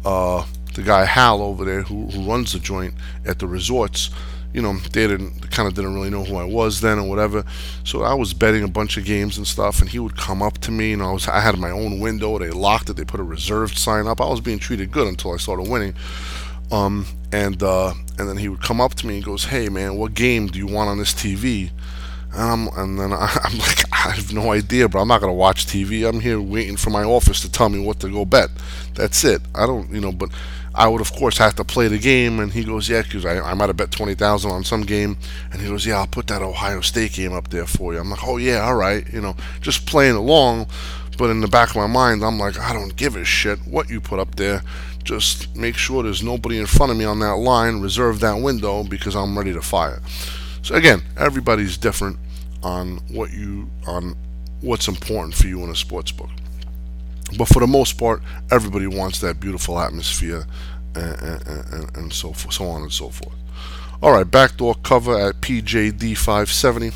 uh, 0.06 0.46
the 0.74 0.82
guy 0.82 1.06
Hal 1.06 1.42
over 1.42 1.66
there 1.66 1.84
who, 1.84 2.08
who 2.08 2.30
runs 2.30 2.54
the 2.54 2.60
joint 2.60 2.94
at 3.26 3.40
the 3.40 3.48
resorts, 3.48 4.10
you 4.54 4.62
know, 4.62 4.74
they 4.78 5.08
didn't 5.08 5.50
kind 5.52 5.68
of 5.68 5.76
didn't 5.76 5.94
really 5.94 6.10
know 6.10 6.24
who 6.24 6.36
I 6.36 6.44
was 6.44 6.82
then 6.82 7.00
or 7.00 7.08
whatever. 7.08 7.46
So 7.84 8.04
I 8.04 8.14
was 8.14 8.34
betting 8.34 8.64
a 8.64 8.68
bunch 8.68 8.98
of 8.98 9.06
games 9.06 9.38
and 9.38 9.48
stuff, 9.48 9.80
and 9.80 9.90
he 9.90 10.00
would 10.00 10.18
come 10.18 10.42
up 10.42 10.58
to 10.60 10.72
me, 10.72 10.94
and 10.94 11.02
I 11.02 11.12
was 11.12 11.28
I 11.28 11.40
had 11.40 11.58
my 11.58 11.72
own 11.72 12.00
window. 12.00 12.38
They 12.38 12.50
locked 12.50 12.90
it. 12.90 12.98
They 12.98 13.06
put 13.06 13.20
a 13.20 13.24
reserved 13.24 13.78
sign 13.78 14.08
up. 14.08 14.20
I 14.20 14.28
was 14.28 14.42
being 14.42 14.60
treated 14.60 14.92
good 14.92 15.08
until 15.08 15.34
I 15.34 15.38
started 15.38 15.70
winning. 15.70 15.94
Um, 16.70 17.06
and 17.32 17.62
uh, 17.64 17.94
and 18.18 18.28
then 18.28 18.38
he 18.38 18.50
would 18.50 18.62
come 18.62 18.82
up 18.82 18.94
to 18.96 19.08
me 19.08 19.16
and 19.16 19.26
goes, 19.26 19.46
"Hey 19.46 19.70
man, 19.70 19.96
what 19.96 20.14
game 20.14 20.48
do 20.48 20.60
you 20.60 20.68
want 20.68 20.90
on 20.90 20.98
this 20.98 21.14
TV?" 21.14 21.72
And, 22.34 22.42
I'm, 22.42 22.68
and 22.78 23.00
then 23.00 23.14
I, 23.14 23.40
I'm 23.44 23.58
like, 23.58 23.84
I 23.92 24.12
have 24.12 24.34
no 24.34 24.52
idea, 24.52 24.88
but 24.90 25.00
I'm 25.00 25.08
not 25.08 25.22
gonna 25.22 25.34
watch 25.34 25.66
TV. 25.66 26.08
I'm 26.08 26.20
here 26.20 26.42
waiting 26.42 26.78
for 26.78 26.90
my 26.90 27.04
office 27.04 27.42
to 27.42 27.52
tell 27.52 27.70
me 27.70 27.80
what 27.80 28.00
to 28.02 28.10
go 28.10 28.26
bet. 28.26 28.50
That's 28.96 29.24
it. 29.24 29.42
I 29.56 29.66
don't, 29.66 29.90
you 29.92 30.02
know, 30.02 30.12
but 30.12 30.30
I 30.74 30.88
would 30.88 31.02
of 31.02 31.12
course 31.12 31.38
have 31.38 31.56
to 31.56 31.64
play 31.64 31.88
the 31.88 32.00
game. 32.00 32.40
And 32.40 32.54
he 32.54 32.64
goes, 32.64 32.90
yeah, 32.90 33.02
because 33.02 33.26
I, 33.26 33.40
I 33.40 33.54
might 33.54 33.70
have 33.70 33.78
bet 33.78 33.92
twenty 33.92 34.16
thousand 34.16 34.52
on 34.52 34.64
some 34.64 34.82
game. 34.84 35.18
And 35.52 35.62
he 35.62 35.68
goes, 35.68 35.86
yeah, 35.86 36.00
I'll 36.00 36.08
put 36.08 36.28
that 36.28 36.42
Ohio 36.42 36.82
State 36.82 37.14
game 37.14 37.34
up 37.34 37.50
there 37.50 37.66
for 37.66 37.94
you. 37.94 38.00
I'm 38.00 38.10
like, 38.10 38.26
oh 38.26 38.38
yeah, 38.38 38.62
all 38.62 38.76
right, 38.76 39.06
you 39.12 39.22
know, 39.22 39.36
just 39.60 39.86
playing 39.86 40.16
along. 40.16 40.68
But 41.18 41.30
in 41.30 41.42
the 41.42 41.48
back 41.48 41.70
of 41.70 41.76
my 41.76 41.88
mind, 41.88 42.24
I'm 42.24 42.40
like, 42.40 42.58
I 42.58 42.74
don't 42.74 42.96
give 42.96 43.16
a 43.16 43.26
shit 43.26 43.60
what 43.68 43.90
you 43.90 44.00
put 44.02 44.20
up 44.20 44.36
there. 44.36 44.64
Just 45.04 45.56
make 45.56 45.76
sure 45.76 46.04
there's 46.04 46.24
nobody 46.24 46.58
in 46.58 46.66
front 46.66 46.92
of 46.92 46.98
me 46.98 47.06
on 47.06 47.20
that 47.20 47.36
line. 47.36 47.82
Reserve 47.82 48.20
that 48.22 48.42
window 48.42 48.84
because 48.84 49.16
I'm 49.16 49.38
ready 49.38 49.54
to 49.54 49.62
fire. 49.62 50.02
So 50.62 50.76
again, 50.76 51.02
everybody's 51.18 51.78
different 51.78 52.18
on 52.64 52.98
what 53.10 53.32
you 53.32 53.70
on 53.88 54.16
what's 54.62 54.88
important 54.88 55.34
for 55.36 55.48
you 55.48 55.64
in 55.64 55.70
a 55.70 55.76
sports 55.76 56.12
book. 56.12 56.30
But 57.38 57.48
for 57.48 57.60
the 57.60 57.68
most 57.68 57.98
part, 57.98 58.22
everybody 58.52 58.88
wants 58.88 59.20
that 59.22 59.40
beautiful 59.40 59.80
atmosphere 59.80 60.46
and, 60.96 61.22
and, 61.22 61.74
and, 61.74 61.98
and 61.98 62.14
so 62.14 62.34
forth, 62.34 62.54
so 62.56 62.66
on 62.66 62.82
and 62.84 62.92
so 62.92 63.10
forth. 63.10 63.36
All 64.04 64.12
right, 64.12 64.30
backdoor 64.30 64.76
cover 64.76 65.18
at 65.18 65.42
PJD 65.42 66.18
570. 66.18 66.92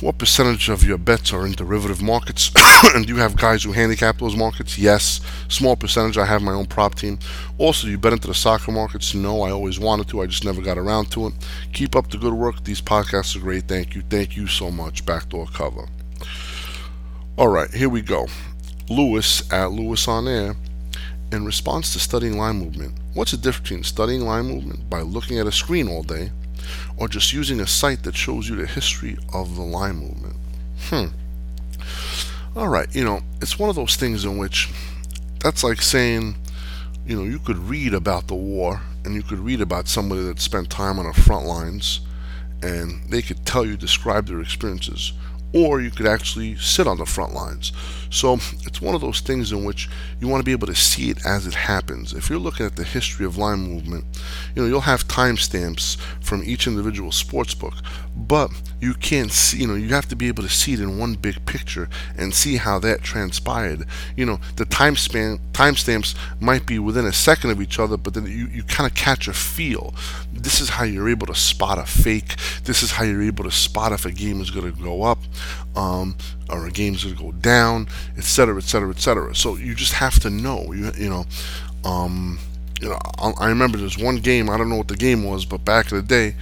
What 0.00 0.18
percentage 0.18 0.68
of 0.68 0.84
your 0.84 0.98
bets 0.98 1.32
are 1.32 1.46
in 1.46 1.52
derivative 1.52 2.02
markets? 2.02 2.50
and 2.94 3.06
do 3.06 3.14
you 3.14 3.18
have 3.20 3.36
guys 3.36 3.62
who 3.62 3.72
handicap 3.72 4.18
those 4.18 4.36
markets? 4.36 4.78
Yes. 4.78 5.20
Small 5.48 5.76
percentage. 5.76 6.18
I 6.18 6.26
have 6.26 6.42
my 6.42 6.52
own 6.52 6.66
prop 6.66 6.94
team. 6.94 7.18
Also, 7.58 7.86
you 7.86 7.98
bet 7.98 8.12
into 8.12 8.28
the 8.28 8.34
soccer 8.34 8.72
markets? 8.72 9.14
No, 9.14 9.42
I 9.42 9.50
always 9.50 9.78
wanted 9.80 10.08
to. 10.08 10.22
I 10.22 10.26
just 10.26 10.44
never 10.44 10.62
got 10.62 10.78
around 10.78 11.10
to 11.12 11.28
it. 11.28 11.34
Keep 11.72 11.96
up 11.96 12.10
the 12.10 12.18
good 12.18 12.34
work. 12.34 12.64
These 12.64 12.80
podcasts 12.80 13.36
are 13.36 13.40
great. 13.40 13.68
Thank 13.68 13.94
you. 13.94 14.02
Thank 14.02 14.36
you 14.36 14.46
so 14.46 14.70
much. 14.70 15.04
Backdoor 15.04 15.46
cover. 15.46 15.88
All 17.36 17.48
right, 17.48 17.72
here 17.72 17.88
we 17.88 18.00
go. 18.00 18.28
Lewis 18.88 19.52
at 19.52 19.72
Lewis 19.72 20.06
on 20.06 20.28
Air. 20.28 20.54
In 21.32 21.44
response 21.44 21.92
to 21.92 21.98
studying 21.98 22.38
line 22.38 22.56
movement, 22.56 22.94
what's 23.14 23.32
the 23.32 23.36
difference 23.36 23.68
between 23.68 23.82
studying 23.82 24.20
line 24.20 24.44
movement 24.44 24.88
by 24.88 25.00
looking 25.00 25.38
at 25.40 25.46
a 25.48 25.52
screen 25.52 25.88
all 25.88 26.04
day 26.04 26.30
or 26.96 27.08
just 27.08 27.32
using 27.32 27.60
a 27.60 27.66
site 27.66 28.02
that 28.04 28.14
shows 28.14 28.48
you 28.48 28.56
the 28.56 28.66
history 28.66 29.16
of 29.32 29.56
the 29.56 29.62
line 29.62 29.96
movement. 29.96 30.36
Hmm. 30.88 31.06
All 32.56 32.68
right, 32.68 32.92
you 32.94 33.04
know, 33.04 33.20
it's 33.40 33.58
one 33.58 33.68
of 33.68 33.76
those 33.76 33.96
things 33.96 34.24
in 34.24 34.38
which 34.38 34.70
that's 35.40 35.64
like 35.64 35.82
saying, 35.82 36.36
you 37.06 37.16
know, 37.16 37.24
you 37.24 37.38
could 37.38 37.58
read 37.58 37.94
about 37.94 38.28
the 38.28 38.34
war 38.34 38.80
and 39.04 39.14
you 39.14 39.22
could 39.22 39.38
read 39.38 39.60
about 39.60 39.88
somebody 39.88 40.22
that 40.22 40.40
spent 40.40 40.70
time 40.70 40.98
on 40.98 41.06
the 41.06 41.12
front 41.12 41.46
lines 41.46 42.00
and 42.62 43.10
they 43.10 43.20
could 43.20 43.44
tell 43.44 43.66
you, 43.66 43.76
describe 43.76 44.26
their 44.26 44.40
experiences 44.40 45.12
or 45.52 45.80
you 45.80 45.90
could 45.90 46.06
actually 46.06 46.56
sit 46.56 46.86
on 46.86 46.98
the 46.98 47.06
front 47.06 47.32
lines. 47.32 47.72
So 48.14 48.34
it's 48.64 48.80
one 48.80 48.94
of 48.94 49.00
those 49.00 49.20
things 49.20 49.50
in 49.50 49.64
which 49.64 49.88
you 50.20 50.28
want 50.28 50.40
to 50.40 50.44
be 50.44 50.52
able 50.52 50.68
to 50.68 50.74
see 50.74 51.10
it 51.10 51.26
as 51.26 51.48
it 51.48 51.54
happens. 51.54 52.12
If 52.12 52.30
you're 52.30 52.38
looking 52.38 52.64
at 52.64 52.76
the 52.76 52.84
history 52.84 53.26
of 53.26 53.36
line 53.36 53.58
movement, 53.58 54.04
you 54.54 54.62
know, 54.62 54.68
you'll 54.68 54.82
have 54.82 55.08
timestamps 55.08 55.96
from 56.20 56.44
each 56.44 56.68
individual 56.68 57.10
sports 57.10 57.54
book, 57.54 57.74
but 58.16 58.52
you 58.80 58.94
can't 58.94 59.32
see, 59.32 59.58
you 59.58 59.66
know, 59.66 59.74
you 59.74 59.88
have 59.88 60.06
to 60.08 60.16
be 60.16 60.28
able 60.28 60.44
to 60.44 60.48
see 60.48 60.74
it 60.74 60.80
in 60.80 60.96
one 60.96 61.14
big 61.14 61.44
picture 61.44 61.88
and 62.16 62.32
see 62.32 62.56
how 62.56 62.78
that 62.78 63.02
transpired. 63.02 63.84
You 64.16 64.26
know, 64.26 64.38
the 64.54 64.64
time 64.64 64.94
span 64.94 65.40
timestamps 65.52 66.14
might 66.40 66.66
be 66.66 66.78
within 66.78 67.06
a 67.06 67.12
second 67.12 67.50
of 67.50 67.60
each 67.60 67.80
other, 67.80 67.96
but 67.96 68.14
then 68.14 68.26
you, 68.26 68.46
you 68.46 68.62
kind 68.62 68.88
of 68.88 68.94
catch 68.94 69.26
a 69.26 69.32
feel. 69.32 69.92
This 70.32 70.60
is 70.60 70.68
how 70.68 70.84
you're 70.84 71.08
able 71.08 71.26
to 71.26 71.34
spot 71.34 71.78
a 71.78 71.84
fake. 71.84 72.36
This 72.62 72.84
is 72.84 72.92
how 72.92 73.02
you're 73.02 73.22
able 73.22 73.44
to 73.44 73.50
spot 73.50 73.90
if 73.90 74.06
a 74.06 74.12
game 74.12 74.40
is 74.40 74.52
going 74.52 74.72
to 74.72 74.82
go 74.82 75.02
up 75.02 75.18
um, 75.76 76.16
or 76.54 76.66
a 76.66 76.70
game's 76.70 77.02
to 77.02 77.14
go 77.14 77.32
down, 77.32 77.88
etc., 78.16 78.56
etc., 78.56 78.90
etc. 78.90 79.34
So 79.34 79.56
you 79.56 79.74
just 79.74 79.94
have 79.94 80.20
to 80.20 80.30
know. 80.30 80.72
You 80.72 80.92
you 80.96 81.10
know, 81.10 81.26
um, 81.84 82.38
you 82.80 82.88
know. 82.88 82.98
I 83.18 83.48
remember 83.48 83.78
there's 83.78 83.98
one 83.98 84.16
game. 84.16 84.48
I 84.48 84.56
don't 84.56 84.68
know 84.68 84.76
what 84.76 84.88
the 84.88 84.96
game 84.96 85.24
was, 85.24 85.44
but 85.44 85.64
back 85.64 85.90
in 85.92 85.98
the 85.98 86.02
day. 86.02 86.34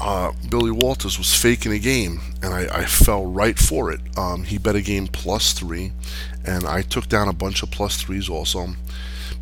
Uh, 0.00 0.32
Billy 0.48 0.72
Walters 0.72 1.16
was 1.16 1.32
faking 1.32 1.70
a 1.70 1.78
game, 1.78 2.20
and 2.42 2.52
I, 2.52 2.80
I 2.80 2.84
fell 2.86 3.24
right 3.26 3.56
for 3.56 3.92
it. 3.92 4.00
Um, 4.16 4.42
he 4.42 4.58
bet 4.58 4.74
a 4.74 4.80
game 4.80 5.06
plus 5.06 5.52
three, 5.52 5.92
and 6.44 6.64
I 6.64 6.82
took 6.82 7.08
down 7.08 7.28
a 7.28 7.32
bunch 7.32 7.62
of 7.62 7.70
plus 7.70 8.02
threes 8.02 8.28
also. 8.28 8.68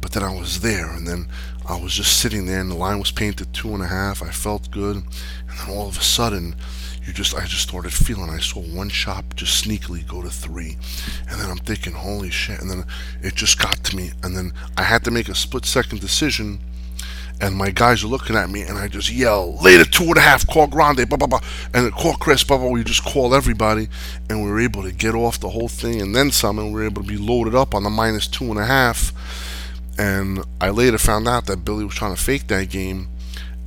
But 0.02 0.12
then 0.12 0.22
I 0.22 0.34
was 0.34 0.60
there, 0.60 0.90
and 0.90 1.06
then 1.06 1.28
I 1.66 1.80
was 1.80 1.94
just 1.94 2.18
sitting 2.18 2.46
there, 2.46 2.60
and 2.60 2.70
the 2.70 2.74
line 2.74 2.98
was 2.98 3.10
painted 3.10 3.54
two 3.54 3.72
and 3.72 3.82
a 3.82 3.86
half. 3.86 4.22
I 4.22 4.30
felt 4.30 4.70
good, 4.70 4.96
and 4.96 5.58
then 5.58 5.70
all 5.70 5.88
of 5.88 5.96
a 5.96 6.02
sudden, 6.02 6.56
you 7.10 7.14
just 7.14 7.34
I 7.34 7.44
just 7.44 7.68
started 7.68 7.92
feeling 7.92 8.30
I 8.30 8.38
saw 8.38 8.60
one 8.60 8.88
shop 8.88 9.34
just 9.34 9.64
sneakily 9.64 10.06
go 10.06 10.22
to 10.22 10.30
three, 10.30 10.78
and 11.28 11.40
then 11.40 11.50
I'm 11.50 11.58
thinking, 11.58 11.92
holy 11.92 12.30
shit! 12.30 12.60
And 12.60 12.70
then 12.70 12.84
it 13.20 13.34
just 13.34 13.58
got 13.58 13.82
to 13.84 13.96
me, 13.96 14.12
and 14.22 14.36
then 14.36 14.52
I 14.78 14.84
had 14.84 15.02
to 15.04 15.10
make 15.10 15.28
a 15.28 15.34
split 15.34 15.64
second 15.64 16.00
decision. 16.00 16.60
And 17.40 17.56
my 17.56 17.70
guys 17.70 18.04
are 18.04 18.06
looking 18.06 18.36
at 18.36 18.50
me, 18.50 18.62
and 18.62 18.78
I 18.78 18.86
just 18.86 19.10
yell, 19.10 19.58
"Later, 19.60 19.84
two 19.84 20.04
and 20.04 20.18
a 20.18 20.20
half, 20.20 20.46
call 20.46 20.68
Grande, 20.68 21.08
blah 21.08 21.16
blah 21.16 21.26
blah," 21.26 21.40
and 21.74 21.90
call 21.92 22.14
Chris, 22.14 22.44
blah 22.44 22.58
blah. 22.58 22.68
We 22.68 22.84
just 22.84 23.04
call 23.04 23.34
everybody, 23.34 23.88
and 24.28 24.44
we 24.44 24.50
were 24.50 24.60
able 24.60 24.84
to 24.84 24.92
get 24.92 25.14
off 25.14 25.40
the 25.40 25.48
whole 25.48 25.68
thing, 25.68 26.00
and 26.00 26.14
then 26.14 26.30
some, 26.30 26.61
and 26.61 26.68
we 26.68 26.74
were 26.74 26.86
able 26.86 27.02
to 27.02 27.08
be 27.08 27.16
loaded 27.16 27.56
up 27.56 27.74
on 27.74 27.82
the 27.82 27.90
minus 27.90 28.28
two 28.28 28.44
and 28.44 28.58
a 28.58 28.66
half. 28.66 29.12
And 29.98 30.44
I 30.61 30.70
later 30.70 30.98
found 30.98 31.26
out 31.26 31.46
that 31.46 31.64
Billy 31.64 31.84
was 31.84 31.94
trying 31.94 32.14
to 32.14 32.22
fake 32.22 32.46
that 32.48 32.70
game, 32.70 33.08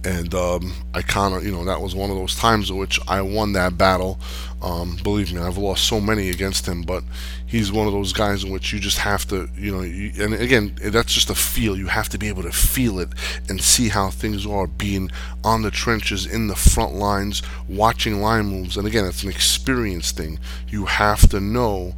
and 0.05 0.33
um, 0.33 0.73
I 0.93 1.01
kind 1.01 1.33
of, 1.33 1.45
you 1.45 1.51
know, 1.51 1.63
that 1.65 1.79
was 1.81 1.95
one 1.95 2.09
of 2.09 2.17
those 2.17 2.35
times 2.35 2.69
in 2.69 2.77
which 2.77 2.99
I 3.07 3.21
won 3.21 3.53
that 3.53 3.77
battle. 3.77 4.19
Um, 4.61 4.97
believe 5.01 5.31
me, 5.31 5.39
I've 5.39 5.57
lost 5.57 5.87
so 5.87 6.01
many 6.01 6.29
against 6.29 6.65
him, 6.67 6.81
but 6.81 7.03
he's 7.45 7.71
one 7.71 7.87
of 7.87 7.93
those 7.93 8.11
guys 8.11 8.43
in 8.43 8.51
which 8.51 8.73
you 8.73 8.79
just 8.79 8.97
have 8.99 9.25
to, 9.27 9.49
you 9.55 9.75
know, 9.75 9.81
you, 9.81 10.11
and 10.23 10.33
again, 10.33 10.77
that's 10.81 11.13
just 11.13 11.29
a 11.29 11.35
feel. 11.35 11.77
You 11.77 11.87
have 11.87 12.09
to 12.09 12.17
be 12.17 12.27
able 12.27 12.43
to 12.43 12.51
feel 12.51 12.99
it 12.99 13.09
and 13.49 13.61
see 13.61 13.89
how 13.89 14.09
things 14.09 14.45
are 14.45 14.67
being 14.67 15.09
on 15.43 15.61
the 15.61 15.71
trenches, 15.71 16.25
in 16.25 16.47
the 16.47 16.55
front 16.55 16.95
lines, 16.95 17.41
watching 17.69 18.21
line 18.21 18.47
moves. 18.47 18.75
And 18.77 18.87
again, 18.87 19.05
it's 19.05 19.23
an 19.23 19.29
experience 19.29 20.11
thing. 20.11 20.39
You 20.67 20.85
have 20.85 21.29
to 21.29 21.39
know. 21.39 21.93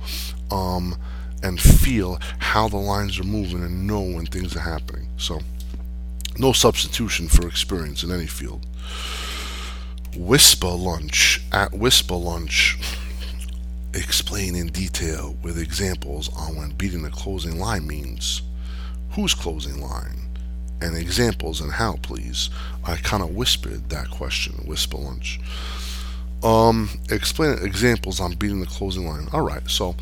Um, 0.51 0.95
and 1.43 1.61
feel 1.61 2.17
how 2.39 2.67
the 2.67 2.77
lines 2.77 3.19
are 3.19 3.23
moving 3.23 3.61
and 3.63 3.85
know 3.85 4.01
when 4.01 4.25
things 4.25 4.55
are 4.55 4.61
happening. 4.61 5.07
So, 5.17 5.41
No 6.38 6.51
substitution 6.51 7.27
for 7.27 7.47
experience 7.47 8.03
in 8.03 8.11
any 8.11 8.27
field. 8.27 8.65
Whisper 10.15 10.67
Lunch 10.67 11.41
at 11.51 11.73
Whisper 11.73 12.15
Lunch. 12.15 12.77
Explain 13.93 14.55
in 14.55 14.67
detail 14.67 15.38
with 15.41 15.57
examples 15.57 16.29
on 16.36 16.55
when 16.55 16.71
beating 16.71 17.03
the 17.03 17.09
closing 17.09 17.59
line 17.59 17.88
means. 17.88 18.41
Whose 19.11 19.33
closing 19.33 19.79
line? 19.79 20.19
And 20.81 20.97
examples 20.97 21.61
and 21.61 21.71
how, 21.71 21.93
please. 22.01 22.49
I 22.83 22.97
kind 22.97 23.23
of 23.23 23.36
whispered 23.36 23.89
that 23.89 24.09
question, 24.09 24.55
Whisper 24.65 24.97
Lunch. 24.97 25.39
Um, 26.43 26.89
explain 27.09 27.57
examples 27.61 28.19
on 28.19 28.33
beating 28.33 28.59
the 28.59 28.65
closing 28.65 29.07
line. 29.07 29.27
All 29.31 29.41
right, 29.41 29.67
so 29.69 29.95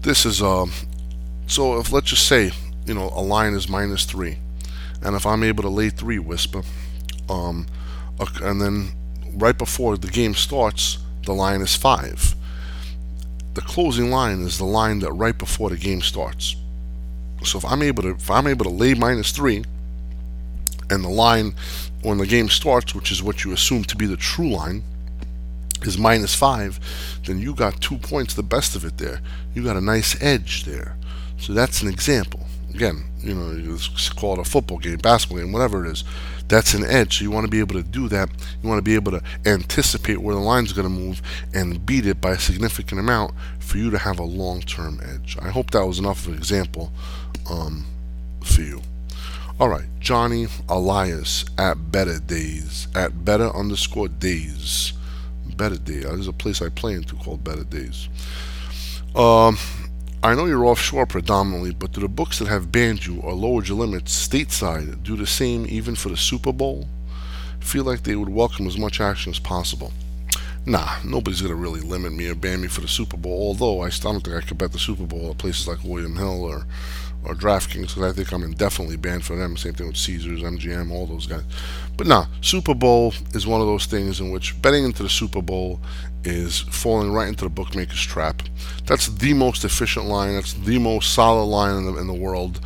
this 0.00 0.24
is 0.24 0.42
um, 0.42 0.72
so 1.46 1.78
if 1.78 1.92
let's 1.92 2.08
just 2.08 2.26
say 2.26 2.50
you 2.86 2.94
know 2.94 3.10
a 3.14 3.22
line 3.22 3.54
is 3.54 3.68
minus 3.68 4.04
three, 4.04 4.38
and 5.02 5.16
if 5.16 5.26
I'm 5.26 5.42
able 5.42 5.62
to 5.62 5.68
lay 5.68 5.90
three 5.90 6.18
whisper, 6.18 6.62
um, 7.28 7.66
and 8.42 8.60
then 8.60 8.92
right 9.34 9.56
before 9.56 9.96
the 9.96 10.08
game 10.08 10.34
starts, 10.34 10.98
the 11.24 11.32
line 11.32 11.60
is 11.60 11.76
five. 11.76 12.34
The 13.54 13.62
closing 13.62 14.10
line 14.10 14.40
is 14.40 14.58
the 14.58 14.64
line 14.64 15.00
that 15.00 15.12
right 15.12 15.36
before 15.36 15.70
the 15.70 15.76
game 15.76 16.02
starts. 16.02 16.56
So 17.44 17.58
if 17.58 17.64
I'm 17.64 17.82
able 17.82 18.02
to 18.02 18.10
if 18.10 18.30
I'm 18.30 18.46
able 18.46 18.64
to 18.64 18.70
lay 18.70 18.94
minus 18.94 19.32
three, 19.32 19.64
and 20.90 21.04
the 21.04 21.08
line 21.08 21.54
when 22.02 22.18
the 22.18 22.26
game 22.26 22.48
starts, 22.48 22.94
which 22.94 23.10
is 23.10 23.22
what 23.22 23.44
you 23.44 23.52
assume 23.52 23.84
to 23.84 23.96
be 23.96 24.06
the 24.06 24.16
true 24.16 24.50
line, 24.50 24.82
is 25.82 25.96
minus 25.96 26.34
five, 26.34 26.78
then 27.24 27.38
you 27.38 27.54
got 27.54 27.80
two 27.80 27.96
points, 27.98 28.34
the 28.34 28.42
best 28.42 28.76
of 28.76 28.84
it 28.84 28.98
there. 28.98 29.20
You 29.54 29.64
got 29.64 29.76
a 29.76 29.80
nice 29.80 30.20
edge 30.22 30.64
there. 30.64 30.96
So 31.38 31.52
that's 31.52 31.82
an 31.82 31.88
example. 31.88 32.46
Again, 32.74 33.04
you 33.18 33.34
know, 33.34 33.52
you 33.52 33.78
call 34.16 34.34
it 34.34 34.46
a 34.46 34.48
football 34.48 34.78
game, 34.78 34.98
basketball 34.98 35.38
game, 35.38 35.52
whatever 35.52 35.84
it 35.84 35.90
is. 35.90 36.04
That's 36.48 36.74
an 36.74 36.84
edge. 36.84 37.18
So 37.18 37.24
you 37.24 37.30
want 37.30 37.44
to 37.44 37.50
be 37.50 37.60
able 37.60 37.74
to 37.74 37.82
do 37.82 38.08
that. 38.08 38.28
You 38.62 38.68
want 38.68 38.78
to 38.78 38.82
be 38.82 38.94
able 38.94 39.12
to 39.12 39.22
anticipate 39.46 40.18
where 40.18 40.34
the 40.34 40.40
line's 40.40 40.72
going 40.72 40.88
to 40.88 40.92
move 40.92 41.20
and 41.52 41.84
beat 41.84 42.06
it 42.06 42.20
by 42.20 42.32
a 42.32 42.38
significant 42.38 43.00
amount 43.00 43.34
for 43.58 43.78
you 43.78 43.90
to 43.90 43.98
have 43.98 44.18
a 44.18 44.24
long-term 44.24 45.00
edge. 45.02 45.36
I 45.40 45.50
hope 45.50 45.70
that 45.70 45.86
was 45.86 45.98
enough 45.98 46.26
of 46.26 46.32
an 46.32 46.38
example 46.38 46.92
um, 47.48 47.86
for 48.42 48.62
you. 48.62 48.80
All 49.60 49.68
right, 49.68 49.84
Johnny 50.00 50.46
Elias 50.68 51.44
at 51.58 51.92
Better 51.92 52.18
Days 52.18 52.88
at 52.94 53.24
Better 53.26 53.54
underscore 53.54 54.08
Days. 54.08 54.94
Better 55.56 55.76
Days. 55.76 56.04
There's 56.04 56.28
a 56.28 56.32
place 56.32 56.62
I 56.62 56.70
play 56.70 56.94
into 56.94 57.14
called 57.16 57.44
Better 57.44 57.64
Days. 57.64 58.08
Um, 59.14 59.58
I 60.22 60.34
know 60.34 60.44
you're 60.44 60.66
offshore 60.66 61.06
predominantly, 61.06 61.72
but 61.72 61.92
do 61.92 62.02
the 62.02 62.08
books 62.08 62.38
that 62.38 62.48
have 62.48 62.70
banned 62.70 63.06
you 63.06 63.20
or 63.20 63.32
lowered 63.32 63.68
your 63.68 63.78
limits 63.78 64.28
stateside 64.28 65.02
do 65.02 65.16
the 65.16 65.26
same 65.26 65.64
even 65.66 65.94
for 65.94 66.10
the 66.10 66.16
Super 66.18 66.52
Bowl? 66.52 66.86
Feel 67.58 67.84
like 67.84 68.02
they 68.02 68.16
would 68.16 68.28
welcome 68.28 68.66
as 68.66 68.76
much 68.76 69.00
action 69.00 69.30
as 69.30 69.38
possible. 69.38 69.94
Nah, 70.66 70.98
nobody's 71.06 71.40
gonna 71.40 71.54
really 71.54 71.80
limit 71.80 72.12
me 72.12 72.28
or 72.28 72.34
ban 72.34 72.60
me 72.60 72.68
for 72.68 72.82
the 72.82 72.88
Super 72.88 73.16
Bowl. 73.16 73.48
Although 73.48 73.80
I 73.80 73.88
still 73.88 74.12
don't 74.12 74.20
think 74.22 74.36
I 74.36 74.46
could 74.46 74.58
bet 74.58 74.72
the 74.72 74.78
Super 74.78 75.04
Bowl 75.06 75.30
at 75.30 75.38
places 75.38 75.66
like 75.66 75.82
William 75.82 76.16
Hill 76.16 76.44
or 76.44 76.66
or 77.24 77.34
DraftKings 77.34 77.94
because 77.94 78.02
I 78.02 78.12
think 78.12 78.32
I'm 78.32 78.42
indefinitely 78.42 78.96
banned 78.96 79.24
for 79.24 79.36
them. 79.36 79.56
Same 79.56 79.74
thing 79.74 79.88
with 79.88 79.96
Caesars, 79.96 80.42
MGM, 80.42 80.90
all 80.90 81.06
those 81.06 81.26
guys. 81.26 81.44
But 81.96 82.06
nah, 82.06 82.26
Super 82.40 82.74
Bowl 82.74 83.14
is 83.32 83.46
one 83.46 83.60
of 83.60 83.66
those 83.66 83.86
things 83.86 84.20
in 84.20 84.30
which 84.30 84.60
betting 84.60 84.84
into 84.84 85.02
the 85.02 85.08
Super 85.08 85.42
Bowl 85.42 85.80
is 86.24 86.60
falling 86.60 87.12
right 87.12 87.28
into 87.28 87.44
the 87.44 87.50
bookmaker's 87.50 88.02
trap. 88.02 88.42
That's 88.86 89.06
the 89.06 89.34
most 89.34 89.64
efficient 89.64 90.06
line. 90.06 90.34
That's 90.34 90.52
the 90.52 90.78
most 90.78 91.14
solid 91.14 91.44
line 91.44 91.76
in 91.76 91.86
the, 91.86 92.00
in 92.00 92.06
the 92.06 92.14
world. 92.14 92.60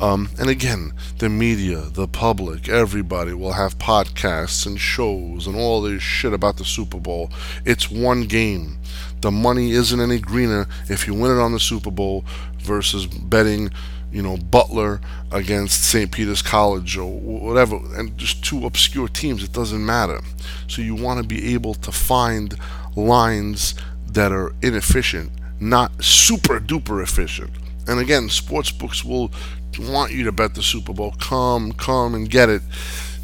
Um, 0.00 0.28
and 0.38 0.48
again, 0.48 0.92
the 1.18 1.28
media, 1.28 1.80
the 1.80 2.06
public, 2.06 2.68
everybody 2.68 3.32
will 3.32 3.52
have 3.52 3.78
podcasts 3.78 4.66
and 4.66 4.80
shows 4.80 5.46
and 5.46 5.56
all 5.56 5.82
this 5.82 6.02
shit 6.02 6.32
about 6.32 6.56
the 6.56 6.64
Super 6.64 6.98
Bowl. 6.98 7.30
It's 7.64 7.90
one 7.90 8.22
game. 8.22 8.78
The 9.20 9.30
money 9.30 9.72
isn't 9.72 10.00
any 10.00 10.18
greener 10.18 10.66
if 10.88 11.06
you 11.06 11.14
win 11.14 11.36
it 11.36 11.40
on 11.40 11.52
the 11.52 11.60
Super 11.60 11.90
Bowl 11.90 12.24
versus 12.58 13.06
betting 13.06 13.70
you 14.12 14.22
know, 14.22 14.36
Butler 14.36 15.00
against 15.30 15.84
St. 15.84 16.10
Peter's 16.10 16.42
College 16.42 16.96
or 16.96 17.10
whatever, 17.20 17.78
and 17.94 18.16
just 18.18 18.44
two 18.44 18.66
obscure 18.66 19.08
teams, 19.08 19.42
it 19.42 19.52
doesn't 19.52 19.84
matter. 19.84 20.20
So 20.68 20.82
you 20.82 20.94
want 20.94 21.20
to 21.20 21.26
be 21.26 21.54
able 21.54 21.74
to 21.74 21.92
find 21.92 22.56
lines 22.96 23.74
that 24.06 24.32
are 24.32 24.54
inefficient, 24.62 25.30
not 25.60 26.02
super 26.02 26.58
duper 26.60 27.02
efficient. 27.02 27.50
And 27.86 27.98
again, 27.98 28.28
sports 28.28 28.70
books 28.70 29.04
will 29.04 29.30
want 29.78 30.12
you 30.12 30.24
to 30.24 30.32
bet 30.32 30.54
the 30.54 30.62
Super 30.62 30.92
Bowl. 30.92 31.14
Come, 31.20 31.72
come 31.72 32.14
and 32.14 32.28
get 32.28 32.48
it. 32.48 32.62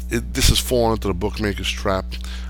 it 0.09 0.33
this 0.33 0.49
is 0.49 0.59
falling 0.59 0.93
into 0.93 1.07
the 1.07 1.13
bookmaker's 1.13 1.69
trap. 1.69 2.05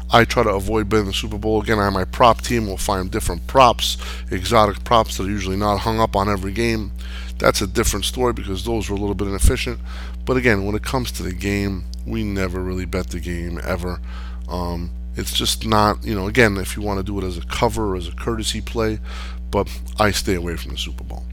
I 0.09 0.24
try 0.24 0.43
to 0.43 0.49
avoid 0.49 0.88
betting 0.88 1.07
the 1.07 1.13
Super 1.13 1.38
Bowl. 1.38 1.61
Again, 1.61 1.80
I 1.80 1.89
my 1.89 2.05
prop 2.05 2.41
team. 2.41 2.68
We'll 2.68 2.78
find 2.78 3.11
different 3.11 3.45
props, 3.45 3.97
exotic 4.32 4.84
props 4.86 5.18
that 5.18 5.24
are 5.24 5.30
usually 5.30 5.57
not 5.57 5.80
hung 5.80 5.99
up 5.99 6.15
on 6.15 6.30
every 6.30 6.53
game. 6.53 6.91
That's 7.39 7.61
a 7.61 7.68
different 7.68 8.05
story 8.05 8.34
because 8.34 8.63
those 8.63 8.89
were 8.89 8.95
a 8.95 8.99
little 8.99 9.15
bit 9.15 9.28
inefficient. 9.28 9.80
But 10.26 10.38
again, 10.38 10.65
when 10.65 10.76
it 10.76 10.84
comes 10.84 11.11
to 11.13 11.24
the 11.24 11.34
game, 11.34 11.86
we 12.05 12.24
never 12.24 12.61
really 12.61 12.86
bet 12.86 13.09
the 13.09 13.20
game 13.20 13.59
ever. 13.63 13.99
Um, 14.47 14.91
it's 15.18 15.34
just 15.34 15.65
not, 15.65 16.03
you 16.05 16.15
know, 16.15 16.28
again, 16.28 16.57
if 16.57 16.78
you 16.78 16.84
want 16.84 16.99
to 16.99 17.03
do 17.03 17.20
it 17.20 17.24
as 17.24 17.38
a 17.38 17.45
cover 17.45 17.93
or 17.93 17.95
as 17.95 18.07
a 18.07 18.11
courtesy 18.11 18.61
play, 18.61 18.99
but 19.49 19.68
I 19.99 20.11
stay 20.11 20.36
away 20.36 20.55
from 20.55 20.72
the 20.72 20.78
Super 20.78 21.03
Bowl. 21.03 21.26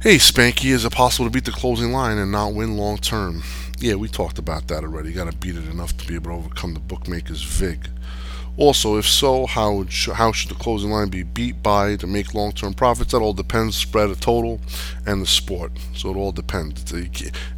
Hey, 0.00 0.16
Spanky, 0.16 0.70
is 0.70 0.84
it 0.84 0.92
possible 0.92 1.26
to 1.26 1.30
beat 1.30 1.44
the 1.44 1.52
closing 1.52 1.92
line 1.92 2.18
and 2.18 2.32
not 2.32 2.54
win 2.54 2.76
long 2.76 2.98
term? 2.98 3.42
Yeah, 3.78 3.96
we 3.96 4.08
talked 4.08 4.38
about 4.38 4.68
that 4.68 4.84
already. 4.84 5.10
You 5.10 5.14
got 5.14 5.30
to 5.30 5.36
beat 5.36 5.56
it 5.56 5.68
enough 5.68 5.96
to 5.98 6.06
be 6.06 6.14
able 6.14 6.30
to 6.30 6.36
overcome 6.38 6.74
the 6.74 6.80
bookmaker's 6.80 7.42
VIG. 7.42 7.88
Also, 8.56 8.96
if 8.96 9.06
so, 9.06 9.44
how 9.44 9.84
how 10.14 10.32
should 10.32 10.50
the 10.50 10.54
closing 10.54 10.90
line 10.90 11.08
be 11.08 11.22
beat 11.22 11.62
by 11.62 11.96
to 11.96 12.06
make 12.06 12.32
long-term 12.32 12.72
profits? 12.72 13.12
That 13.12 13.18
all 13.18 13.34
depends, 13.34 13.76
spread 13.76 14.08
of 14.08 14.18
total, 14.18 14.60
and 15.04 15.20
the 15.20 15.26
sport. 15.26 15.72
So 15.94 16.10
it 16.10 16.16
all 16.16 16.32
depends. 16.32 16.90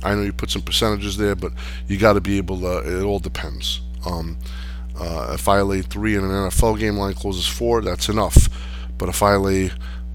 I 0.02 0.14
know 0.14 0.22
you 0.22 0.32
put 0.32 0.50
some 0.50 0.62
percentages 0.62 1.16
there, 1.16 1.36
but 1.36 1.52
you 1.86 1.98
got 1.98 2.14
to 2.14 2.20
be 2.20 2.38
able 2.38 2.58
to. 2.60 2.98
It 2.98 3.04
all 3.04 3.20
depends. 3.20 3.80
Um, 4.06 4.38
uh, 4.98 5.32
if 5.34 5.48
I 5.48 5.60
lay 5.60 5.82
three 5.82 6.16
in 6.16 6.24
an 6.24 6.30
NFL 6.30 6.78
game, 6.78 6.96
line 6.96 7.14
closes 7.14 7.46
four, 7.46 7.80
that's 7.82 8.08
enough. 8.08 8.48
But 8.96 9.08
if 9.08 9.22
I 9.22 9.36
lay 9.36 9.70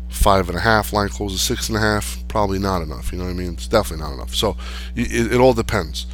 five 0.10 0.50
and 0.50 0.58
a 0.58 0.62
half, 0.62 0.94
line 0.94 1.10
closes 1.10 1.42
six 1.42 1.70
and 1.70 1.78
a 1.78 1.82
half, 1.82 2.24
probably 2.28 2.60
not 2.60 2.82
enough. 2.82 3.12
You 3.12 3.20
know 3.20 3.26
what 3.26 3.32
I 3.32 3.34
mean? 3.34 3.54
It's 3.54 3.68
definitely 3.68 4.06
not 4.06 4.14
enough. 4.14 4.36
So 4.36 4.58
it, 4.96 5.34
it 5.34 5.40
all 5.40 5.54
depends. 5.54 6.06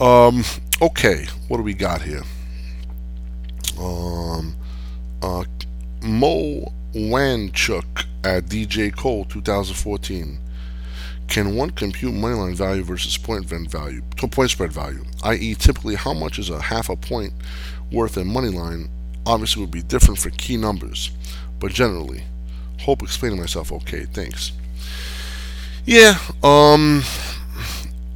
Um, 0.00 0.44
okay, 0.80 1.26
what 1.48 1.58
do 1.58 1.62
we 1.62 1.74
got 1.74 2.02
here? 2.02 2.22
Um, 3.78 4.56
uh, 5.22 5.44
Mo 6.02 6.72
Wanchuk 6.94 8.06
at 8.22 8.44
DJ 8.44 8.94
Cole 8.94 9.24
2014. 9.24 10.38
Can 11.28 11.56
one 11.56 11.70
compute 11.70 12.14
moneyline 12.14 12.54
value 12.54 12.82
versus 12.82 13.16
point 13.16 13.46
value, 13.46 14.02
point 14.30 14.50
spread 14.50 14.72
value? 14.72 15.04
I.e., 15.22 15.54
typically 15.54 15.94
how 15.94 16.12
much 16.12 16.38
is 16.38 16.50
a 16.50 16.60
half 16.60 16.88
a 16.88 16.96
point 16.96 17.32
worth 17.90 18.16
in 18.16 18.28
moneyline? 18.28 18.88
Obviously, 19.26 19.62
would 19.62 19.70
be 19.70 19.82
different 19.82 20.18
for 20.18 20.30
key 20.30 20.56
numbers, 20.56 21.10
but 21.58 21.72
generally, 21.72 22.24
hope 22.80 23.02
explaining 23.02 23.38
myself 23.38 23.72
okay. 23.72 24.04
Thanks. 24.04 24.52
Yeah, 25.86 26.18
um, 26.42 27.02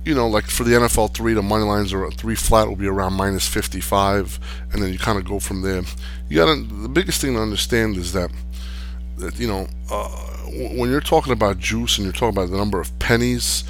you 0.04 0.14
know, 0.14 0.26
like 0.26 0.44
for 0.44 0.64
the 0.64 0.72
NFL 0.72 1.14
three, 1.14 1.34
the 1.34 1.42
money 1.42 1.64
lines 1.64 1.92
are 1.92 2.10
three 2.10 2.34
flat 2.34 2.66
will 2.66 2.76
be 2.76 2.86
around 2.86 3.12
minus 3.12 3.46
55, 3.46 4.38
and 4.72 4.82
then 4.82 4.92
you 4.92 4.98
kind 4.98 5.18
of 5.18 5.26
go 5.26 5.38
from 5.38 5.60
there. 5.62 5.82
You 6.28 6.36
got 6.38 6.54
to 6.54 6.62
the 6.62 6.88
biggest 6.88 7.20
thing 7.20 7.34
to 7.34 7.40
understand 7.40 7.96
is 7.96 8.12
that 8.12 8.30
that 9.18 9.38
you 9.38 9.48
know 9.48 9.66
uh, 9.90 10.27
when 10.48 10.90
you're 10.90 11.00
talking 11.00 11.32
about 11.32 11.58
juice 11.58 11.98
and 11.98 12.04
you're 12.04 12.12
talking 12.12 12.36
about 12.36 12.50
the 12.50 12.56
number 12.56 12.80
of 12.80 12.96
pennies, 12.98 13.64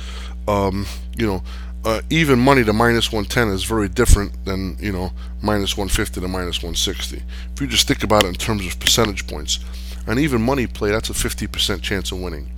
um, 0.46 0.86
you 1.16 1.26
know. 1.26 1.42
Uh, 1.84 2.02
even 2.10 2.40
money 2.40 2.64
to 2.64 2.72
minus 2.72 3.12
110 3.12 3.48
is 3.54 3.62
very 3.62 3.88
different 3.88 4.44
than 4.44 4.76
you 4.80 4.90
know 4.90 5.12
minus 5.40 5.76
150 5.76 6.20
to 6.20 6.26
minus 6.28 6.56
160. 6.58 7.22
If 7.54 7.60
you 7.60 7.68
just 7.68 7.86
think 7.86 8.02
about 8.02 8.24
it 8.24 8.28
in 8.28 8.34
terms 8.34 8.66
of 8.66 8.78
percentage 8.80 9.28
points, 9.28 9.60
and 10.06 10.18
even 10.18 10.42
money 10.42 10.66
play, 10.66 10.90
that's 10.90 11.08
a 11.08 11.12
50% 11.12 11.80
chance 11.80 12.10
of 12.10 12.20
winning. 12.20 12.50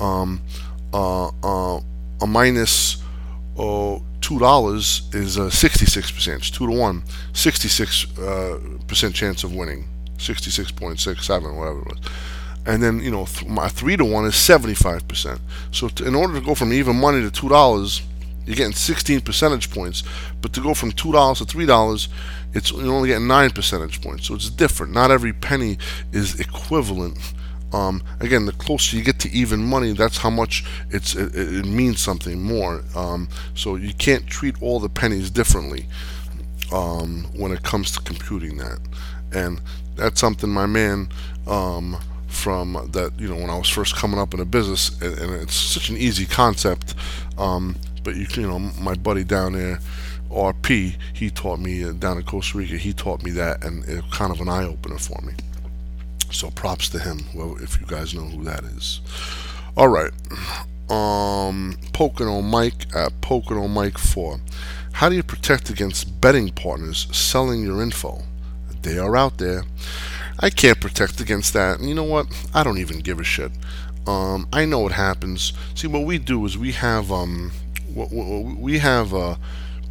Um, 0.00 0.42
uh, 0.92 1.28
uh, 1.42 1.80
a 2.20 2.26
minus 2.26 3.00
uh, 3.56 3.98
two 4.20 4.38
dollars 4.38 5.08
is 5.12 5.36
a 5.36 5.50
66 5.50 6.10
percent. 6.10 6.38
It's 6.38 6.50
two 6.50 6.66
to 6.66 6.72
one, 6.72 7.04
66 7.34 8.18
uh, 8.18 8.60
percent 8.86 9.14
chance 9.14 9.44
of 9.44 9.54
winning, 9.54 9.88
66.67, 10.18 11.56
whatever 11.56 11.80
it 11.80 11.86
was. 11.86 11.98
And 12.68 12.82
then 12.82 13.00
you 13.00 13.10
know 13.10 13.26
th- 13.26 13.48
my 13.48 13.68
three 13.68 13.96
to 13.96 14.04
one 14.04 14.26
is 14.26 14.36
75 14.36 15.08
percent. 15.08 15.40
So 15.72 15.88
in 16.06 16.14
order 16.14 16.34
to 16.38 16.46
go 16.46 16.54
from 16.54 16.72
even 16.72 16.96
money 16.96 17.22
to 17.22 17.30
two 17.32 17.48
dollars, 17.48 18.02
you're 18.46 18.56
getting 18.56 18.74
16 18.74 19.22
percentage 19.22 19.70
points. 19.70 20.04
But 20.40 20.52
to 20.54 20.60
go 20.60 20.74
from 20.74 20.92
two 20.92 21.12
dollars 21.12 21.38
to 21.38 21.46
three 21.46 21.66
dollars, 21.66 22.08
it's 22.54 22.70
you're 22.72 22.92
only 22.92 23.08
getting 23.08 23.26
nine 23.26 23.50
percentage 23.50 24.02
points. 24.02 24.28
So 24.28 24.34
it's 24.36 24.50
different. 24.50 24.92
Not 24.92 25.10
every 25.10 25.32
penny 25.32 25.78
is 26.12 26.38
equivalent 26.40 27.18
Um, 27.72 28.02
again, 28.20 28.46
the 28.46 28.52
closer 28.52 28.96
you 28.96 29.04
get 29.04 29.18
to 29.20 29.30
even 29.30 29.60
money, 29.62 29.92
that's 29.92 30.18
how 30.18 30.30
much 30.30 30.64
it's 30.90 31.14
it, 31.14 31.34
it 31.34 31.66
means 31.66 32.00
something 32.00 32.42
more. 32.42 32.82
Um, 32.96 33.28
so 33.54 33.76
you 33.76 33.92
can't 33.94 34.26
treat 34.26 34.60
all 34.62 34.80
the 34.80 34.88
pennies 34.88 35.30
differently 35.30 35.86
um, 36.72 37.26
when 37.36 37.52
it 37.52 37.62
comes 37.62 37.92
to 37.92 38.00
computing 38.00 38.56
that, 38.58 38.78
and 39.32 39.60
that's 39.96 40.20
something 40.20 40.48
my 40.48 40.66
man 40.66 41.10
um, 41.46 41.98
from 42.28 42.74
that 42.92 43.18
you 43.18 43.28
know 43.28 43.36
when 43.36 43.50
I 43.50 43.58
was 43.58 43.68
first 43.68 43.96
coming 43.96 44.20
up 44.20 44.34
in 44.34 44.40
a 44.40 44.44
business, 44.44 45.00
and, 45.00 45.18
and 45.18 45.42
it's 45.42 45.54
such 45.54 45.88
an 45.88 45.96
easy 45.96 46.26
concept. 46.26 46.94
Um, 47.36 47.76
but 48.04 48.16
you 48.16 48.26
you 48.34 48.46
know 48.46 48.58
my 48.58 48.94
buddy 48.94 49.24
down 49.24 49.52
there. 49.54 49.80
RP, 50.30 50.94
he 51.14 51.30
taught 51.30 51.58
me 51.58 51.82
uh, 51.82 51.92
down 51.92 52.18
in 52.18 52.22
Costa 52.22 52.58
Rica. 52.58 52.76
He 52.76 52.92
taught 52.92 53.22
me 53.22 53.30
that, 53.30 53.64
and 53.64 53.82
it 53.88 54.04
kind 54.10 54.30
of 54.30 54.42
an 54.42 54.48
eye 54.50 54.64
opener 54.64 54.98
for 54.98 55.18
me. 55.22 55.32
So 56.30 56.50
props 56.50 56.90
to 56.90 56.98
him. 56.98 57.20
Well, 57.34 57.56
if 57.62 57.80
you 57.80 57.86
guys 57.86 58.14
know 58.14 58.24
who 58.24 58.44
that 58.44 58.62
is. 58.64 59.00
All 59.74 59.88
right. 59.88 60.12
Um, 60.90 61.78
Pocono 61.92 62.42
Mike 62.42 62.94
at 62.94 63.18
Pocono 63.20 63.68
Mike 63.68 63.96
Four. 63.96 64.40
How 64.92 65.08
do 65.08 65.14
you 65.14 65.22
protect 65.22 65.70
against 65.70 66.20
betting 66.20 66.50
partners 66.50 67.06
selling 67.16 67.62
your 67.62 67.82
info? 67.82 68.22
They 68.82 68.98
are 68.98 69.16
out 69.16 69.38
there. 69.38 69.64
I 70.40 70.50
can't 70.50 70.80
protect 70.80 71.20
against 71.20 71.52
that. 71.54 71.78
And 71.78 71.88
you 71.88 71.94
know 71.94 72.04
what? 72.04 72.26
I 72.54 72.62
don't 72.62 72.78
even 72.78 73.00
give 73.00 73.18
a 73.18 73.24
shit. 73.24 73.52
Um, 74.06 74.48
I 74.52 74.64
know 74.64 74.80
what 74.80 74.92
happens. 74.92 75.52
See, 75.74 75.86
what 75.86 76.04
we 76.04 76.18
do 76.18 76.44
is 76.46 76.56
we 76.56 76.72
have 76.72 77.12
um, 77.12 77.52
we 77.94 78.78
have 78.78 79.12
uh, 79.12 79.36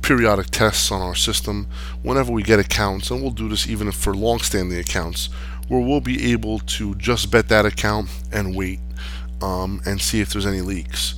periodic 0.02 0.48
tests 0.48 0.92
on 0.92 1.02
our 1.02 1.16
system 1.16 1.68
whenever 2.02 2.32
we 2.32 2.44
get 2.44 2.60
accounts, 2.60 3.12
and 3.12 3.22
we'll 3.22 3.32
do 3.32 3.50
this 3.50 3.68
even 3.68 3.92
for 3.92 4.14
long-standing 4.14 4.80
accounts, 4.80 5.30
where 5.68 5.82
we'll 5.82 6.02
be 6.02 6.32
able 6.32 6.60
to 6.60 6.96
just 6.96 7.30
bet 7.30 7.50
that 7.50 7.66
account 7.66 8.10
and 8.32 8.56
wait 8.56 8.80
um, 9.42 9.82
and 9.86 10.02
see 10.02 10.22
if 10.22 10.32
there's 10.32 10.46
any 10.46 10.62
leaks. 10.62 11.16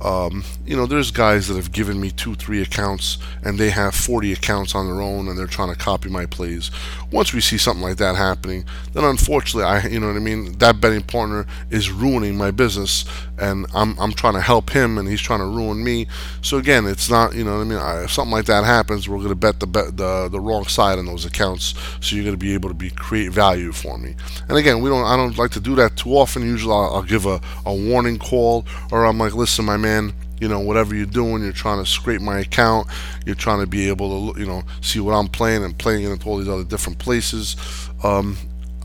Um, 0.00 0.44
you 0.64 0.76
know, 0.76 0.86
there's 0.86 1.10
guys 1.10 1.48
that 1.48 1.56
have 1.56 1.72
given 1.72 2.00
me 2.00 2.10
two, 2.10 2.34
three 2.34 2.62
accounts, 2.62 3.18
and 3.44 3.58
they 3.58 3.70
have 3.70 3.94
40 3.94 4.32
accounts 4.32 4.74
on 4.74 4.86
their 4.86 5.02
own, 5.02 5.28
and 5.28 5.38
they're 5.38 5.46
trying 5.46 5.72
to 5.72 5.78
copy 5.78 6.08
my 6.08 6.26
plays. 6.26 6.70
Once 7.10 7.32
we 7.32 7.40
see 7.40 7.58
something 7.58 7.82
like 7.82 7.98
that 7.98 8.16
happening, 8.16 8.64
then 8.92 9.04
unfortunately, 9.04 9.64
I, 9.64 9.86
you 9.86 10.00
know 10.00 10.06
what 10.06 10.16
I 10.16 10.20
mean, 10.20 10.52
that 10.58 10.80
betting 10.80 11.02
partner 11.02 11.46
is 11.70 11.90
ruining 11.90 12.36
my 12.36 12.50
business, 12.50 13.04
and 13.40 13.66
I'm, 13.74 13.98
I'm 13.98 14.12
trying 14.12 14.34
to 14.34 14.40
help 14.40 14.70
him, 14.70 14.98
and 14.98 15.08
he's 15.08 15.20
trying 15.20 15.40
to 15.40 15.46
ruin 15.46 15.82
me. 15.82 16.06
So 16.42 16.58
again, 16.58 16.86
it's 16.86 17.10
not, 17.10 17.34
you 17.34 17.44
know 17.44 17.56
what 17.56 17.62
I 17.62 17.64
mean. 17.64 17.78
I, 17.78 18.04
if 18.04 18.12
something 18.12 18.32
like 18.32 18.46
that 18.46 18.64
happens, 18.64 19.08
we're 19.08 19.16
going 19.16 19.30
to 19.30 19.34
bet 19.34 19.60
the 19.60 19.66
bet 19.66 19.96
the 19.96 20.28
the 20.28 20.40
wrong 20.40 20.64
side 20.64 20.98
on 20.98 21.06
those 21.06 21.24
accounts, 21.24 21.74
so 22.00 22.14
you're 22.14 22.24
going 22.24 22.36
to 22.36 22.44
be 22.44 22.54
able 22.54 22.68
to 22.68 22.74
be 22.74 22.90
create 22.90 23.32
value 23.32 23.72
for 23.72 23.98
me. 23.98 24.14
And 24.48 24.58
again, 24.58 24.80
we 24.80 24.90
don't, 24.90 25.04
I 25.04 25.16
don't 25.16 25.36
like 25.38 25.52
to 25.52 25.60
do 25.60 25.74
that 25.76 25.96
too 25.96 26.10
often. 26.10 26.42
Usually, 26.42 26.72
I'll, 26.72 26.96
I'll 26.96 27.02
give 27.02 27.26
a, 27.26 27.40
a 27.66 27.74
warning 27.74 28.18
call, 28.18 28.64
or 28.92 29.04
I'm 29.04 29.18
like, 29.18 29.34
listen, 29.34 29.64
my 29.64 29.76
man 29.76 30.12
you 30.40 30.48
know, 30.48 30.58
whatever 30.58 30.94
you're 30.94 31.06
doing, 31.06 31.42
you're 31.42 31.52
trying 31.52 31.84
to 31.84 31.88
scrape 31.88 32.20
my 32.20 32.38
account, 32.40 32.88
you're 33.26 33.34
trying 33.34 33.60
to 33.60 33.66
be 33.66 33.88
able 33.88 34.32
to, 34.32 34.40
you 34.40 34.46
know, 34.46 34.62
see 34.80 34.98
what 34.98 35.12
I'm 35.12 35.28
playing 35.28 35.62
and 35.62 35.76
playing 35.76 36.04
it 36.04 36.10
into 36.10 36.26
all 36.26 36.38
these 36.38 36.48
other 36.48 36.64
different 36.64 36.98
places. 36.98 37.56
Um, 38.02 38.38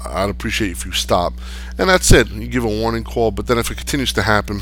I'd 0.03 0.29
appreciate 0.29 0.71
if 0.71 0.85
you 0.85 0.91
stop. 0.91 1.33
And 1.77 1.89
that's 1.89 2.11
it. 2.11 2.29
You 2.29 2.47
give 2.47 2.63
a 2.63 2.67
warning 2.67 3.03
call, 3.03 3.31
but 3.31 3.47
then 3.47 3.57
if 3.57 3.71
it 3.71 3.77
continues 3.77 4.13
to 4.13 4.21
happen, 4.21 4.61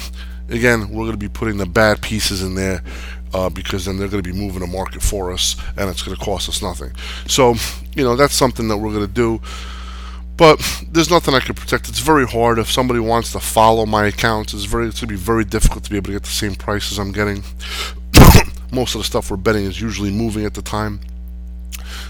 again, 0.49 0.89
we're 0.89 1.05
going 1.05 1.11
to 1.11 1.17
be 1.17 1.29
putting 1.29 1.57
the 1.57 1.65
bad 1.65 2.01
pieces 2.01 2.43
in 2.43 2.55
there 2.55 2.83
uh, 3.33 3.49
because 3.49 3.85
then 3.85 3.97
they're 3.97 4.07
going 4.07 4.23
to 4.23 4.31
be 4.31 4.37
moving 4.37 4.61
the 4.61 4.67
market 4.67 5.01
for 5.01 5.31
us 5.31 5.55
and 5.77 5.89
it's 5.89 6.03
going 6.03 6.15
to 6.15 6.23
cost 6.23 6.47
us 6.49 6.61
nothing. 6.61 6.91
So, 7.27 7.55
you 7.95 8.03
know, 8.03 8.15
that's 8.15 8.35
something 8.35 8.67
that 8.67 8.77
we're 8.77 8.93
going 8.93 9.07
to 9.07 9.13
do. 9.13 9.41
But 10.35 10.59
there's 10.91 11.11
nothing 11.11 11.35
I 11.35 11.39
can 11.39 11.55
protect. 11.55 11.89
It's 11.89 11.99
very 11.99 12.25
hard 12.25 12.57
if 12.57 12.71
somebody 12.71 12.99
wants 12.99 13.31
to 13.33 13.39
follow 13.39 13.85
my 13.85 14.07
accounts. 14.07 14.53
It's 14.53 14.63
very 14.63 14.87
it's 14.87 14.99
gonna 14.99 15.11
be 15.11 15.15
very 15.15 15.45
difficult 15.45 15.83
to 15.83 15.89
be 15.91 15.97
able 15.97 16.07
to 16.07 16.13
get 16.13 16.23
the 16.23 16.29
same 16.29 16.55
prices 16.55 16.97
I'm 16.97 17.11
getting. 17.11 17.43
Most 18.71 18.95
of 18.95 19.01
the 19.01 19.05
stuff 19.05 19.29
we're 19.29 19.37
betting 19.37 19.65
is 19.65 19.79
usually 19.79 20.09
moving 20.09 20.43
at 20.45 20.55
the 20.55 20.63
time. 20.63 21.01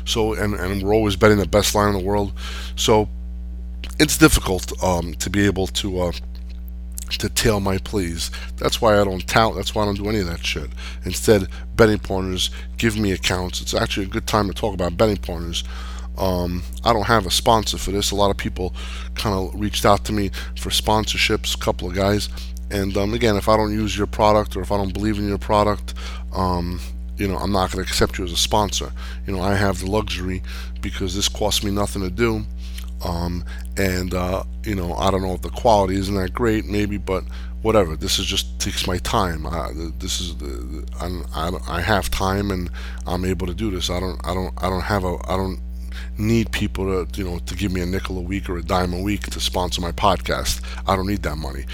So 0.06 0.34
and 0.34 0.54
and 0.56 0.84
we're 0.84 0.94
always 0.94 1.16
betting 1.16 1.38
the 1.38 1.48
best 1.48 1.76
line 1.76 1.94
in 1.94 2.00
the 2.00 2.06
world. 2.06 2.34
So 2.76 3.10
it's 4.00 4.18
difficult 4.18 4.72
um, 4.84 5.14
to 5.16 5.30
be 5.30 5.46
able 5.46 5.68
to 5.68 6.00
uh, 6.02 6.12
to 7.10 7.30
tail 7.30 7.60
my 7.60 7.78
plays. 7.78 8.32
That's 8.58 8.82
why 8.82 9.00
I 9.00 9.04
don't 9.04 9.28
tout. 9.28 9.56
That's 9.56 9.76
why 9.76 9.84
I 9.84 9.86
don't 9.86 9.98
do 9.98 10.10
any 10.10 10.20
of 10.20 10.28
that 10.28 10.46
shit. 10.46 10.70
Instead, 11.06 11.48
betting 11.76 12.00
partners 12.00 12.50
give 12.78 12.98
me 12.98 13.12
accounts. 13.12 13.62
It's 13.62 13.74
actually 13.74 14.06
a 14.08 14.10
good 14.10 14.28
time 14.28 14.48
to 14.48 14.54
talk 14.54 14.74
about 14.74 14.98
betting 14.98 15.18
partners. 15.18 15.64
Um, 16.18 16.64
I 16.84 16.94
don't 16.94 17.08
have 17.08 17.26
a 17.26 17.32
sponsor 17.32 17.78
for 17.78 17.92
this. 17.92 18.12
A 18.12 18.16
lot 18.16 18.30
of 18.30 18.38
people 18.38 18.74
kind 19.16 19.36
of 19.36 19.60
reached 19.60 19.86
out 19.86 20.06
to 20.06 20.14
me 20.14 20.30
for 20.58 20.70
sponsorships, 20.70 21.56
a 21.56 21.58
couple 21.58 21.88
of 21.88 21.96
guys. 21.96 22.30
And 22.70 22.96
um, 22.98 23.14
again, 23.14 23.36
if 23.36 23.50
I 23.50 23.58
don't 23.58 23.72
use 23.72 23.98
your 23.98 24.08
product 24.08 24.56
or 24.56 24.62
if 24.62 24.72
I 24.72 24.78
don't 24.78 24.94
believe 24.94 25.18
in 25.18 25.28
your 25.28 25.38
product, 25.38 25.94
um, 26.34 26.80
you 27.18 27.28
know, 27.28 27.38
I'm 27.38 27.52
not 27.52 27.72
going 27.72 27.84
to 27.84 27.90
accept 27.90 28.18
you 28.18 28.26
as 28.26 28.32
a 28.32 28.38
sponsor. 28.38 28.92
You 29.28 29.36
know, 29.36 29.42
I 29.42 29.56
have 29.56 29.80
the 29.80 29.90
luxury 29.90 30.42
because 30.82 31.16
this 31.16 31.30
costs 31.30 31.64
me 31.64 31.72
nothing 31.72 32.02
to 32.02 32.10
do. 32.10 32.44
Um, 33.06 33.44
and 33.78 34.14
uh, 34.14 34.44
you 34.64 34.76
know, 34.76 34.94
I 34.94 35.12
don't 35.12 35.22
know 35.22 35.34
if 35.34 35.42
the 35.42 35.50
quality 35.50 35.96
isn't 35.96 36.16
that 36.16 36.34
great, 36.34 36.66
maybe, 36.66 36.98
but 36.98 37.24
whatever. 37.62 37.96
This 37.96 38.20
is 38.20 38.26
just 38.26 38.60
takes 38.60 38.88
my 38.88 38.98
time. 39.00 39.44
this 40.00 40.22
is 40.22 40.36
I, 41.00 41.22
I, 41.34 41.78
I 41.78 41.82
have 41.82 42.10
time 42.10 42.52
and 42.52 42.70
I'm 43.06 43.26
able 43.26 43.48
to 43.48 43.54
do 43.54 43.72
this. 43.72 43.90
I 43.90 44.00
don't 44.00 44.20
I 44.26 44.34
don't 44.34 44.54
I 44.58 44.70
don't 44.70 44.82
have 44.82 45.04
a 45.04 45.18
I 45.28 45.36
don't 45.36 45.60
need 46.18 46.52
people 46.52 47.06
to 47.06 47.22
you 47.22 47.28
know 47.28 47.40
to 47.40 47.56
give 47.56 47.72
me 47.72 47.82
a 47.82 47.86
nickel 47.86 48.18
a 48.18 48.22
week 48.22 48.50
or 48.50 48.58
a 48.58 48.64
dime 48.64 48.94
a 48.94 49.02
week 49.02 49.22
to 49.32 49.40
sponsor 49.40 49.82
my 49.82 49.92
podcast. 49.92 50.62
I 50.88 50.96
don't 50.96 51.08
need 51.08 51.24
that 51.24 51.38
money. 51.38 51.66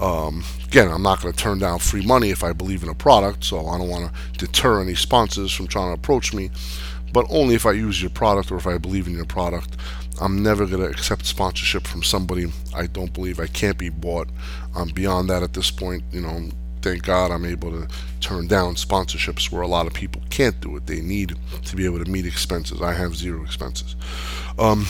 Um, 0.00 0.44
again, 0.66 0.90
I'm 0.90 1.02
not 1.02 1.20
going 1.20 1.32
to 1.32 1.38
turn 1.38 1.58
down 1.58 1.78
free 1.78 2.04
money 2.04 2.30
if 2.30 2.42
I 2.42 2.52
believe 2.52 2.82
in 2.82 2.88
a 2.88 2.94
product, 2.94 3.44
so 3.44 3.66
I 3.66 3.78
don't 3.78 3.88
want 3.88 4.12
to 4.12 4.46
deter 4.46 4.80
any 4.80 4.94
sponsors 4.94 5.52
from 5.52 5.66
trying 5.66 5.88
to 5.88 5.94
approach 5.94 6.32
me. 6.32 6.50
But 7.12 7.26
only 7.28 7.54
if 7.54 7.66
I 7.66 7.72
use 7.72 8.00
your 8.00 8.10
product 8.10 8.50
or 8.50 8.56
if 8.56 8.66
I 8.66 8.78
believe 8.78 9.06
in 9.06 9.14
your 9.14 9.26
product. 9.26 9.76
I'm 10.20 10.42
never 10.42 10.66
going 10.66 10.82
to 10.82 10.88
accept 10.88 11.26
sponsorship 11.26 11.86
from 11.86 12.02
somebody 12.02 12.46
I 12.76 12.86
don't 12.86 13.12
believe 13.12 13.40
I 13.40 13.46
can't 13.46 13.78
be 13.78 13.88
bought. 13.88 14.28
I'm 14.76 14.88
beyond 14.88 15.30
that 15.30 15.42
at 15.42 15.54
this 15.54 15.70
point. 15.70 16.04
You 16.12 16.20
know, 16.20 16.50
thank 16.82 17.02
God 17.02 17.30
I'm 17.30 17.44
able 17.44 17.70
to 17.70 17.88
turn 18.20 18.46
down 18.46 18.74
sponsorships 18.74 19.50
where 19.50 19.62
a 19.62 19.66
lot 19.66 19.86
of 19.86 19.94
people 19.94 20.22
can't 20.30 20.60
do 20.60 20.76
it. 20.76 20.86
They 20.86 21.00
need 21.00 21.34
to 21.64 21.76
be 21.76 21.84
able 21.84 22.02
to 22.04 22.10
meet 22.10 22.26
expenses. 22.26 22.82
I 22.82 22.92
have 22.92 23.14
zero 23.14 23.42
expenses. 23.42 23.96
Um, 24.58 24.86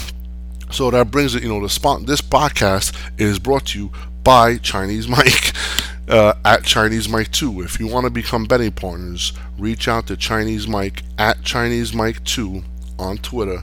so 0.71 0.91
that 0.91 1.11
brings 1.11 1.35
it, 1.35 1.43
you 1.43 1.49
know, 1.49 1.61
the 1.61 1.69
spot. 1.69 2.07
This 2.07 2.21
podcast 2.21 2.97
is 3.21 3.39
brought 3.39 3.67
to 3.67 3.79
you 3.79 3.93
by 4.25 4.57
Chinese 4.57 5.07
Mike 5.09 5.53
uh, 6.09 6.35
at 6.45 6.65
Chinese 6.65 7.09
Mike 7.09 7.31
2. 7.33 7.63
If 7.63 7.79
you 7.79 7.87
want 7.87 8.05
to 8.05 8.11
become 8.11 8.47
betting 8.47 8.73
partners, 8.73 9.33
reach 9.59 9.89
out 9.89 10.07
to 10.07 10.17
Chinese 10.17 10.67
Mike 10.67 11.03
at 11.19 11.43
Chinese 11.43 11.93
Mike 11.93 12.25
2 12.25 12.63
on 12.99 13.19
Twitter, 13.19 13.63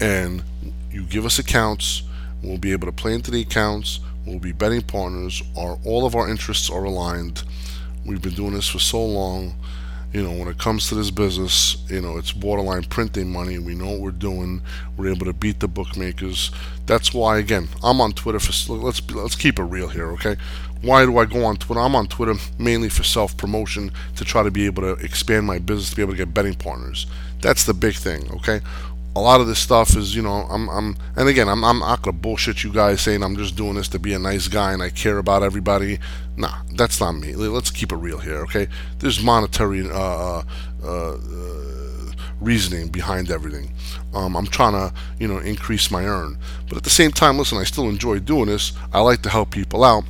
and 0.00 0.42
you 0.90 1.04
give 1.04 1.24
us 1.24 1.38
accounts. 1.38 2.02
We'll 2.42 2.58
be 2.58 2.72
able 2.72 2.86
to 2.86 2.92
play 2.92 3.14
into 3.14 3.30
the 3.30 3.42
accounts. 3.42 4.00
We'll 4.26 4.38
be 4.38 4.52
betting 4.52 4.82
partners. 4.82 5.42
Our 5.56 5.78
all 5.84 6.06
of 6.06 6.14
our 6.14 6.28
interests 6.28 6.70
are 6.70 6.84
aligned. 6.84 7.42
We've 8.04 8.22
been 8.22 8.34
doing 8.34 8.54
this 8.54 8.68
for 8.68 8.78
so 8.78 9.04
long. 9.04 9.54
You 10.12 10.24
know, 10.24 10.32
when 10.32 10.48
it 10.48 10.58
comes 10.58 10.88
to 10.88 10.96
this 10.96 11.12
business, 11.12 11.76
you 11.88 12.00
know, 12.00 12.16
it's 12.16 12.32
borderline 12.32 12.82
printing 12.84 13.30
money. 13.30 13.60
We 13.60 13.76
know 13.76 13.90
what 13.90 14.00
we're 14.00 14.10
doing. 14.10 14.60
We're 14.96 15.12
able 15.12 15.26
to 15.26 15.32
beat 15.32 15.60
the 15.60 15.68
bookmakers. 15.68 16.50
That's 16.86 17.14
why, 17.14 17.38
again, 17.38 17.68
I'm 17.82 18.00
on 18.00 18.12
Twitter 18.12 18.40
for. 18.40 18.72
Let's 18.72 19.08
let's 19.12 19.36
keep 19.36 19.60
it 19.60 19.64
real 19.64 19.88
here, 19.88 20.10
okay? 20.12 20.36
Why 20.82 21.04
do 21.04 21.18
I 21.18 21.26
go 21.26 21.44
on 21.44 21.58
Twitter? 21.58 21.80
I'm 21.80 21.94
on 21.94 22.08
Twitter 22.08 22.34
mainly 22.58 22.88
for 22.88 23.04
self 23.04 23.36
promotion 23.36 23.92
to 24.16 24.24
try 24.24 24.42
to 24.42 24.50
be 24.50 24.66
able 24.66 24.82
to 24.82 24.92
expand 25.04 25.46
my 25.46 25.58
business, 25.58 25.90
to 25.90 25.96
be 25.96 26.02
able 26.02 26.14
to 26.14 26.18
get 26.18 26.34
betting 26.34 26.54
partners. 26.54 27.06
That's 27.40 27.64
the 27.64 27.74
big 27.74 27.94
thing, 27.94 28.30
okay? 28.32 28.60
A 29.16 29.20
lot 29.20 29.40
of 29.40 29.48
this 29.48 29.58
stuff 29.58 29.96
is, 29.96 30.14
you 30.14 30.22
know, 30.22 30.46
I'm, 30.48 30.68
I'm, 30.68 30.96
and 31.16 31.28
again, 31.28 31.48
I'm, 31.48 31.64
I'm 31.64 31.80
not 31.80 32.02
gonna 32.02 32.16
bullshit 32.16 32.62
you 32.62 32.72
guys 32.72 33.00
saying 33.00 33.22
I'm 33.22 33.36
just 33.36 33.56
doing 33.56 33.74
this 33.74 33.88
to 33.88 33.98
be 33.98 34.12
a 34.12 34.18
nice 34.18 34.46
guy 34.46 34.72
and 34.72 34.82
I 34.82 34.90
care 34.90 35.18
about 35.18 35.42
everybody. 35.42 35.98
Nah, 36.36 36.62
that's 36.74 37.00
not 37.00 37.12
me. 37.12 37.34
Let's 37.34 37.70
keep 37.70 37.92
it 37.92 37.96
real 37.96 38.18
here, 38.18 38.38
okay? 38.42 38.68
There's 38.98 39.22
monetary 39.22 39.90
uh, 39.90 40.42
uh, 40.82 41.14
uh, 41.14 41.16
reasoning 42.40 42.88
behind 42.88 43.30
everything. 43.30 43.72
Um, 44.14 44.36
I'm 44.36 44.46
trying 44.46 44.72
to, 44.72 44.94
you 45.18 45.26
know, 45.26 45.38
increase 45.38 45.90
my 45.90 46.04
earn, 46.04 46.38
but 46.68 46.76
at 46.76 46.84
the 46.84 46.90
same 46.90 47.10
time, 47.10 47.36
listen, 47.36 47.58
I 47.58 47.64
still 47.64 47.88
enjoy 47.88 48.20
doing 48.20 48.46
this. 48.46 48.72
I 48.92 49.00
like 49.00 49.22
to 49.22 49.28
help 49.28 49.50
people 49.50 49.84
out. 49.84 50.04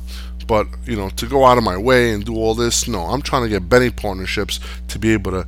But 0.47 0.67
you 0.85 0.97
know, 0.97 1.09
to 1.09 1.27
go 1.27 1.45
out 1.45 1.57
of 1.57 1.63
my 1.63 1.77
way 1.77 2.11
and 2.11 2.25
do 2.25 2.35
all 2.35 2.55
this, 2.55 2.87
no, 2.87 3.03
I'm 3.03 3.21
trying 3.21 3.43
to 3.43 3.49
get 3.49 3.69
betting 3.69 3.91
partnerships 3.91 4.59
to 4.89 4.99
be 4.99 5.13
able 5.13 5.31
to 5.31 5.47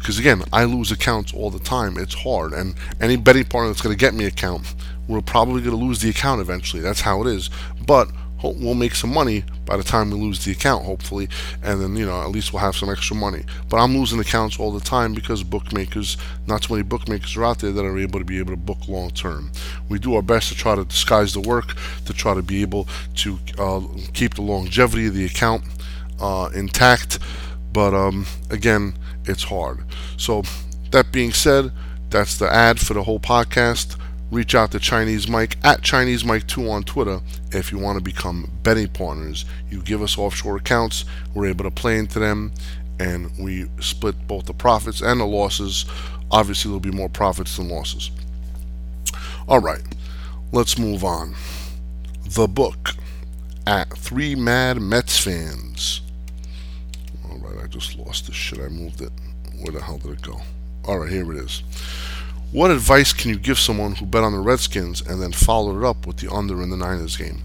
because 0.00 0.18
again, 0.18 0.42
I 0.52 0.64
lose 0.64 0.90
accounts 0.90 1.34
all 1.34 1.50
the 1.50 1.58
time. 1.58 1.98
It's 1.98 2.14
hard, 2.14 2.52
and 2.52 2.74
any 3.00 3.16
betting 3.16 3.44
partner 3.44 3.68
that's 3.68 3.82
going 3.82 3.96
to 3.96 4.00
get 4.00 4.14
me 4.14 4.24
account, 4.24 4.74
we're 5.06 5.20
probably 5.20 5.60
going 5.60 5.78
to 5.78 5.84
lose 5.84 6.00
the 6.00 6.08
account 6.10 6.40
eventually. 6.40 6.82
That's 6.82 7.02
how 7.02 7.20
it 7.20 7.26
is. 7.26 7.50
But 7.86 8.10
we'll 8.42 8.74
make 8.74 8.94
some 8.94 9.12
money 9.12 9.44
by 9.66 9.76
the 9.76 9.82
time 9.82 10.10
we 10.10 10.16
lose 10.16 10.44
the 10.44 10.52
account, 10.52 10.84
hopefully, 10.84 11.28
and 11.62 11.80
then 11.80 11.94
you 11.96 12.06
know 12.06 12.22
at 12.22 12.30
least 12.30 12.52
we'll 12.52 12.62
have 12.62 12.74
some 12.74 12.90
extra 12.90 13.14
money. 13.14 13.44
But 13.68 13.76
I'm 13.76 13.94
losing 13.94 14.18
accounts 14.18 14.58
all 14.58 14.72
the 14.72 14.80
time 14.80 15.12
because 15.12 15.42
bookmakers, 15.42 16.16
not 16.46 16.62
too 16.62 16.74
many 16.74 16.82
bookmakers 16.82 17.36
are 17.36 17.44
out 17.44 17.58
there 17.58 17.72
that 17.72 17.84
are 17.84 17.98
able 17.98 18.18
to 18.18 18.24
be 18.24 18.38
able 18.38 18.52
to 18.52 18.56
book 18.56 18.88
long 18.88 19.10
term. 19.10 19.52
We 19.88 19.98
do 19.98 20.14
our 20.14 20.22
best 20.22 20.48
to 20.48 20.54
try 20.54 20.74
to 20.74 20.84
disguise 20.84 21.34
the 21.34 21.40
work, 21.40 21.74
to 22.06 22.12
try 22.14 22.34
to 22.34 22.42
be 22.42 22.62
able 22.62 22.88
to 23.16 23.38
uh, 23.58 23.82
keep 24.14 24.34
the 24.34 24.42
longevity 24.42 25.06
of 25.06 25.14
the 25.14 25.26
account 25.26 25.64
uh, 26.18 26.50
intact. 26.54 27.18
But 27.72 27.94
um, 27.94 28.26
again, 28.50 28.94
it's 29.24 29.44
hard. 29.44 29.84
So 30.16 30.42
that 30.90 31.12
being 31.12 31.32
said, 31.32 31.72
that's 32.10 32.38
the 32.38 32.52
ad 32.52 32.80
for 32.80 32.94
the 32.94 33.04
whole 33.04 33.20
podcast 33.20 33.96
reach 34.30 34.54
out 34.54 34.70
to 34.72 34.78
Chinese 34.78 35.28
Mike 35.28 35.56
at 35.64 35.82
Chinese 35.82 36.24
Mike 36.24 36.46
2 36.46 36.68
on 36.70 36.82
Twitter 36.84 37.20
if 37.52 37.72
you 37.72 37.78
want 37.78 37.98
to 37.98 38.04
become 38.04 38.50
betting 38.62 38.88
partners. 38.88 39.44
You 39.70 39.82
give 39.82 40.02
us 40.02 40.16
offshore 40.18 40.56
accounts, 40.56 41.04
we're 41.34 41.46
able 41.46 41.64
to 41.64 41.70
play 41.70 41.98
into 41.98 42.18
them, 42.18 42.52
and 42.98 43.30
we 43.38 43.68
split 43.80 44.14
both 44.26 44.46
the 44.46 44.54
profits 44.54 45.00
and 45.00 45.20
the 45.20 45.26
losses. 45.26 45.84
Obviously, 46.30 46.68
there'll 46.68 46.80
be 46.80 46.90
more 46.90 47.08
profits 47.08 47.56
than 47.56 47.68
losses. 47.68 48.10
All 49.48 49.58
right, 49.60 49.82
let's 50.52 50.78
move 50.78 51.02
on. 51.02 51.34
The 52.24 52.46
book 52.46 52.90
at 53.66 53.96
Three 53.98 54.34
Mad 54.34 54.80
Mets 54.80 55.18
Fans. 55.18 56.02
Just 57.70 57.96
lost 57.96 58.26
this 58.26 58.36
shit. 58.36 58.60
I 58.60 58.68
moved 58.68 59.00
it. 59.00 59.12
Where 59.62 59.72
the 59.72 59.82
hell 59.82 59.98
did 59.98 60.12
it 60.12 60.22
go? 60.22 60.40
All 60.84 60.98
right, 60.98 61.10
here 61.10 61.30
it 61.32 61.38
is. 61.38 61.62
What 62.52 62.70
advice 62.70 63.12
can 63.12 63.30
you 63.30 63.38
give 63.38 63.58
someone 63.58 63.94
who 63.94 64.06
bet 64.06 64.24
on 64.24 64.32
the 64.32 64.40
Redskins 64.40 65.00
and 65.00 65.22
then 65.22 65.32
followed 65.32 65.78
it 65.78 65.84
up 65.84 66.06
with 66.06 66.16
the 66.16 66.32
under 66.32 66.62
in 66.62 66.70
the 66.70 66.76
Niners 66.76 67.16
game? 67.16 67.42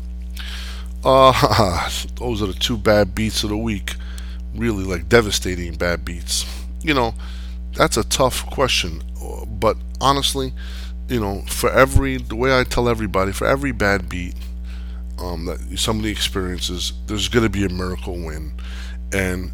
Uh, 1.04 1.90
those 2.16 2.42
are 2.42 2.48
the 2.48 2.54
two 2.54 2.78
bad 2.78 3.14
beats 3.14 3.44
of 3.44 3.50
the 3.50 3.58
week. 3.58 3.96
Really, 4.56 4.84
like 4.84 5.08
devastating 5.08 5.76
bad 5.76 6.04
beats. 6.04 6.46
You 6.82 6.96
know, 6.96 7.14
that's 7.74 7.98
a 7.98 8.04
tough 8.04 8.50
question. 8.50 9.04
But 9.48 9.78
honestly, 10.02 10.54
you 11.08 11.20
know, 11.20 11.44
for 11.48 11.70
every, 11.70 12.18
the 12.18 12.36
way 12.36 12.58
I 12.58 12.64
tell 12.64 12.90
everybody, 12.90 13.32
for 13.32 13.46
every 13.46 13.72
bad 13.72 14.10
beat 14.10 14.34
um, 15.20 15.46
that 15.46 15.78
somebody 15.78 16.12
experiences, 16.12 16.94
there's 17.06 17.28
going 17.28 17.44
to 17.44 17.50
be 17.50 17.66
a 17.66 17.70
miracle 17.70 18.18
win. 18.18 18.54
And, 19.14 19.52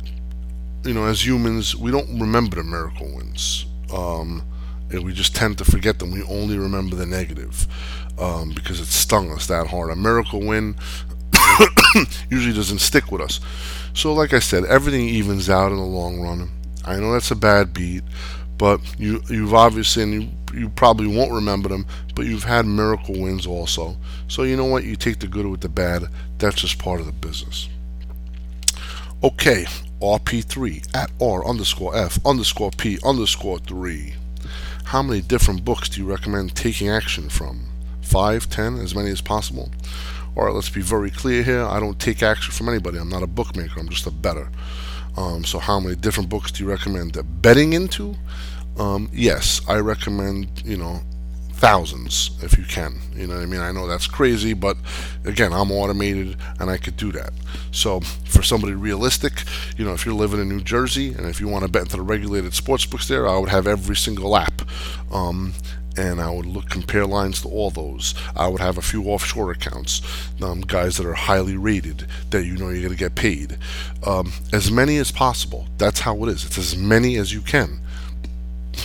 you 0.84 0.94
know, 0.94 1.06
as 1.06 1.26
humans, 1.26 1.76
we 1.76 1.92
don't 1.92 2.20
remember 2.20 2.56
the 2.58 2.64
miracle 2.64 3.08
wins. 3.14 3.66
Um, 3.94 4.44
and 4.90 5.04
we 5.04 5.14
just 5.14 5.36
tend 5.36 5.58
to 5.60 5.66
forget 5.66 6.00
them. 6.00 6.12
We 6.12 6.24
only 6.24 6.58
remember 6.58 6.96
the 6.96 7.06
negative 7.06 7.68
um, 8.20 8.52
because 8.54 8.80
it 8.80 8.88
stung 8.88 9.32
us 9.32 9.48
that 9.48 9.68
hard. 9.68 9.92
A 9.92 9.96
miracle 9.96 10.40
win 10.40 10.76
usually 12.30 12.54
doesn't 12.54 12.80
stick 12.80 13.12
with 13.12 13.22
us. 13.22 13.40
So, 13.94 14.14
like 14.14 14.34
I 14.34 14.40
said, 14.40 14.66
everything 14.66 15.08
evens 15.08 15.50
out 15.50 15.72
in 15.72 15.78
the 15.78 15.84
long 15.84 16.20
run. 16.20 16.50
I 16.86 16.98
know 16.98 17.14
that's 17.14 17.32
a 17.32 17.36
bad 17.36 17.74
beat, 17.74 18.04
but 18.58 18.80
you 19.00 19.22
you've 19.30 19.54
obviously 19.54 20.04
and 20.04 20.14
you 20.14 20.30
you 20.54 20.70
probably 20.70 21.08
won't 21.08 21.32
remember 21.32 21.70
them, 21.70 21.86
but 22.16 22.26
you've 22.26 22.44
had 22.44 22.66
miracle 22.66 23.20
wins 23.20 23.46
also. 23.46 23.96
So 24.28 24.44
you 24.44 24.58
know 24.58 24.66
what? 24.66 24.84
You 24.84 24.96
take 24.96 25.20
the 25.20 25.28
good 25.28 25.46
with 25.46 25.62
the 25.62 25.70
bad. 25.70 26.04
That's 26.38 26.56
just 26.56 26.80
part 26.80 27.00
of 27.00 27.06
the 27.06 27.12
business. 27.12 27.70
Okay, 29.24 29.66
RP3 30.02 30.96
at 30.96 31.12
R 31.22 31.46
underscore 31.46 31.96
F 31.96 32.20
underscore 32.26 32.72
P 32.72 32.98
underscore 33.04 33.60
3. 33.60 34.16
How 34.86 35.02
many 35.02 35.22
different 35.22 35.64
books 35.64 35.88
do 35.90 36.02
you 36.02 36.08
recommend 36.08 36.56
taking 36.56 36.90
action 36.90 37.30
from? 37.30 37.68
Five, 38.02 38.50
ten, 38.50 38.78
as 38.78 38.94
many 38.94 39.10
as 39.10 39.22
possible? 39.22 39.72
Alright, 40.36 40.54
let's 40.54 40.70
be 40.70 40.82
very 40.82 41.10
clear 41.10 41.44
here. 41.44 41.64
I 41.64 41.80
don't 41.80 42.00
take 42.00 42.24
action 42.24 42.52
from 42.54 42.68
anybody. 42.68 42.98
I'm 42.98 43.10
not 43.10 43.24
a 43.24 43.28
bookmaker, 43.28 43.80
I'm 43.80 43.90
just 43.90 44.08
a 44.08 44.12
better. 44.12 44.50
Um, 45.16 45.44
so, 45.46 45.60
how 45.60 45.80
many 45.80 45.96
different 45.96 46.30
books 46.30 46.52
do 46.52 46.64
you 46.64 46.70
recommend 46.70 47.18
betting 47.42 47.74
into? 47.74 48.16
Um, 48.78 49.10
yes, 49.14 49.62
I 49.68 49.78
recommend, 49.78 50.64
you 50.66 50.78
know, 50.78 51.02
thousands 51.62 52.32
if 52.42 52.58
you 52.58 52.64
can. 52.64 53.00
You 53.14 53.28
know 53.28 53.36
what 53.36 53.44
I 53.44 53.46
mean? 53.46 53.62
I 53.62 53.72
know 53.72 53.86
that's 53.88 54.08
crazy, 54.08 54.54
but 54.54 54.78
again, 55.26 55.54
I'm 55.54 55.72
automated 55.72 56.36
and 56.60 56.72
I 56.72 56.78
could 56.78 56.98
do 56.98 57.12
that. 57.12 57.34
So 57.72 58.00
for 58.00 58.42
somebody 58.42 58.74
realistic, 58.74 59.44
you 59.78 59.86
know, 59.86 59.94
if 59.94 60.04
you're 60.04 60.16
living 60.16 60.42
in 60.42 60.50
New 60.50 60.62
Jersey 60.62 61.14
and 61.14 61.28
if 61.28 61.40
you 61.40 61.48
want 61.48 61.64
to 61.64 61.70
bet 61.70 61.84
into 61.84 61.98
the 61.98 62.02
regulated 62.02 62.56
sports 62.56 62.88
books 62.88 63.08
there, 63.08 63.28
I 63.28 63.38
would 63.38 63.50
have 63.50 63.68
every 63.68 63.96
single 63.96 64.36
app. 64.36 64.64
Um, 65.12 65.54
and 65.98 66.20
I 66.20 66.32
would 66.32 66.48
look 66.48 66.68
compare 66.68 67.06
lines 67.06 67.42
to 67.44 67.50
all 67.50 67.70
those. 67.70 68.16
I 68.36 68.48
would 68.48 68.62
have 68.62 68.80
a 68.80 68.82
few 68.82 69.04
offshore 69.04 69.52
accounts, 69.52 70.02
um, 70.42 70.62
guys 70.62 70.98
that 70.98 71.06
are 71.06 71.14
highly 71.14 71.58
rated 71.58 72.08
that 72.32 72.44
you 72.46 72.58
know 72.58 72.70
you're 72.70 72.82
going 72.82 72.94
to 72.94 72.96
get 72.96 73.14
paid. 73.14 73.58
Um, 74.04 74.32
as 74.52 74.72
many 74.72 74.98
as 74.98 75.12
possible. 75.12 75.68
That's 75.78 76.00
how 76.00 76.24
it 76.24 76.30
is. 76.30 76.46
It's 76.46 76.58
as 76.58 76.76
many 76.76 77.18
as 77.18 77.34
you 77.34 77.42
can 77.42 77.81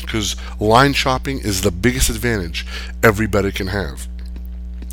because 0.01 0.37
line 0.61 0.93
shopping 0.93 1.39
is 1.39 1.61
the 1.61 1.71
biggest 1.71 2.09
advantage 2.11 2.67
every 3.03 3.27
bettor 3.27 3.51
can 3.51 3.69
have. 3.69 4.07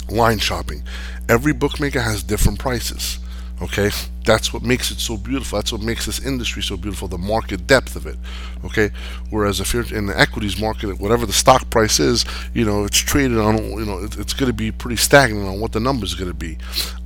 Line 0.09 0.39
shopping. 0.39 0.83
Every 1.29 1.53
bookmaker 1.53 2.01
has 2.01 2.23
different 2.23 2.59
prices. 2.59 3.19
Okay, 3.61 3.91
that's 4.25 4.51
what 4.51 4.63
makes 4.63 4.91
it 4.91 4.99
so 4.99 5.15
beautiful. 5.15 5.57
That's 5.57 5.71
what 5.71 5.81
makes 5.81 6.05
this 6.05 6.19
industry 6.19 6.61
so 6.61 6.75
beautiful. 6.75 7.07
The 7.07 7.17
market 7.17 7.65
depth 7.65 7.95
of 7.95 8.05
it. 8.05 8.17
Okay, 8.65 8.89
whereas 9.29 9.59
if 9.59 9.73
you're 9.73 9.85
in 9.95 10.07
the 10.07 10.19
equities 10.19 10.59
market, 10.59 10.99
whatever 10.99 11.25
the 11.25 11.33
stock 11.33 11.69
price 11.69 11.99
is, 11.99 12.25
you 12.53 12.65
know, 12.65 12.83
it's 12.83 12.97
traded 12.97 13.37
on. 13.37 13.57
You 13.57 13.85
know, 13.85 13.99
it's 13.99 14.33
going 14.33 14.49
to 14.49 14.53
be 14.53 14.71
pretty 14.71 14.97
stagnant 14.97 15.47
on 15.47 15.59
what 15.59 15.71
the 15.71 15.79
numbers 15.79 16.13
are 16.13 16.17
going 16.17 16.31
to 16.31 16.37
be. 16.37 16.57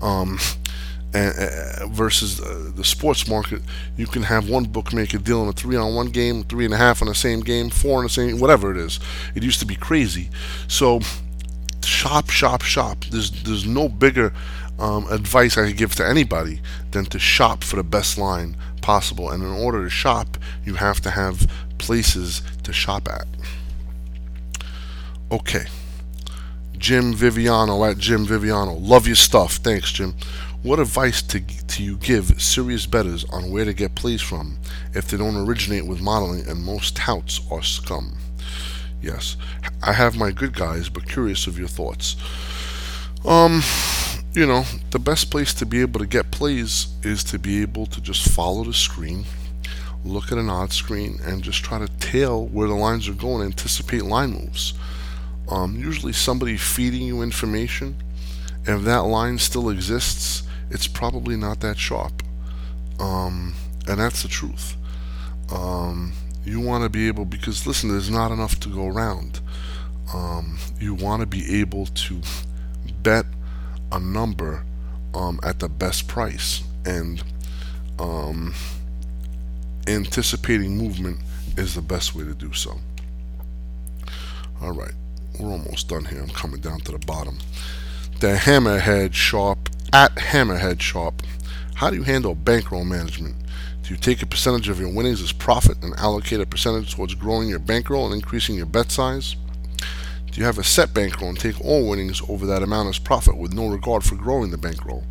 Um, 0.01 0.39
and, 1.13 1.93
versus 1.93 2.41
uh, 2.41 2.71
the 2.75 2.83
sports 2.83 3.27
market, 3.27 3.61
you 3.95 4.07
can 4.07 4.23
have 4.23 4.49
one 4.49 4.65
bookmaker 4.65 5.17
dealing 5.17 5.49
a 5.49 5.53
three 5.53 5.75
on 5.75 5.95
one 5.95 6.07
game, 6.07 6.43
three 6.43 6.65
and 6.65 6.73
a 6.73 6.77
half 6.77 7.01
on 7.01 7.07
the 7.07 7.15
same 7.15 7.39
game, 7.41 7.69
four 7.69 7.97
on 7.97 8.03
the 8.03 8.09
same, 8.09 8.39
whatever 8.39 8.71
it 8.71 8.77
is. 8.77 8.99
It 9.35 9.43
used 9.43 9.59
to 9.59 9.65
be 9.65 9.75
crazy. 9.75 10.29
So 10.67 10.99
shop, 11.83 12.29
shop, 12.29 12.61
shop. 12.61 13.05
There's 13.05 13.31
there's 13.43 13.65
no 13.65 13.89
bigger 13.89 14.33
um, 14.79 15.07
advice 15.11 15.57
I 15.57 15.67
could 15.67 15.77
give 15.77 15.95
to 15.95 16.07
anybody 16.07 16.61
than 16.91 17.05
to 17.05 17.19
shop 17.19 17.63
for 17.63 17.77
the 17.77 17.83
best 17.83 18.17
line 18.17 18.55
possible. 18.81 19.31
And 19.31 19.43
in 19.43 19.51
order 19.51 19.83
to 19.83 19.89
shop, 19.89 20.37
you 20.65 20.75
have 20.75 21.01
to 21.01 21.09
have 21.11 21.49
places 21.77 22.41
to 22.63 22.73
shop 22.73 23.07
at. 23.07 23.25
Okay. 25.31 25.65
Jim 26.77 27.13
Viviano 27.13 27.89
at 27.89 27.97
Jim 27.97 28.25
Viviano. 28.25 28.77
Love 28.79 29.07
your 29.07 29.15
stuff. 29.15 29.55
Thanks, 29.55 29.91
Jim. 29.91 30.13
What 30.63 30.79
advice 30.79 31.21
to, 31.21 31.39
do 31.39 31.83
you 31.83 31.97
give 31.97 32.41
serious 32.41 32.85
bettors 32.85 33.23
on 33.25 33.51
where 33.51 33.63
to 33.63 33.73
get 33.73 33.95
plays 33.95 34.21
from 34.21 34.57
if 34.93 35.07
they 35.07 35.17
don't 35.17 35.37
originate 35.37 35.85
with 35.85 36.01
modeling 36.01 36.47
and 36.47 36.63
most 36.63 36.95
touts 36.95 37.39
are 37.51 37.61
scum? 37.61 38.17
Yes, 39.01 39.37
I 39.83 39.93
have 39.93 40.17
my 40.17 40.31
good 40.31 40.53
guys, 40.53 40.89
but 40.89 41.07
curious 41.07 41.45
of 41.47 41.59
your 41.59 41.67
thoughts. 41.67 42.15
Um, 43.23 43.61
you 44.33 44.45
know, 44.45 44.63
the 44.89 44.99
best 44.99 45.29
place 45.29 45.53
to 45.55 45.65
be 45.65 45.81
able 45.81 45.99
to 45.99 46.07
get 46.07 46.31
plays 46.31 46.87
is 47.03 47.23
to 47.25 47.39
be 47.39 47.61
able 47.61 47.85
to 47.85 48.01
just 48.01 48.27
follow 48.29 48.63
the 48.63 48.73
screen, 48.73 49.25
look 50.03 50.31
at 50.31 50.37
an 50.37 50.49
odd 50.49 50.73
screen, 50.73 51.19
and 51.23 51.43
just 51.43 51.63
try 51.63 51.77
to 51.77 51.87
tail 51.99 52.47
where 52.47 52.67
the 52.67 52.73
lines 52.73 53.07
are 53.07 53.13
going, 53.13 53.45
anticipate 53.45 54.03
line 54.03 54.31
moves. 54.31 54.73
Um, 55.49 55.75
usually 55.77 56.13
somebody 56.13 56.57
feeding 56.57 57.03
you 57.03 57.21
information, 57.21 57.95
if 58.65 58.81
that 58.83 59.03
line 59.05 59.37
still 59.37 59.69
exists, 59.69 60.43
it's 60.69 60.87
probably 60.87 61.35
not 61.35 61.59
that 61.61 61.77
sharp. 61.77 62.23
Um, 62.99 63.53
and 63.87 63.99
that's 63.99 64.23
the 64.23 64.27
truth. 64.27 64.75
Um, 65.51 66.13
you 66.43 66.59
want 66.59 66.83
to 66.83 66.89
be 66.89 67.07
able, 67.07 67.25
because 67.25 67.67
listen, 67.67 67.89
there's 67.89 68.09
not 68.09 68.31
enough 68.31 68.59
to 68.61 68.69
go 68.69 68.87
around. 68.87 69.39
Um, 70.13 70.57
you 70.79 70.93
want 70.93 71.21
to 71.21 71.25
be 71.25 71.59
able 71.59 71.85
to 71.85 72.21
bet 73.01 73.25
a 73.91 73.99
number 73.99 74.63
um, 75.13 75.39
at 75.43 75.59
the 75.59 75.69
best 75.69 76.07
price. 76.07 76.63
And 76.85 77.23
um, 77.99 78.53
anticipating 79.87 80.77
movement 80.77 81.19
is 81.57 81.75
the 81.75 81.81
best 81.81 82.15
way 82.15 82.23
to 82.23 82.33
do 82.33 82.53
so. 82.53 82.79
All 84.61 84.71
right, 84.71 84.93
we're 85.39 85.51
almost 85.51 85.89
done 85.89 86.05
here. 86.05 86.21
I'm 86.21 86.29
coming 86.29 86.61
down 86.61 86.79
to 86.81 86.91
the 86.91 86.99
bottom. 86.99 87.37
The 88.19 88.35
Hammerhead 88.35 89.13
Sharp 89.13 89.69
at 89.93 90.15
Hammerhead 90.15 90.81
Sharp. 90.81 91.21
How 91.75 91.89
do 91.89 91.95
you 91.95 92.03
handle 92.03 92.35
bankroll 92.35 92.85
management? 92.85 93.35
Do 93.83 93.93
you 93.93 93.99
take 93.99 94.21
a 94.21 94.25
percentage 94.25 94.67
of 94.67 94.79
your 94.79 94.93
winnings 94.93 95.21
as 95.21 95.31
profit 95.31 95.81
and 95.81 95.93
allocate 95.95 96.41
a 96.41 96.45
percentage 96.45 96.93
towards 96.93 97.15
growing 97.15 97.47
your 97.47 97.59
bankroll 97.59 98.05
and 98.05 98.13
increasing 98.13 98.55
your 98.55 98.65
bet 98.65 98.91
size? 98.91 99.35
Do 100.31 100.41
you 100.41 100.45
have 100.45 100.57
a 100.57 100.63
set 100.63 100.93
bankroll 100.93 101.29
and 101.29 101.39
take 101.39 101.63
all 101.63 101.89
winnings 101.89 102.21
over 102.27 102.45
that 102.45 102.63
amount 102.63 102.89
as 102.89 102.99
profit 102.99 103.37
with 103.37 103.53
no 103.53 103.67
regard 103.67 104.03
for 104.03 104.15
growing 104.15 104.51
the 104.51 104.57
bankroll? 104.57 105.03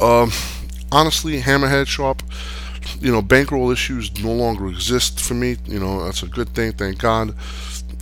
Um, 0.00 0.30
honestly, 0.90 1.40
Hammerhead 1.40 1.86
Sharp, 1.86 2.22
you 3.00 3.12
know, 3.12 3.22
bankroll 3.22 3.70
issues 3.70 4.22
no 4.22 4.32
longer 4.32 4.68
exist 4.68 5.20
for 5.20 5.34
me. 5.34 5.56
You 5.66 5.80
know, 5.80 6.04
that's 6.04 6.22
a 6.22 6.28
good 6.28 6.48
thing, 6.50 6.72
thank 6.72 6.98
God. 6.98 7.34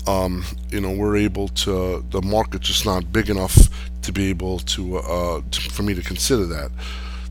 Um, 0.07 0.45
you 0.71 0.81
know, 0.81 0.93
we're 0.93 1.17
able 1.17 1.49
to. 1.49 2.05
The 2.11 2.23
market's 2.23 2.69
just 2.69 2.87
not 2.87 3.13
big 3.13 3.31
enough 3.31 3.57
to 4.03 4.13
be 4.13 4.29
able 4.29 4.59
to, 4.61 4.99
uh, 4.99 5.41
to 5.51 5.61
for 5.71 5.83
me 5.83 5.95
to 5.95 6.03
consider 6.03 6.47
that. 6.47 6.71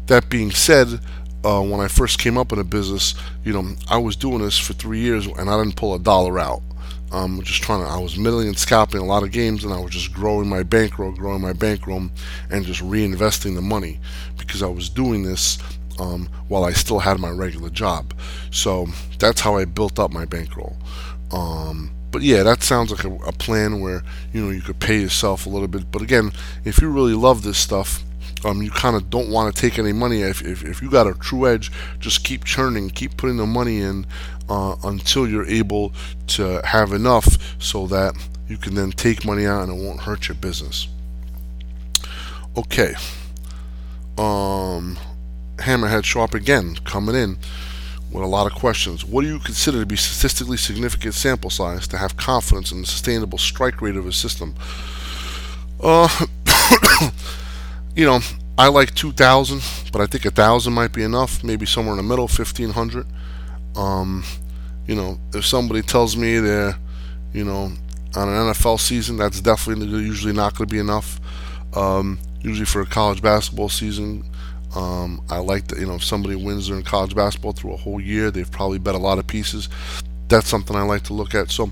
That 0.08 0.30
being 0.30 0.52
said, 0.52 1.00
uh, 1.44 1.62
when 1.62 1.80
I 1.80 1.88
first 1.88 2.20
came 2.20 2.38
up 2.38 2.52
in 2.52 2.60
a 2.60 2.64
business, 2.64 3.16
you 3.44 3.54
know, 3.54 3.76
I 3.90 3.98
was 3.98 4.16
doing 4.16 4.40
this 4.40 4.58
for 4.58 4.74
three 4.74 5.00
years 5.00 5.28
and 5.28 5.50
I 5.50 5.58
didn't 5.58 5.76
pull 5.76 5.94
a 5.94 6.00
dollar 6.00 6.40
out. 6.40 6.62
Um, 7.12 7.42
just 7.44 7.62
trying 7.62 7.84
to, 7.84 7.90
I 7.90 8.00
was 8.00 8.18
middling 8.18 8.48
and 8.48 8.58
scalping 8.58 9.00
a 9.00 9.06
lot 9.06 9.22
of 9.22 9.32
games 9.32 9.64
and 9.64 9.72
I 9.72 9.80
was 9.80 9.92
just 9.92 10.14
growing 10.14 10.50
my 10.50 10.64
bankroll, 10.64 11.12
growing 11.12 11.42
my 11.42 11.54
bankroll, 11.54 12.10
and 12.50 12.66
just 12.66 12.82
reinvesting 12.82 13.54
the 13.54 13.62
money 13.62 14.00
because 14.40 14.64
I 14.64 14.68
was 14.68 14.90
doing 14.90 15.22
this 15.22 15.60
um, 16.00 16.28
while 16.48 16.66
I 16.66 16.72
still 16.72 17.00
had 17.00 17.20
my 17.20 17.30
regular 17.30 17.70
job. 17.70 18.16
So 18.50 18.88
that's 19.20 19.42
how 19.42 19.58
I 19.58 19.66
built 19.66 20.00
up 20.00 20.12
my 20.12 20.26
bankroll. 20.26 20.76
Um, 21.32 21.92
but 22.14 22.22
yeah, 22.22 22.44
that 22.44 22.62
sounds 22.62 22.92
like 22.92 23.04
a, 23.04 23.14
a, 23.26 23.32
plan 23.34 23.82
where 23.82 24.04
you 24.32 24.46
know 24.46 24.52
you 24.52 24.62
could 24.62 24.80
pay 24.80 25.02
yourself 25.02 25.48
a 25.48 25.50
little 25.50 25.68
bit. 25.68 25.92
But 25.92 26.04
again, 26.04 26.32
if 26.64 26.80
you 26.80 26.90
really 26.90 27.16
love 27.16 27.42
this 27.42 27.58
stuff, 27.58 28.04
um, 28.46 28.62
you 28.62 28.70
kind 28.70 28.96
of 28.96 29.10
don't 29.10 29.30
want 29.30 29.54
to 29.54 29.60
take 29.60 29.80
any 29.80 29.94
money. 29.94 30.22
If, 30.22 30.44
if, 30.44 30.64
if 30.64 30.80
you 30.82 30.92
got 30.92 31.08
a 31.08 31.16
true 31.16 31.48
edge, 31.48 31.72
just 32.00 32.24
keep 32.24 32.46
churning, 32.46 32.92
keep 32.92 33.18
putting 33.18 33.38
the 33.38 33.48
money 33.48 33.80
in 33.82 34.06
uh, 34.48 34.76
until 34.84 35.28
you're 35.28 35.48
able 35.48 35.92
to 36.28 36.62
have 36.64 36.94
enough 36.94 37.56
so 37.60 37.88
that 37.88 38.16
you 38.48 38.58
can 38.58 38.76
then 38.76 38.92
take 38.92 39.26
money 39.26 39.48
out 39.48 39.68
and 39.68 39.72
it 39.72 39.84
won't 39.84 40.02
hurt 40.02 40.28
your 40.28 40.36
business. 40.36 40.88
Okay. 42.56 42.94
Um, 44.20 45.00
Hammerhead 45.58 46.06
Sharp 46.06 46.36
again 46.36 46.76
coming 46.84 47.16
in 47.16 47.40
with 48.14 48.24
a 48.24 48.28
lot 48.28 48.46
of 48.46 48.58
questions. 48.58 49.04
What 49.04 49.24
do 49.24 49.28
you 49.28 49.40
consider 49.40 49.80
to 49.80 49.86
be 49.86 49.96
statistically 49.96 50.58
significant 50.58 51.16
sample 51.16 51.50
size 51.50 51.88
to 51.88 51.98
have 51.98 52.16
confidence 52.16 52.72
in 52.72 52.82
the 52.82 52.88
sustainable 52.88 53.40
strike 53.40 53.82
rate 53.82 53.96
of 53.96 54.06
a 54.06 54.12
system? 54.12 54.54
Uh, 55.82 56.08
you 57.96 58.06
know, 58.06 58.20
I 58.58 58.68
like 58.68 58.94
2,000, 58.94 59.62
but 59.92 60.00
I 60.00 60.06
think 60.06 60.26
1,000 60.26 60.72
might 60.72 60.94
be 60.94 61.02
enough. 61.02 61.44
Maybe 61.44 61.66
somewhere 61.66 61.94
in 61.94 61.98
the 61.98 62.04
middle, 62.04 62.28
1,500. 62.28 63.08
Um, 63.76 64.24
you 64.86 64.96
know, 64.96 65.18
if 65.34 65.46
somebody 65.46 65.82
tells 65.82 66.16
me 66.16 66.38
they're, 66.38 66.76
you 67.34 67.44
know, 67.44 67.72
on 68.16 68.30
an 68.30 68.54
NFL 68.54 68.80
season, 68.80 69.18
that's 69.18 69.42
definitely 69.42 69.88
usually 69.88 70.34
not 70.34 70.56
going 70.56 70.68
to 70.68 70.72
be 70.72 70.80
enough. 70.80 71.20
Um, 71.76 72.20
usually 72.42 72.66
for 72.66 72.82
a 72.82 72.86
college 72.86 73.24
basketball 73.24 73.70
season, 73.70 74.24
um, 74.76 75.22
I 75.30 75.38
like 75.38 75.68
that, 75.68 75.80
you 75.80 75.86
know, 75.86 75.96
if 75.96 76.04
somebody 76.04 76.36
wins 76.36 76.68
during 76.68 76.84
college 76.84 77.16
basketball 77.16 77.54
through 77.54 77.74
a 77.74 77.78
whole 77.78 78.02
year, 78.02 78.32
they've 78.32 78.50
probably 78.50 78.80
bet 78.80 78.96
a 78.96 79.00
lot 79.00 79.20
of 79.20 79.28
pieces. 79.28 79.70
That's 80.30 80.48
something 80.48 80.76
I 80.76 80.82
like 80.82 81.04
to 81.04 81.14
look 81.14 81.36
at. 81.36 81.52
So, 81.52 81.72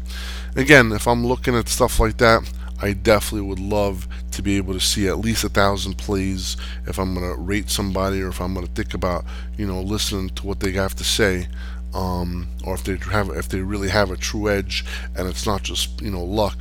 again, 0.56 0.91
if 0.91 1.08
I'm 1.08 1.26
looking 1.26 1.56
at 1.56 1.68
stuff 1.68 1.99
like 1.99 2.18
that, 2.18 2.43
I 2.82 2.93
definitely 2.93 3.47
would 3.47 3.60
love 3.60 4.08
to 4.32 4.41
be 4.41 4.58
able 4.58 4.74
to 4.74 4.80
see 4.80 5.08
at 5.08 5.20
least 5.20 5.43
a 5.43 5.49
thousand 5.49 5.97
plays 5.97 6.58
if 6.88 6.99
I'm 6.99 7.14
going 7.14 7.30
to 7.30 7.39
rate 7.39 7.70
somebody 7.70 8.22
or 8.22 8.30
if 8.30 8.41
I'm 8.41 8.54
going 8.54 8.66
to 8.66 8.74
think 8.74 8.93
about, 8.93 9.26
you 9.58 9.68
know, 9.68 9.82
listening 9.82 10.30
to 10.32 10.47
what 10.47 10.60
they 10.60 10.72
have 10.72 10.95
to 10.95 11.04
say. 11.04 11.47
Um, 11.93 12.47
or 12.64 12.76
if 12.76 12.84
they 12.84 12.95
have, 13.12 13.30
if 13.32 13.49
they 13.49 13.60
really 13.60 13.89
have 13.89 14.12
a 14.12 14.18
true 14.18 14.49
edge 14.49 14.86
and 15.16 15.28
it's 15.28 15.45
not 15.45 15.62
just, 15.62 16.02
you 16.02 16.10
know, 16.10 16.24
luck, 16.24 16.58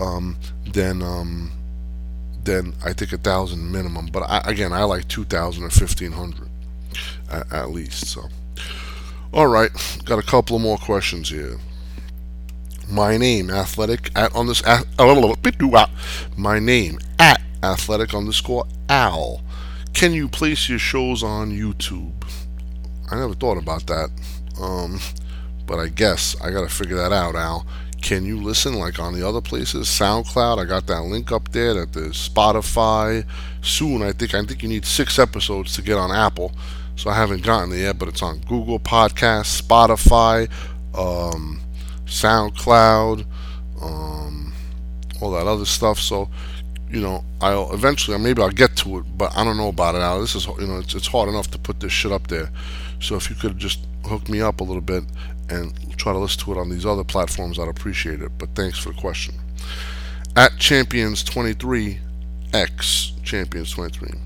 um, 0.00 0.38
then, 0.72 1.02
um, 1.02 1.52
then 2.44 2.74
I 2.84 2.92
think 2.92 3.12
a 3.12 3.18
thousand 3.18 3.70
minimum. 3.70 4.06
But 4.06 4.22
I, 4.22 4.42
again, 4.44 4.72
I 4.72 4.84
like 4.84 5.08
two 5.08 5.24
thousand 5.24 5.64
or 5.64 5.70
fifteen 5.70 6.12
hundred 6.12 6.48
at, 7.30 7.52
at 7.52 7.70
least. 7.70 8.06
So, 8.06 8.28
all 9.32 9.46
right, 9.46 9.70
got 10.04 10.18
a 10.18 10.26
couple 10.26 10.56
of 10.56 10.62
more 10.62 10.78
questions 10.78 11.30
here. 11.30 11.58
My 12.88 13.16
name 13.16 13.50
athletic 13.50 14.10
at 14.16 14.34
on 14.34 14.46
this 14.48 14.66
at, 14.66 14.84
my 16.36 16.58
name 16.58 16.98
at 17.18 17.40
athletic 17.62 18.14
underscore 18.14 18.66
al. 18.88 19.42
Can 19.92 20.12
you 20.12 20.28
place 20.28 20.68
your 20.68 20.78
shows 20.78 21.22
on 21.22 21.50
YouTube? 21.50 22.12
I 23.10 23.16
never 23.16 23.34
thought 23.34 23.58
about 23.58 23.86
that. 23.86 24.10
Um, 24.60 25.00
but 25.66 25.78
I 25.78 25.88
guess 25.88 26.34
I 26.40 26.50
gotta 26.50 26.68
figure 26.68 26.96
that 26.96 27.12
out, 27.12 27.34
Al. 27.34 27.66
Can 28.02 28.24
you 28.24 28.40
listen 28.40 28.74
like 28.74 28.98
on 28.98 29.12
the 29.12 29.26
other 29.26 29.40
places? 29.40 29.88
SoundCloud, 29.88 30.58
I 30.58 30.64
got 30.64 30.86
that 30.86 31.02
link 31.02 31.30
up 31.32 31.50
there. 31.52 31.74
That 31.74 31.92
there's 31.92 32.28
Spotify. 32.28 33.26
Soon, 33.62 34.02
I 34.02 34.12
think 34.12 34.34
I 34.34 34.44
think 34.44 34.62
you 34.62 34.68
need 34.68 34.84
six 34.84 35.18
episodes 35.18 35.74
to 35.76 35.82
get 35.82 35.98
on 35.98 36.10
Apple. 36.10 36.52
So 36.96 37.10
I 37.10 37.14
haven't 37.14 37.42
gotten 37.42 37.70
there 37.70 37.78
yet, 37.78 37.98
but 37.98 38.08
it's 38.08 38.22
on 38.22 38.40
Google 38.40 38.78
Podcasts, 38.78 39.60
Spotify, 39.62 40.50
um, 40.94 41.60
SoundCloud, 42.04 43.24
um, 43.80 44.52
all 45.20 45.30
that 45.32 45.46
other 45.46 45.64
stuff. 45.64 45.98
So 45.98 46.28
you 46.90 47.00
know, 47.00 47.24
I'll 47.40 47.72
eventually, 47.72 48.18
maybe 48.18 48.42
I'll 48.42 48.50
get 48.50 48.76
to 48.78 48.98
it, 48.98 49.04
but 49.16 49.36
I 49.36 49.44
don't 49.44 49.56
know 49.56 49.68
about 49.68 49.94
it 49.94 49.98
now. 49.98 50.18
This 50.18 50.34
is, 50.34 50.46
you 50.46 50.66
know, 50.66 50.78
it's, 50.78 50.94
it's 50.94 51.06
hard 51.06 51.28
enough 51.28 51.50
to 51.52 51.58
put 51.58 51.80
this 51.80 51.92
shit 51.92 52.10
up 52.10 52.26
there. 52.26 52.50
So 53.00 53.14
if 53.14 53.30
you 53.30 53.36
could 53.36 53.58
just 53.58 53.86
hook 54.04 54.28
me 54.28 54.40
up 54.40 54.60
a 54.60 54.64
little 54.64 54.82
bit 54.82 55.04
and 55.50 55.96
try 55.98 56.12
to 56.12 56.18
listen 56.18 56.40
to 56.44 56.52
it 56.52 56.58
on 56.58 56.70
these 56.70 56.86
other 56.86 57.04
platforms, 57.04 57.58
I'd 57.58 57.68
appreciate 57.68 58.22
it. 58.22 58.32
But 58.38 58.54
thanks 58.54 58.78
for 58.78 58.90
the 58.90 59.00
question. 59.00 59.34
At 60.36 60.52
Champions23, 60.52 61.98
X 62.52 63.12
Champions23. 63.22 64.18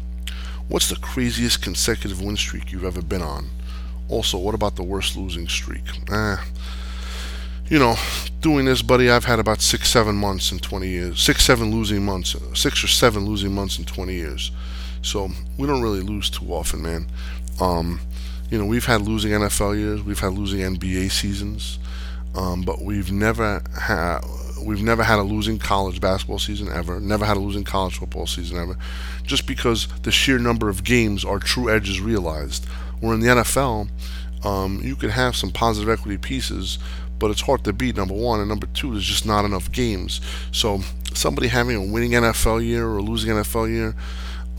What's 0.68 0.88
the 0.88 0.96
craziest 0.96 1.62
consecutive 1.62 2.22
win 2.22 2.36
streak 2.36 2.72
you've 2.72 2.84
ever 2.84 3.02
been 3.02 3.22
on? 3.22 3.50
Also, 4.08 4.38
what 4.38 4.54
about 4.54 4.76
the 4.76 4.82
worst 4.82 5.16
losing 5.16 5.48
streak? 5.48 5.84
Eh, 6.10 6.36
you 7.68 7.78
know, 7.78 7.96
doing 8.40 8.66
this, 8.66 8.82
buddy, 8.82 9.10
I've 9.10 9.24
had 9.24 9.38
about 9.38 9.60
six, 9.60 9.90
seven 9.90 10.14
months 10.14 10.52
in 10.52 10.58
20 10.58 10.88
years. 10.88 11.22
Six, 11.22 11.44
seven 11.44 11.70
losing 11.70 12.04
months. 12.04 12.36
Six 12.54 12.84
or 12.84 12.88
seven 12.88 13.24
losing 13.24 13.52
months 13.52 13.78
in 13.78 13.84
20 13.84 14.12
years. 14.12 14.52
So 15.02 15.30
we 15.58 15.66
don't 15.66 15.82
really 15.82 16.00
lose 16.00 16.30
too 16.30 16.52
often, 16.52 16.82
man. 16.82 17.06
Um, 17.60 18.00
you 18.50 18.58
know, 18.58 18.66
we've 18.66 18.84
had 18.84 19.02
losing 19.02 19.32
NFL 19.32 19.76
years, 19.76 20.02
we've 20.02 20.18
had 20.18 20.32
losing 20.32 20.60
NBA 20.60 21.10
seasons, 21.10 21.78
um, 22.34 22.62
but 22.62 22.82
we've 22.82 23.10
never 23.10 23.62
had 23.80 24.20
we've 24.62 24.82
never 24.82 25.02
had 25.02 25.18
a 25.18 25.22
losing 25.22 25.58
college 25.58 26.00
basketball 26.00 26.38
season 26.38 26.68
ever. 26.72 27.00
Never 27.00 27.24
had 27.24 27.36
a 27.36 27.40
losing 27.40 27.64
college 27.64 27.98
football 27.98 28.26
season 28.26 28.58
ever, 28.58 28.76
just 29.22 29.46
because 29.46 29.88
the 30.02 30.10
sheer 30.10 30.38
number 30.38 30.68
of 30.68 30.84
games 30.84 31.24
our 31.24 31.38
true 31.38 31.70
edges 31.70 32.00
realized. 32.00 32.64
Where 33.00 33.14
in 33.14 33.20
the 33.20 33.26
NFL, 33.26 33.88
um, 34.44 34.80
you 34.82 34.96
could 34.96 35.10
have 35.10 35.36
some 35.36 35.50
positive 35.50 35.88
equity 35.88 36.16
pieces, 36.16 36.78
but 37.18 37.30
it's 37.30 37.42
hard 37.42 37.64
to 37.64 37.72
beat. 37.72 37.96
Number 37.96 38.14
one 38.14 38.40
and 38.40 38.48
number 38.48 38.66
two, 38.66 38.92
there's 38.92 39.04
just 39.04 39.26
not 39.26 39.44
enough 39.44 39.70
games. 39.72 40.20
So 40.52 40.80
somebody 41.12 41.48
having 41.48 41.76
a 41.76 41.92
winning 41.92 42.12
NFL 42.12 42.64
year 42.64 42.86
or 42.86 42.98
a 42.98 43.02
losing 43.02 43.30
NFL 43.30 43.70
year 43.70 43.94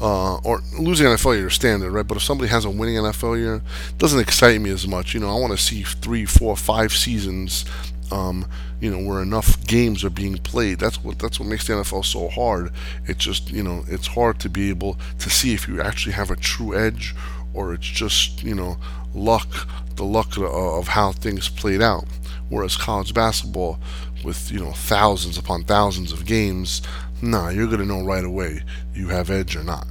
uh, 0.02 0.38
or 0.38 0.62
losing 0.78 1.08
NFL 1.08 1.38
year 1.38 1.48
is 1.48 1.54
standard, 1.54 1.92
right? 1.92 2.06
But 2.06 2.18
if 2.18 2.24
somebody 2.24 2.50
has 2.50 2.66
a 2.66 2.70
winning 2.70 2.96
NFL 2.96 3.38
year, 3.38 3.62
doesn't 3.98 4.20
excite 4.20 4.60
me 4.60 4.70
as 4.70 4.88
much. 4.88 5.14
You 5.14 5.20
know, 5.22 5.30
I 5.30 5.40
want 5.40 5.52
to 5.52 5.58
see 5.58 5.84
three, 5.84 6.26
four, 6.26 6.56
five 6.56 6.92
seasons. 6.92 7.66
Um, 8.12 8.46
you 8.80 8.92
know, 8.92 9.04
where 9.04 9.24
enough 9.24 9.66
games 9.66 10.04
are 10.04 10.12
being 10.12 10.38
played. 10.38 10.78
That's 10.80 11.04
what 11.04 11.18
that's 11.18 11.40
what 11.40 11.50
makes 11.50 11.66
the 11.66 11.74
NFL 11.74 12.06
so 12.06 12.28
hard. 12.30 12.72
It's 13.06 13.24
just 13.24 13.50
you 13.50 13.64
know, 13.64 13.84
it's 13.88 14.06
hard 14.06 14.40
to 14.42 14.50
be 14.50 14.70
able 14.70 15.00
to 15.20 15.30
see 15.30 15.54
if 15.54 15.68
you 15.68 15.82
actually 15.82 16.14
have 16.14 16.30
a 16.30 16.36
true 16.36 16.76
edge, 16.76 17.16
or 17.54 17.74
it's 17.74 17.88
just 17.88 18.44
you 18.44 18.54
know, 18.54 18.78
luck, 19.16 19.68
the 19.96 20.04
luck 20.04 20.38
of 20.38 20.90
how 20.90 21.14
things 21.14 21.50
played 21.50 21.82
out. 21.82 22.06
Whereas 22.50 22.78
college 22.78 23.12
basketball, 23.14 23.80
with 24.24 24.52
you 24.52 24.60
know 24.60 24.72
thousands 24.72 25.38
upon 25.38 25.64
thousands 25.64 26.12
of 26.12 26.26
games, 26.26 26.82
nah, 27.22 27.50
you're 27.50 27.68
gonna 27.68 27.86
know 27.86 28.04
right 28.04 28.24
away 28.24 28.62
you 28.94 29.10
have 29.10 29.30
edge 29.30 29.56
or 29.56 29.64
not. 29.64 29.88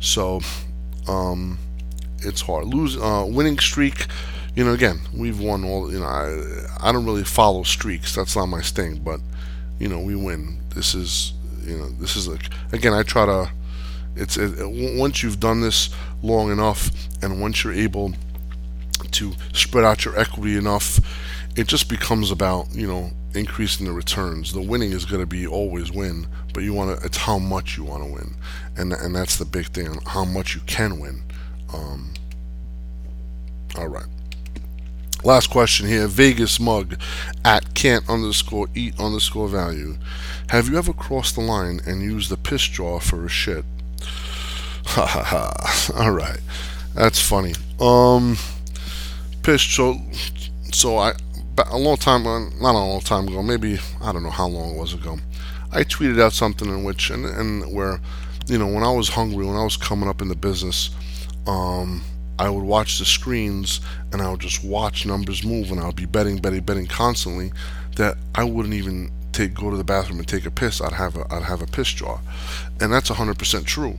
So, 0.00 0.40
um, 1.08 1.58
it's 2.20 2.40
hard. 2.40 2.66
Lose 2.66 2.96
uh, 2.96 3.24
winning 3.28 3.58
streak. 3.58 4.06
You 4.54 4.64
know, 4.64 4.72
again, 4.72 5.00
we've 5.14 5.38
won 5.38 5.64
all. 5.64 5.92
You 5.92 6.00
know, 6.00 6.06
I 6.06 6.88
I 6.88 6.92
don't 6.92 7.04
really 7.04 7.24
follow 7.24 7.62
streaks. 7.62 8.14
That's 8.14 8.36
not 8.36 8.46
my 8.46 8.62
thing. 8.62 9.00
But 9.00 9.20
you 9.78 9.88
know, 9.88 10.00
we 10.00 10.16
win. 10.16 10.60
This 10.74 10.94
is 10.94 11.32
you 11.64 11.76
know, 11.76 11.88
this 11.90 12.16
is 12.16 12.28
like 12.28 12.48
again. 12.72 12.92
I 12.92 13.02
try 13.02 13.26
to. 13.26 13.50
It's 14.14 14.38
it, 14.38 14.54
once 14.98 15.22
you've 15.22 15.40
done 15.40 15.60
this 15.60 15.90
long 16.22 16.50
enough, 16.50 16.90
and 17.22 17.40
once 17.40 17.62
you're 17.64 17.74
able 17.74 18.14
to 19.10 19.32
spread 19.52 19.84
out 19.84 20.04
your 20.06 20.18
equity 20.18 20.56
enough, 20.56 20.98
it 21.54 21.66
just 21.66 21.90
becomes 21.90 22.30
about 22.30 22.74
you 22.74 22.86
know 22.86 23.10
increasing 23.36 23.86
the 23.86 23.92
returns. 23.92 24.52
The 24.52 24.60
winning 24.60 24.92
is 24.92 25.04
going 25.04 25.20
to 25.20 25.26
be 25.26 25.46
always 25.46 25.92
win, 25.92 26.26
but 26.52 26.62
you 26.62 26.74
want 26.74 26.98
to. 26.98 27.06
It's 27.06 27.18
how 27.18 27.38
much 27.38 27.76
you 27.76 27.84
want 27.84 28.02
to 28.02 28.12
win, 28.12 28.34
and 28.76 28.92
and 28.92 29.14
that's 29.14 29.36
the 29.36 29.44
big 29.44 29.66
thing. 29.66 29.88
on 29.88 29.98
How 30.06 30.24
much 30.24 30.54
you 30.54 30.60
can 30.66 30.98
win. 30.98 31.22
Um, 31.72 32.14
all 33.76 33.88
right. 33.88 34.06
Last 35.24 35.50
question 35.50 35.86
here. 35.86 36.06
Vegas 36.06 36.60
mug 36.60 36.96
at 37.44 37.74
can't 37.74 38.08
underscore 38.08 38.68
eat 38.74 38.98
underscore 38.98 39.48
value. 39.48 39.96
Have 40.50 40.68
you 40.68 40.78
ever 40.78 40.92
crossed 40.92 41.34
the 41.34 41.40
line 41.40 41.80
and 41.86 42.02
used 42.02 42.30
the 42.30 42.36
piss 42.36 42.62
jaw 42.62 43.00
for 43.00 43.24
a 43.24 43.28
shit? 43.28 43.64
Ha 44.88 45.04
ha 45.04 45.24
ha. 45.24 45.92
All 45.98 46.12
right. 46.12 46.38
That's 46.94 47.20
funny. 47.20 47.54
Um, 47.80 48.38
piss. 49.42 49.62
So, 49.62 50.00
so 50.72 50.96
I 50.96 51.14
a 51.58 51.78
long 51.78 51.96
time, 51.96 52.26
uh, 52.26 52.40
not 52.60 52.74
a 52.74 52.78
long 52.78 53.00
time 53.00 53.28
ago, 53.28 53.42
maybe 53.42 53.78
I 54.02 54.12
don't 54.12 54.22
know 54.22 54.30
how 54.30 54.46
long 54.46 54.74
it 54.74 54.78
was 54.78 54.94
ago. 54.94 55.18
I 55.72 55.82
tweeted 55.82 56.20
out 56.20 56.32
something 56.32 56.68
in 56.68 56.84
which 56.84 57.10
and, 57.10 57.24
and 57.24 57.72
where, 57.74 58.00
you 58.46 58.58
know, 58.58 58.66
when 58.66 58.82
I 58.82 58.92
was 58.92 59.08
hungry, 59.08 59.44
when 59.44 59.56
I 59.56 59.64
was 59.64 59.76
coming 59.76 60.08
up 60.08 60.20
in 60.20 60.28
the 60.28 60.36
business, 60.36 60.90
um, 61.46 62.02
I 62.38 62.50
would 62.50 62.64
watch 62.64 62.98
the 62.98 63.04
screens 63.04 63.80
and 64.12 64.20
I 64.20 64.30
would 64.30 64.40
just 64.40 64.64
watch 64.64 65.06
numbers 65.06 65.44
move 65.44 65.70
and 65.70 65.80
I 65.80 65.86
would 65.86 65.96
be 65.96 66.06
betting, 66.06 66.38
betting, 66.38 66.62
betting 66.62 66.86
constantly 66.86 67.52
that 67.96 68.16
I 68.34 68.44
wouldn't 68.44 68.74
even 68.74 69.10
take 69.36 69.54
go 69.54 69.70
to 69.70 69.76
the 69.76 69.84
bathroom 69.84 70.18
and 70.18 70.26
take 70.26 70.46
a 70.46 70.50
piss. 70.50 70.80
I'd 70.80 70.92
have 70.92 71.16
a 71.16 71.26
I'd 71.32 71.42
have 71.42 71.62
a 71.62 71.66
piss 71.66 71.88
jar, 71.88 72.20
and 72.80 72.92
that's 72.92 73.08
hundred 73.08 73.38
percent 73.38 73.66
true. 73.66 73.98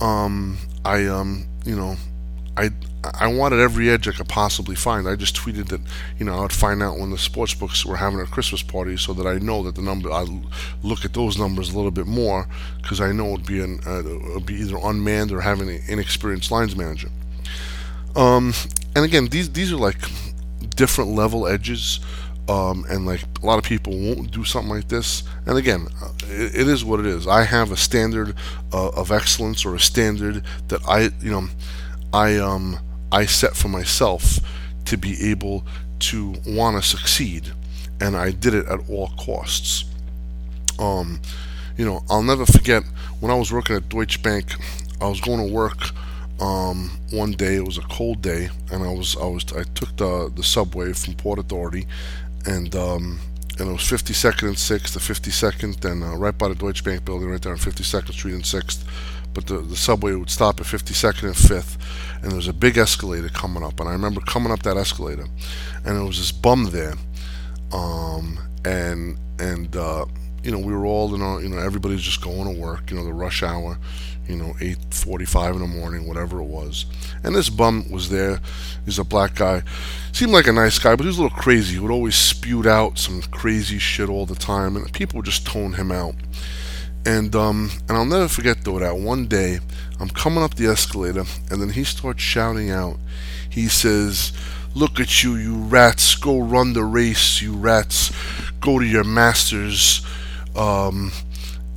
Um, 0.00 0.58
I 0.84 1.06
um, 1.06 1.46
you 1.64 1.76
know, 1.76 1.96
I 2.56 2.70
I 3.04 3.28
wanted 3.28 3.60
every 3.60 3.88
edge 3.90 4.08
I 4.08 4.12
could 4.12 4.28
possibly 4.28 4.74
find. 4.74 5.08
I 5.08 5.14
just 5.14 5.36
tweeted 5.36 5.68
that 5.68 5.80
you 6.18 6.24
know 6.24 6.38
I 6.38 6.42
would 6.42 6.52
find 6.52 6.82
out 6.82 6.98
when 6.98 7.10
the 7.10 7.18
sports 7.18 7.54
books 7.54 7.84
were 7.84 7.96
having 7.96 8.20
a 8.20 8.26
Christmas 8.26 8.62
party, 8.62 8.96
so 8.96 9.12
that 9.14 9.26
I 9.26 9.38
know 9.38 9.62
that 9.62 9.76
the 9.76 9.82
number 9.82 10.10
I 10.10 10.26
look 10.82 11.04
at 11.04 11.12
those 11.12 11.38
numbers 11.38 11.72
a 11.72 11.76
little 11.76 11.92
bit 11.92 12.06
more 12.06 12.48
because 12.82 13.00
I 13.00 13.12
know 13.12 13.28
it 13.28 13.32
would 13.32 13.46
be 13.46 13.60
an 13.60 13.80
uh, 13.86 14.00
it 14.00 14.34
would 14.34 14.46
be 14.46 14.54
either 14.54 14.76
unmanned 14.82 15.32
or 15.32 15.40
having 15.40 15.68
an 15.68 15.80
inexperienced 15.86 16.50
lines 16.50 16.74
manager. 16.74 17.08
Um, 18.16 18.52
and 18.96 19.04
again, 19.04 19.26
these 19.26 19.50
these 19.50 19.72
are 19.72 19.76
like 19.76 19.98
different 20.74 21.10
level 21.10 21.46
edges. 21.46 22.00
Um, 22.48 22.86
and 22.88 23.04
like 23.04 23.22
a 23.42 23.46
lot 23.46 23.58
of 23.58 23.64
people 23.64 23.92
won't 23.92 24.30
do 24.30 24.42
something 24.42 24.70
like 24.74 24.88
this. 24.88 25.22
And 25.44 25.58
again, 25.58 25.86
uh, 26.02 26.12
it, 26.28 26.60
it 26.60 26.66
is 26.68 26.82
what 26.82 26.98
it 26.98 27.04
is. 27.04 27.26
I 27.26 27.42
have 27.42 27.70
a 27.70 27.76
standard 27.76 28.34
uh, 28.72 28.88
of 28.88 29.12
excellence 29.12 29.66
or 29.66 29.74
a 29.74 29.78
standard 29.78 30.42
that 30.68 30.80
I, 30.88 31.10
you 31.20 31.30
know, 31.30 31.48
I 32.14 32.38
um 32.38 32.78
I 33.10 33.26
set 33.26 33.56
for 33.56 33.68
myself 33.68 34.38
to 34.86 34.96
be 34.96 35.30
able 35.30 35.64
to 36.00 36.34
want 36.46 36.82
to 36.82 36.88
succeed, 36.88 37.52
and 38.00 38.16
I 38.16 38.30
did 38.30 38.54
it 38.54 38.66
at 38.66 38.88
all 38.88 39.08
costs. 39.18 39.84
Um, 40.78 41.20
you 41.76 41.84
know, 41.84 42.04
I'll 42.10 42.22
never 42.22 42.46
forget 42.46 42.84
when 43.20 43.30
I 43.30 43.34
was 43.34 43.52
working 43.52 43.76
at 43.76 43.88
Deutsche 43.88 44.22
Bank. 44.22 44.52
I 45.00 45.08
was 45.08 45.20
going 45.20 45.46
to 45.46 45.52
work 45.52 45.90
um, 46.40 46.90
one 47.10 47.32
day. 47.32 47.56
It 47.56 47.64
was 47.64 47.78
a 47.78 47.82
cold 47.82 48.22
day, 48.22 48.48
and 48.70 48.82
I 48.82 48.92
was 48.92 49.16
I 49.16 49.26
was 49.26 49.44
I 49.52 49.64
took 49.74 49.96
the 49.96 50.30
the 50.34 50.42
subway 50.42 50.92
from 50.92 51.14
Port 51.14 51.38
Authority, 51.38 51.86
and 52.46 52.74
um, 52.74 53.20
and 53.58 53.68
it 53.68 53.72
was 53.72 53.82
52nd 53.82 54.42
and 54.46 54.56
6th, 54.56 54.92
the 54.92 55.00
52nd, 55.00 55.84
and 55.84 56.04
uh, 56.04 56.16
right 56.16 56.36
by 56.36 56.48
the 56.48 56.54
Deutsche 56.54 56.84
Bank 56.84 57.04
building, 57.04 57.28
right 57.28 57.42
there 57.42 57.52
on 57.52 57.58
52nd 57.58 58.12
Street 58.12 58.34
and 58.34 58.44
6th. 58.44 58.84
But 59.34 59.46
the, 59.46 59.58
the 59.58 59.76
subway 59.76 60.14
would 60.14 60.30
stop 60.30 60.60
at 60.60 60.66
52nd 60.66 61.24
and 61.24 61.34
5th, 61.34 61.76
and 62.22 62.30
there 62.30 62.36
was 62.36 62.48
a 62.48 62.52
big 62.52 62.76
escalator 62.76 63.28
coming 63.28 63.62
up. 63.62 63.80
And 63.80 63.88
I 63.88 63.92
remember 63.92 64.20
coming 64.20 64.52
up 64.52 64.62
that 64.62 64.76
escalator, 64.76 65.26
and 65.84 65.96
there 65.96 66.04
was 66.04 66.18
this 66.18 66.32
bum 66.32 66.70
there, 66.70 66.94
um, 67.72 68.38
and 68.64 69.18
and 69.38 69.74
uh, 69.76 70.06
you 70.42 70.50
know 70.50 70.58
we 70.58 70.72
were 70.72 70.86
all 70.86 71.14
in 71.14 71.22
our, 71.22 71.40
you 71.40 71.48
know 71.48 71.58
everybody's 71.58 72.02
just 72.02 72.22
going 72.22 72.52
to 72.52 72.60
work, 72.60 72.90
you 72.90 72.96
know 72.96 73.04
the 73.04 73.12
rush 73.12 73.42
hour, 73.42 73.78
you 74.28 74.36
know 74.36 74.54
8:45 74.60 75.54
in 75.54 75.60
the 75.60 75.66
morning, 75.66 76.06
whatever 76.06 76.40
it 76.40 76.44
was. 76.44 76.86
And 77.22 77.34
this 77.34 77.48
bum 77.48 77.90
was 77.90 78.10
there. 78.10 78.40
He's 78.84 78.98
a 78.98 79.04
black 79.04 79.34
guy. 79.34 79.62
Seemed 80.12 80.32
like 80.32 80.46
a 80.46 80.52
nice 80.52 80.78
guy, 80.78 80.96
but 80.96 81.04
he 81.04 81.08
was 81.08 81.18
a 81.18 81.22
little 81.22 81.38
crazy. 81.38 81.74
He 81.74 81.80
would 81.80 81.90
always 81.90 82.16
spew 82.16 82.68
out 82.68 82.98
some 82.98 83.22
crazy 83.22 83.78
shit 83.78 84.08
all 84.08 84.26
the 84.26 84.34
time, 84.34 84.76
and 84.76 84.92
people 84.92 85.18
would 85.18 85.26
just 85.26 85.46
tone 85.46 85.74
him 85.74 85.92
out. 85.92 86.14
And 87.06 87.34
um, 87.34 87.70
and 87.88 87.96
I'll 87.96 88.04
never 88.04 88.28
forget 88.28 88.64
though 88.64 88.78
that 88.78 88.96
one 88.96 89.26
day 89.26 89.60
I'm 90.00 90.10
coming 90.10 90.42
up 90.42 90.54
the 90.54 90.66
escalator, 90.66 91.24
and 91.50 91.60
then 91.62 91.70
he 91.70 91.84
starts 91.84 92.22
shouting 92.22 92.70
out. 92.70 92.98
He 93.48 93.68
says, 93.68 94.32
"Look 94.74 95.00
at 95.00 95.22
you, 95.22 95.36
you 95.36 95.56
rats! 95.56 96.14
Go 96.14 96.38
run 96.40 96.74
the 96.74 96.84
race, 96.84 97.40
you 97.40 97.54
rats! 97.54 98.12
Go 98.60 98.78
to 98.78 98.84
your 98.84 99.04
masters!" 99.04 100.04
Um, 100.54 101.12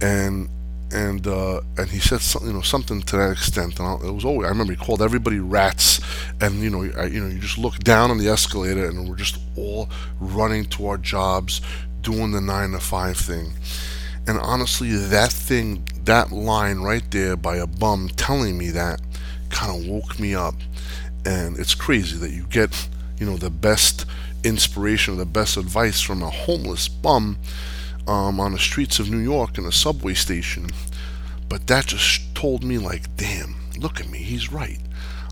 and 0.01 0.49
and 0.91 1.25
uh, 1.25 1.61
and 1.77 1.89
he 1.89 1.99
said 1.99 2.21
something, 2.21 2.49
you 2.49 2.55
know, 2.55 2.61
something 2.61 3.01
to 3.01 3.17
that 3.17 3.31
extent. 3.31 3.79
And 3.79 4.03
it 4.03 4.11
was 4.11 4.25
always 4.25 4.45
I 4.45 4.49
remember 4.49 4.73
he 4.73 4.77
called 4.77 5.01
everybody 5.01 5.39
rats, 5.39 6.01
and 6.41 6.61
you 6.61 6.69
know, 6.69 6.83
I, 6.97 7.05
you 7.05 7.21
know, 7.21 7.29
you 7.29 7.39
just 7.39 7.57
look 7.57 7.79
down 7.79 8.11
on 8.11 8.17
the 8.17 8.27
escalator, 8.27 8.85
and 8.85 9.07
we're 9.09 9.15
just 9.15 9.39
all 9.55 9.89
running 10.19 10.65
to 10.65 10.87
our 10.87 10.97
jobs, 10.97 11.61
doing 12.01 12.31
the 12.31 12.41
nine 12.41 12.71
to 12.71 12.79
five 12.79 13.17
thing. 13.17 13.53
And 14.27 14.37
honestly, 14.37 14.89
that 14.91 15.31
thing, 15.31 15.87
that 16.05 16.31
line 16.31 16.79
right 16.79 17.09
there 17.11 17.35
by 17.35 17.57
a 17.57 17.67
bum 17.67 18.09
telling 18.15 18.57
me 18.57 18.69
that, 18.69 19.01
kind 19.49 19.77
of 19.77 19.87
woke 19.87 20.19
me 20.19 20.35
up. 20.35 20.55
And 21.25 21.57
it's 21.59 21.75
crazy 21.75 22.17
that 22.17 22.31
you 22.31 22.43
get, 22.43 22.87
you 23.19 23.25
know, 23.25 23.37
the 23.37 23.49
best 23.49 24.05
inspiration, 24.43 25.13
or 25.13 25.17
the 25.17 25.25
best 25.25 25.57
advice 25.57 26.01
from 26.01 26.23
a 26.23 26.29
homeless 26.29 26.87
bum 26.87 27.37
um, 28.07 28.39
on 28.39 28.53
the 28.53 28.59
streets 28.59 28.99
of 28.99 29.09
New 29.09 29.19
York 29.19 29.57
in 29.57 29.65
a 29.65 29.71
subway 29.71 30.13
station. 30.13 30.67
But 31.49 31.67
that 31.67 31.87
just 31.87 32.33
told 32.33 32.63
me, 32.63 32.77
like, 32.77 33.15
damn, 33.17 33.55
look 33.77 33.99
at 33.99 34.09
me, 34.09 34.19
he's 34.19 34.51
right. 34.51 34.79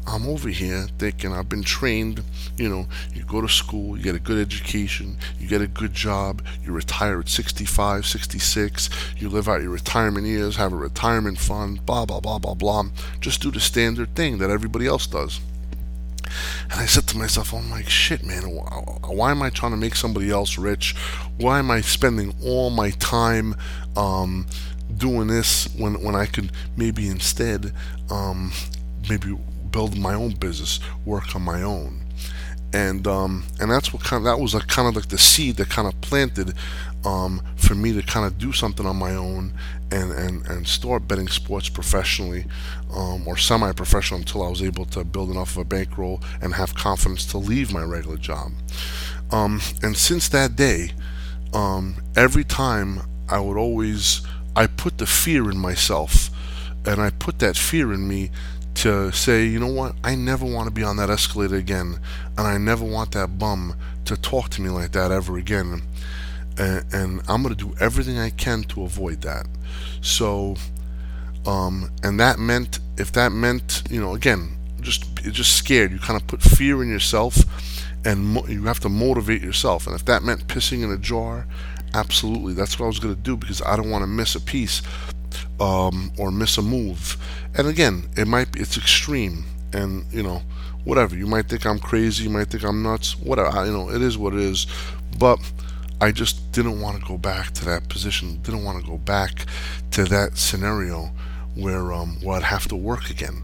I'm 0.10 0.28
over 0.28 0.50
here 0.50 0.88
thinking 0.98 1.34
I've 1.34 1.50
been 1.50 1.64
trained, 1.64 2.24
you 2.58 2.68
know, 2.68 2.88
you 3.14 3.24
go 3.24 3.42
to 3.42 3.48
school, 3.48 3.96
you 3.96 4.04
get 4.04 4.16
a 4.16 4.20
good 4.20 4.40
education, 4.40 5.18
you 5.40 5.48
get 5.48 5.62
a 5.62 5.68
good 5.68 5.94
job, 5.94 6.42
you 6.64 6.72
retire 6.72 7.20
at 7.20 7.30
65, 7.30 8.08
66, 8.08 8.90
you 9.18 9.30
live 9.30 9.48
out 9.48 9.62
your 9.62 9.70
retirement 9.70 10.26
years, 10.26 10.56
have 10.56 10.74
a 10.74 10.76
retirement 10.76 11.38
fund, 11.38 11.86
blah, 11.86 12.06
blah, 12.06 12.20
blah, 12.20 12.40
blah, 12.40 12.56
blah. 12.56 12.86
Just 13.20 13.42
do 13.42 13.52
the 13.52 13.60
standard 13.60 14.16
thing 14.16 14.40
that 14.40 14.50
everybody 14.50 14.88
else 14.88 15.06
does. 15.06 15.40
And 16.72 16.80
I 16.80 16.86
said 16.86 17.08
to 17.08 17.18
myself, 17.18 17.54
I'm 17.54 17.70
like, 17.70 17.90
shit, 17.90 18.24
man, 18.24 18.44
why 18.44 19.32
am 19.32 19.44
I 19.44 19.52
trying 19.52 19.72
to 19.74 19.78
make 19.78 19.96
somebody 19.96 20.32
else 20.32 20.58
rich? 20.58 20.96
Why 21.38 21.60
am 21.60 21.70
I 21.70 21.82
spending 21.82 22.34
all 22.44 22.72
my 22.72 22.92
time 22.92 23.56
um, 23.96 24.48
doing 24.98 25.28
this 25.28 25.68
when, 25.76 26.02
when 26.04 26.16
I 26.16 26.26
could 26.26 26.52
maybe 26.76 27.08
instead 27.08 27.74
um, 28.10 28.52
maybe 29.08 29.38
build 29.72 29.98
my 29.98 30.14
own 30.14 30.34
business, 30.34 30.80
work 31.06 31.36
on 31.36 31.42
my 31.42 31.62
own? 31.62 32.02
and 32.74 33.08
um, 33.08 33.46
and 33.60 33.72
that's 33.72 33.94
what 33.94 34.04
kind 34.04 34.20
of, 34.20 34.26
that 34.26 34.40
was 34.42 34.54
like 34.54 34.68
kind 34.68 34.88
of 34.88 34.96
like 34.96 35.10
the 35.10 35.18
seed 35.18 35.56
that 35.58 35.70
kind 35.70 35.88
of 35.88 36.00
planted 36.02 36.54
um, 37.06 37.42
for 37.56 37.74
me 37.74 37.94
to 37.94 38.02
kind 38.04 38.26
of 38.26 38.38
do 38.38 38.52
something 38.52 38.86
on 38.86 38.96
my 38.96 39.16
own 39.16 39.54
and 39.92 40.12
and, 40.12 40.46
and 40.48 40.68
start 40.68 41.08
betting 41.08 41.28
sports 41.28 41.68
professionally 41.70 42.46
um, 42.94 43.28
or 43.28 43.38
semi-professional 43.38 44.20
until 44.20 44.44
I 44.44 44.50
was 44.50 44.62
able 44.62 44.86
to 44.86 45.04
build 45.04 45.32
enough 45.32 45.52
of 45.52 45.58
a 45.58 45.66
bankroll 45.66 46.22
and 46.42 46.54
have 46.54 46.76
confidence 46.76 47.26
to 47.28 47.38
leave 47.38 47.74
my 47.74 47.84
regular 47.84 48.18
job. 48.18 48.52
Um, 49.32 49.62
and 49.82 49.98
since 49.98 50.30
that 50.30 50.56
day, 50.56 50.92
um, 51.54 51.96
every 52.16 52.44
time 52.44 53.02
I 53.28 53.40
would 53.40 53.58
always 53.58 54.22
I 54.56 54.68
put 54.68 54.98
the 54.98 55.08
fear 55.08 55.50
in 55.50 55.58
myself, 55.58 56.30
and 56.86 57.02
I 57.02 57.10
put 57.10 57.40
that 57.40 57.58
fear 57.58 57.94
in 57.94 58.08
me 58.08 58.30
to 58.76 59.12
say, 59.12 59.46
you 59.46 59.60
know 59.60 59.68
what, 59.68 59.96
I 60.04 60.16
never 60.16 60.46
want 60.46 60.68
to 60.68 60.74
be 60.74 60.84
on 60.84 60.98
that 60.98 61.10
escalator 61.10 61.56
again, 61.56 62.00
and 62.38 62.48
I 62.48 62.58
never 62.58 62.86
want 62.86 63.12
that 63.12 63.38
bum 63.38 63.76
to 64.06 64.16
talk 64.16 64.50
to 64.52 64.62
me 64.62 64.70
like 64.70 64.92
that 64.94 65.12
ever 65.12 65.38
again. 65.38 65.82
And, 66.58 66.94
and 66.94 67.22
I'm 67.28 67.44
going 67.44 67.56
to 67.56 67.66
do 67.66 67.76
everything 67.80 68.18
I 68.18 68.30
can 68.30 68.64
to 68.64 68.84
avoid 68.84 69.22
that. 69.22 69.48
So, 70.02 70.56
um, 71.46 71.92
and 72.04 72.20
that 72.20 72.40
meant, 72.40 72.80
if 72.98 73.12
that 73.14 73.32
meant, 73.32 73.84
you 73.90 74.02
know, 74.02 74.14
again, 74.14 74.58
just 74.82 75.14
just 75.24 75.58
scared. 75.58 75.92
You 75.92 76.00
kind 76.00 76.20
of 76.20 76.28
put 76.28 76.42
fear 76.42 76.82
in 76.82 76.90
yourself, 76.90 77.38
and 78.06 78.26
mo- 78.26 78.48
you 78.48 78.64
have 78.64 78.80
to 78.82 78.90
motivate 78.90 79.42
yourself. 79.42 79.88
And 79.88 79.96
if 79.96 80.06
that 80.06 80.24
meant 80.24 80.48
pissing 80.48 80.84
in 80.84 80.92
a 80.92 80.98
jar, 80.98 81.48
absolutely, 81.94 82.54
that's 82.54 82.80
what 82.80 82.86
I 82.86 82.88
was 82.88 83.00
going 83.00 83.16
to 83.16 83.22
do 83.22 83.36
because 83.36 83.62
I 83.62 83.76
don't 83.76 83.90
want 83.90 84.04
to 84.04 84.08
miss 84.08 84.36
a 84.36 84.42
piece 84.42 84.82
um, 85.60 86.12
or 86.18 86.32
miss 86.32 86.58
a 86.58 86.62
move. 86.62 87.18
And 87.56 87.68
again, 87.68 88.10
it 88.16 88.28
might 88.28 88.52
be 88.52 88.60
it's 88.60 88.78
extreme, 88.78 89.46
and 89.74 90.06
you 90.12 90.24
know, 90.24 90.42
whatever. 90.84 91.16
You 91.16 91.28
might 91.28 91.50
think 91.50 91.66
I'm 91.66 91.80
crazy, 91.80 92.24
you 92.24 92.30
might 92.30 92.48
think 92.48 92.64
I'm 92.64 92.82
nuts, 92.84 93.18
whatever. 93.18 93.50
I, 93.50 93.66
you 93.66 93.72
know, 93.72 93.90
it 93.90 94.02
is 94.02 94.18
what 94.18 94.34
it 94.34 94.40
is. 94.40 94.68
But 95.18 95.40
I 96.02 96.12
just 96.12 96.52
didn't 96.52 96.80
want 96.80 97.00
to 97.00 97.06
go 97.06 97.18
back 97.18 97.52
to 97.56 97.66
that 97.66 97.90
position. 97.90 98.42
Didn't 98.42 98.64
want 98.64 98.84
to 98.84 98.90
go 98.90 98.98
back 98.98 99.46
to 99.92 100.06
that 100.06 100.38
scenario 100.38 101.12
where 101.56 101.92
um, 101.92 102.18
where 102.22 102.38
I'd 102.38 102.44
have 102.44 102.68
to 102.70 102.76
work 102.76 103.10
again, 103.10 103.44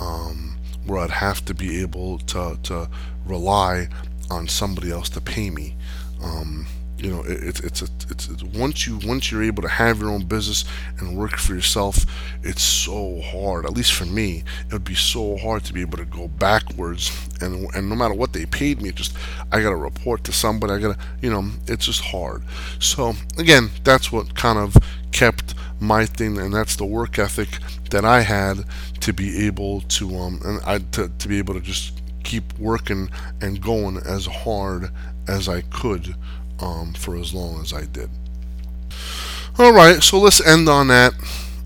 um, 0.00 0.56
where 0.86 1.00
I'd 1.00 1.10
have 1.10 1.44
to 1.46 1.54
be 1.54 1.80
able 1.80 2.18
to 2.18 2.58
to 2.64 2.88
rely 3.26 3.88
on 4.30 4.46
somebody 4.48 4.90
else 4.90 5.08
to 5.10 5.20
pay 5.20 5.50
me. 5.50 5.76
Um, 6.22 6.66
you 6.98 7.10
know 7.10 7.22
it, 7.22 7.60
it's 7.64 7.82
a 7.82 7.88
it's, 8.10 8.28
it's 8.28 8.42
once 8.42 8.86
you 8.86 8.98
once 9.04 9.30
you're 9.30 9.42
able 9.42 9.62
to 9.62 9.68
have 9.68 10.00
your 10.00 10.10
own 10.10 10.24
business 10.24 10.64
and 10.98 11.16
work 11.16 11.36
for 11.36 11.54
yourself 11.54 12.04
it's 12.42 12.62
so 12.62 13.20
hard 13.20 13.64
at 13.64 13.72
least 13.72 13.92
for 13.92 14.04
me 14.06 14.42
it 14.66 14.72
would 14.72 14.84
be 14.84 14.94
so 14.94 15.36
hard 15.36 15.64
to 15.64 15.72
be 15.72 15.80
able 15.80 15.98
to 15.98 16.04
go 16.04 16.28
backwards 16.28 17.10
and 17.40 17.72
and 17.74 17.88
no 17.88 17.94
matter 17.94 18.14
what 18.14 18.32
they 18.32 18.46
paid 18.46 18.80
me 18.82 18.90
just 18.90 19.16
I 19.52 19.62
got 19.62 19.70
to 19.70 19.76
report 19.76 20.24
to 20.24 20.32
somebody 20.32 20.72
I 20.72 20.78
got 20.78 20.98
to 20.98 21.06
you 21.20 21.30
know 21.30 21.44
it's 21.66 21.86
just 21.86 22.00
hard. 22.00 22.42
So 22.78 23.14
again 23.38 23.70
that's 23.84 24.10
what 24.12 24.34
kind 24.34 24.58
of 24.58 24.76
kept 25.12 25.54
my 25.80 26.06
thing 26.06 26.38
and 26.38 26.52
that's 26.52 26.76
the 26.76 26.84
work 26.84 27.18
ethic 27.18 27.48
that 27.90 28.04
I 28.04 28.22
had 28.22 28.64
to 29.00 29.12
be 29.12 29.46
able 29.46 29.82
to 29.82 30.16
um 30.16 30.40
and 30.44 30.60
I 30.66 30.78
to, 30.92 31.08
to 31.08 31.28
be 31.28 31.38
able 31.38 31.54
to 31.54 31.60
just 31.60 32.00
keep 32.24 32.58
working 32.58 33.08
and 33.40 33.60
going 33.60 33.96
as 33.98 34.26
hard 34.26 34.90
as 35.26 35.48
I 35.48 35.62
could 35.62 36.14
um, 36.60 36.92
for 36.94 37.16
as 37.16 37.34
long 37.34 37.60
as 37.60 37.72
I 37.72 37.84
did. 37.84 38.10
All 39.58 39.72
right, 39.72 40.02
so 40.02 40.18
let's 40.18 40.44
end 40.46 40.68
on 40.68 40.88
that. 40.88 41.14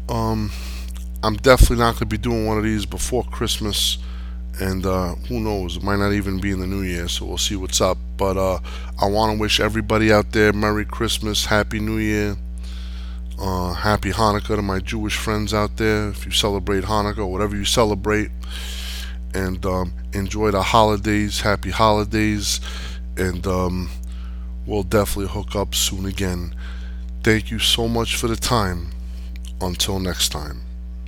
Um, 0.08 0.50
I'm 1.22 1.36
definitely 1.36 1.76
not 1.76 1.92
going 1.92 1.98
to 1.98 2.06
be 2.06 2.18
doing 2.18 2.46
one 2.46 2.58
of 2.58 2.64
these 2.64 2.86
before 2.86 3.22
Christmas, 3.24 3.98
and 4.60 4.84
uh, 4.84 5.14
who 5.28 5.40
knows, 5.40 5.76
it 5.76 5.82
might 5.82 5.96
not 5.96 6.12
even 6.12 6.40
be 6.40 6.50
in 6.50 6.60
the 6.60 6.66
new 6.66 6.82
year, 6.82 7.06
so 7.08 7.26
we'll 7.26 7.38
see 7.38 7.54
what's 7.54 7.80
up. 7.80 7.98
But 8.16 8.36
uh, 8.36 8.60
I 9.00 9.06
want 9.06 9.36
to 9.36 9.40
wish 9.40 9.60
everybody 9.60 10.12
out 10.12 10.32
there 10.32 10.52
Merry 10.52 10.84
Christmas, 10.84 11.46
Happy 11.46 11.80
New 11.80 11.98
Year, 11.98 12.36
uh, 13.38 13.74
Happy 13.74 14.10
Hanukkah 14.10 14.56
to 14.56 14.62
my 14.62 14.80
Jewish 14.80 15.16
friends 15.16 15.54
out 15.54 15.76
there. 15.76 16.08
If 16.08 16.24
you 16.24 16.32
celebrate 16.32 16.84
Hanukkah, 16.84 17.28
whatever 17.28 17.54
you 17.54 17.64
celebrate, 17.64 18.30
and 19.34 19.64
um, 19.64 19.92
enjoy 20.12 20.50
the 20.50 20.62
holidays, 20.62 21.40
happy 21.40 21.70
holidays, 21.70 22.60
and 23.16 23.46
um, 23.46 23.90
we'll 24.66 24.82
definitely 24.82 25.32
hook 25.32 25.54
up 25.54 25.74
soon 25.74 26.06
again. 26.06 26.54
Thank 27.22 27.50
you 27.50 27.58
so 27.58 27.88
much 27.88 28.16
for 28.16 28.28
the 28.28 28.36
time. 28.36 28.90
Until 29.60 30.00
next 30.00 30.30
time. 30.30 30.61